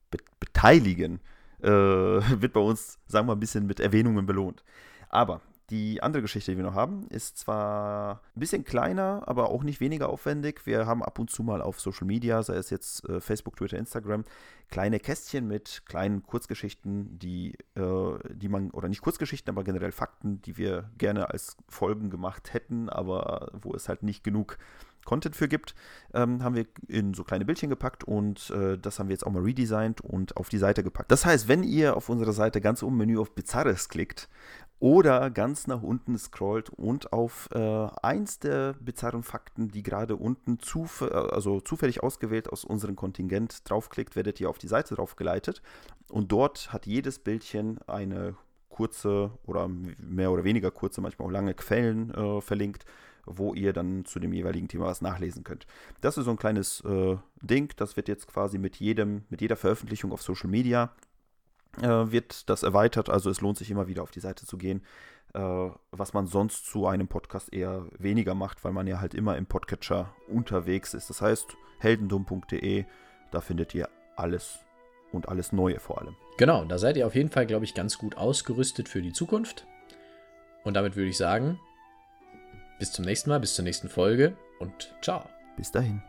be 0.09 0.19
beteiligen 0.39 1.19
äh, 1.61 1.67
wird 1.67 2.53
bei 2.53 2.61
uns, 2.61 2.97
sagen 3.07 3.27
wir, 3.27 3.33
ein 3.33 3.39
bisschen 3.41 3.67
mit 3.67 3.81
Erwähnungen 3.81 4.25
belohnt. 4.25 4.63
Aber 5.09 5.41
die 5.69 6.03
andere 6.03 6.21
Geschichte, 6.21 6.51
die 6.51 6.57
wir 6.57 6.63
noch 6.63 6.75
haben, 6.75 7.07
ist 7.07 7.37
zwar 7.37 8.21
ein 8.35 8.39
bisschen 8.39 8.63
kleiner, 8.63 9.23
aber 9.25 9.49
auch 9.49 9.63
nicht 9.63 9.79
weniger 9.79 10.09
aufwendig. 10.09 10.65
Wir 10.65 10.85
haben 10.85 11.03
ab 11.03 11.19
und 11.19 11.29
zu 11.29 11.43
mal 11.43 11.61
auf 11.61 11.79
Social 11.79 12.05
Media, 12.05 12.43
sei 12.43 12.55
es 12.55 12.69
jetzt 12.69 13.07
äh, 13.07 13.21
Facebook, 13.21 13.55
Twitter, 13.55 13.77
Instagram, 13.77 14.23
kleine 14.69 14.99
Kästchen 14.99 15.47
mit 15.47 15.83
kleinen 15.85 16.23
Kurzgeschichten, 16.23 17.17
die, 17.17 17.55
äh, 17.75 18.17
die 18.33 18.49
man, 18.49 18.71
oder 18.71 18.89
nicht 18.89 19.01
Kurzgeschichten, 19.01 19.49
aber 19.49 19.63
generell 19.63 19.91
Fakten, 19.91 20.41
die 20.41 20.57
wir 20.57 20.89
gerne 20.97 21.29
als 21.29 21.57
Folgen 21.69 22.09
gemacht 22.09 22.53
hätten, 22.53 22.89
aber 22.89 23.51
wo 23.53 23.73
es 23.73 23.87
halt 23.87 24.03
nicht 24.03 24.23
genug 24.23 24.57
Content 25.05 25.35
für 25.35 25.47
gibt, 25.47 25.75
ähm, 26.13 26.43
haben 26.43 26.55
wir 26.55 26.65
in 26.87 27.13
so 27.13 27.23
kleine 27.23 27.45
Bildchen 27.45 27.69
gepackt 27.69 28.03
und 28.03 28.49
äh, 28.51 28.77
das 28.77 28.99
haben 28.99 29.09
wir 29.09 29.13
jetzt 29.13 29.25
auch 29.25 29.31
mal 29.31 29.43
redesigned 29.43 30.01
und 30.01 30.37
auf 30.37 30.49
die 30.49 30.57
Seite 30.57 30.83
gepackt. 30.83 31.11
Das 31.11 31.25
heißt, 31.25 31.47
wenn 31.47 31.63
ihr 31.63 31.95
auf 31.97 32.09
unserer 32.09 32.33
Seite 32.33 32.61
ganz 32.61 32.83
oben 32.83 32.93
im 32.93 33.07
Menü 33.07 33.19
auf 33.19 33.35
Bizarres 33.35 33.89
klickt 33.89 34.29
oder 34.83 35.29
ganz 35.29 35.65
nach 35.65 35.81
unten 35.81 36.17
scrollt 36.17 36.69
und 36.69 37.13
auf 37.13 37.47
äh, 37.53 37.87
eins 38.01 38.39
der 38.39 38.73
bizarren 38.81 39.23
Fakten, 39.23 39.71
die 39.71 39.81
gerade 39.81 40.17
unten 40.17 40.59
zuf 40.59 41.01
also 41.01 41.61
zufällig 41.61 42.03
ausgewählt 42.03 42.49
aus 42.49 42.65
unserem 42.65 42.97
Kontingent 42.97 43.61
draufklickt, 43.63 44.17
werdet 44.17 44.41
ihr 44.41 44.49
auf 44.49 44.57
die 44.57 44.67
Seite 44.67 44.95
draufgeleitet 44.95 45.61
und 46.09 46.33
dort 46.33 46.73
hat 46.73 46.85
jedes 46.85 47.19
Bildchen 47.19 47.79
eine 47.87 48.35
kurze 48.67 49.31
oder 49.45 49.69
mehr 49.69 50.31
oder 50.31 50.43
weniger 50.43 50.69
kurze, 50.69 50.99
manchmal 50.99 51.29
auch 51.29 51.31
lange 51.31 51.53
Quellen 51.53 52.13
äh, 52.13 52.41
verlinkt, 52.41 52.83
wo 53.25 53.53
ihr 53.53 53.71
dann 53.71 54.03
zu 54.03 54.19
dem 54.19 54.33
jeweiligen 54.33 54.67
Thema 54.67 54.87
was 54.87 54.99
nachlesen 54.99 55.45
könnt. 55.45 55.65
Das 56.01 56.17
ist 56.17 56.25
so 56.25 56.31
ein 56.31 56.37
kleines 56.37 56.81
äh, 56.81 57.15
Ding, 57.41 57.71
das 57.77 57.95
wird 57.95 58.09
jetzt 58.09 58.27
quasi 58.27 58.57
mit 58.57 58.75
jedem, 58.75 59.23
mit 59.29 59.39
jeder 59.39 59.55
Veröffentlichung 59.55 60.11
auf 60.11 60.21
Social 60.21 60.49
Media 60.49 60.91
wird 61.81 62.49
das 62.49 62.63
erweitert. 62.63 63.09
Also 63.09 63.29
es 63.29 63.41
lohnt 63.41 63.57
sich 63.57 63.71
immer 63.71 63.87
wieder 63.87 64.03
auf 64.03 64.11
die 64.11 64.19
Seite 64.19 64.45
zu 64.45 64.57
gehen, 64.57 64.83
äh, 65.33 65.69
was 65.91 66.13
man 66.13 66.27
sonst 66.27 66.65
zu 66.65 66.85
einem 66.87 67.07
Podcast 67.07 67.53
eher 67.53 67.87
weniger 67.97 68.35
macht, 68.35 68.63
weil 68.63 68.71
man 68.71 68.87
ja 68.87 68.99
halt 68.99 69.13
immer 69.13 69.37
im 69.37 69.45
Podcatcher 69.45 70.13
unterwegs 70.27 70.93
ist. 70.93 71.09
Das 71.09 71.21
heißt, 71.21 71.55
heldendumm.de, 71.79 72.85
da 73.31 73.41
findet 73.41 73.73
ihr 73.73 73.89
alles 74.15 74.59
und 75.11 75.29
alles 75.29 75.51
Neue 75.51 75.79
vor 75.79 76.01
allem. 76.01 76.15
Genau, 76.37 76.65
da 76.65 76.77
seid 76.77 76.97
ihr 76.97 77.07
auf 77.07 77.15
jeden 77.15 77.29
Fall, 77.29 77.45
glaube 77.45 77.65
ich, 77.65 77.73
ganz 77.73 77.97
gut 77.97 78.17
ausgerüstet 78.17 78.89
für 78.89 79.01
die 79.01 79.13
Zukunft. 79.13 79.65
Und 80.63 80.75
damit 80.75 80.95
würde 80.95 81.09
ich 81.09 81.17
sagen, 81.17 81.59
bis 82.79 82.91
zum 82.91 83.05
nächsten 83.05 83.29
Mal, 83.29 83.39
bis 83.39 83.55
zur 83.55 83.63
nächsten 83.63 83.89
Folge 83.89 84.35
und 84.59 84.93
ciao. 85.01 85.25
Bis 85.57 85.71
dahin. 85.71 86.01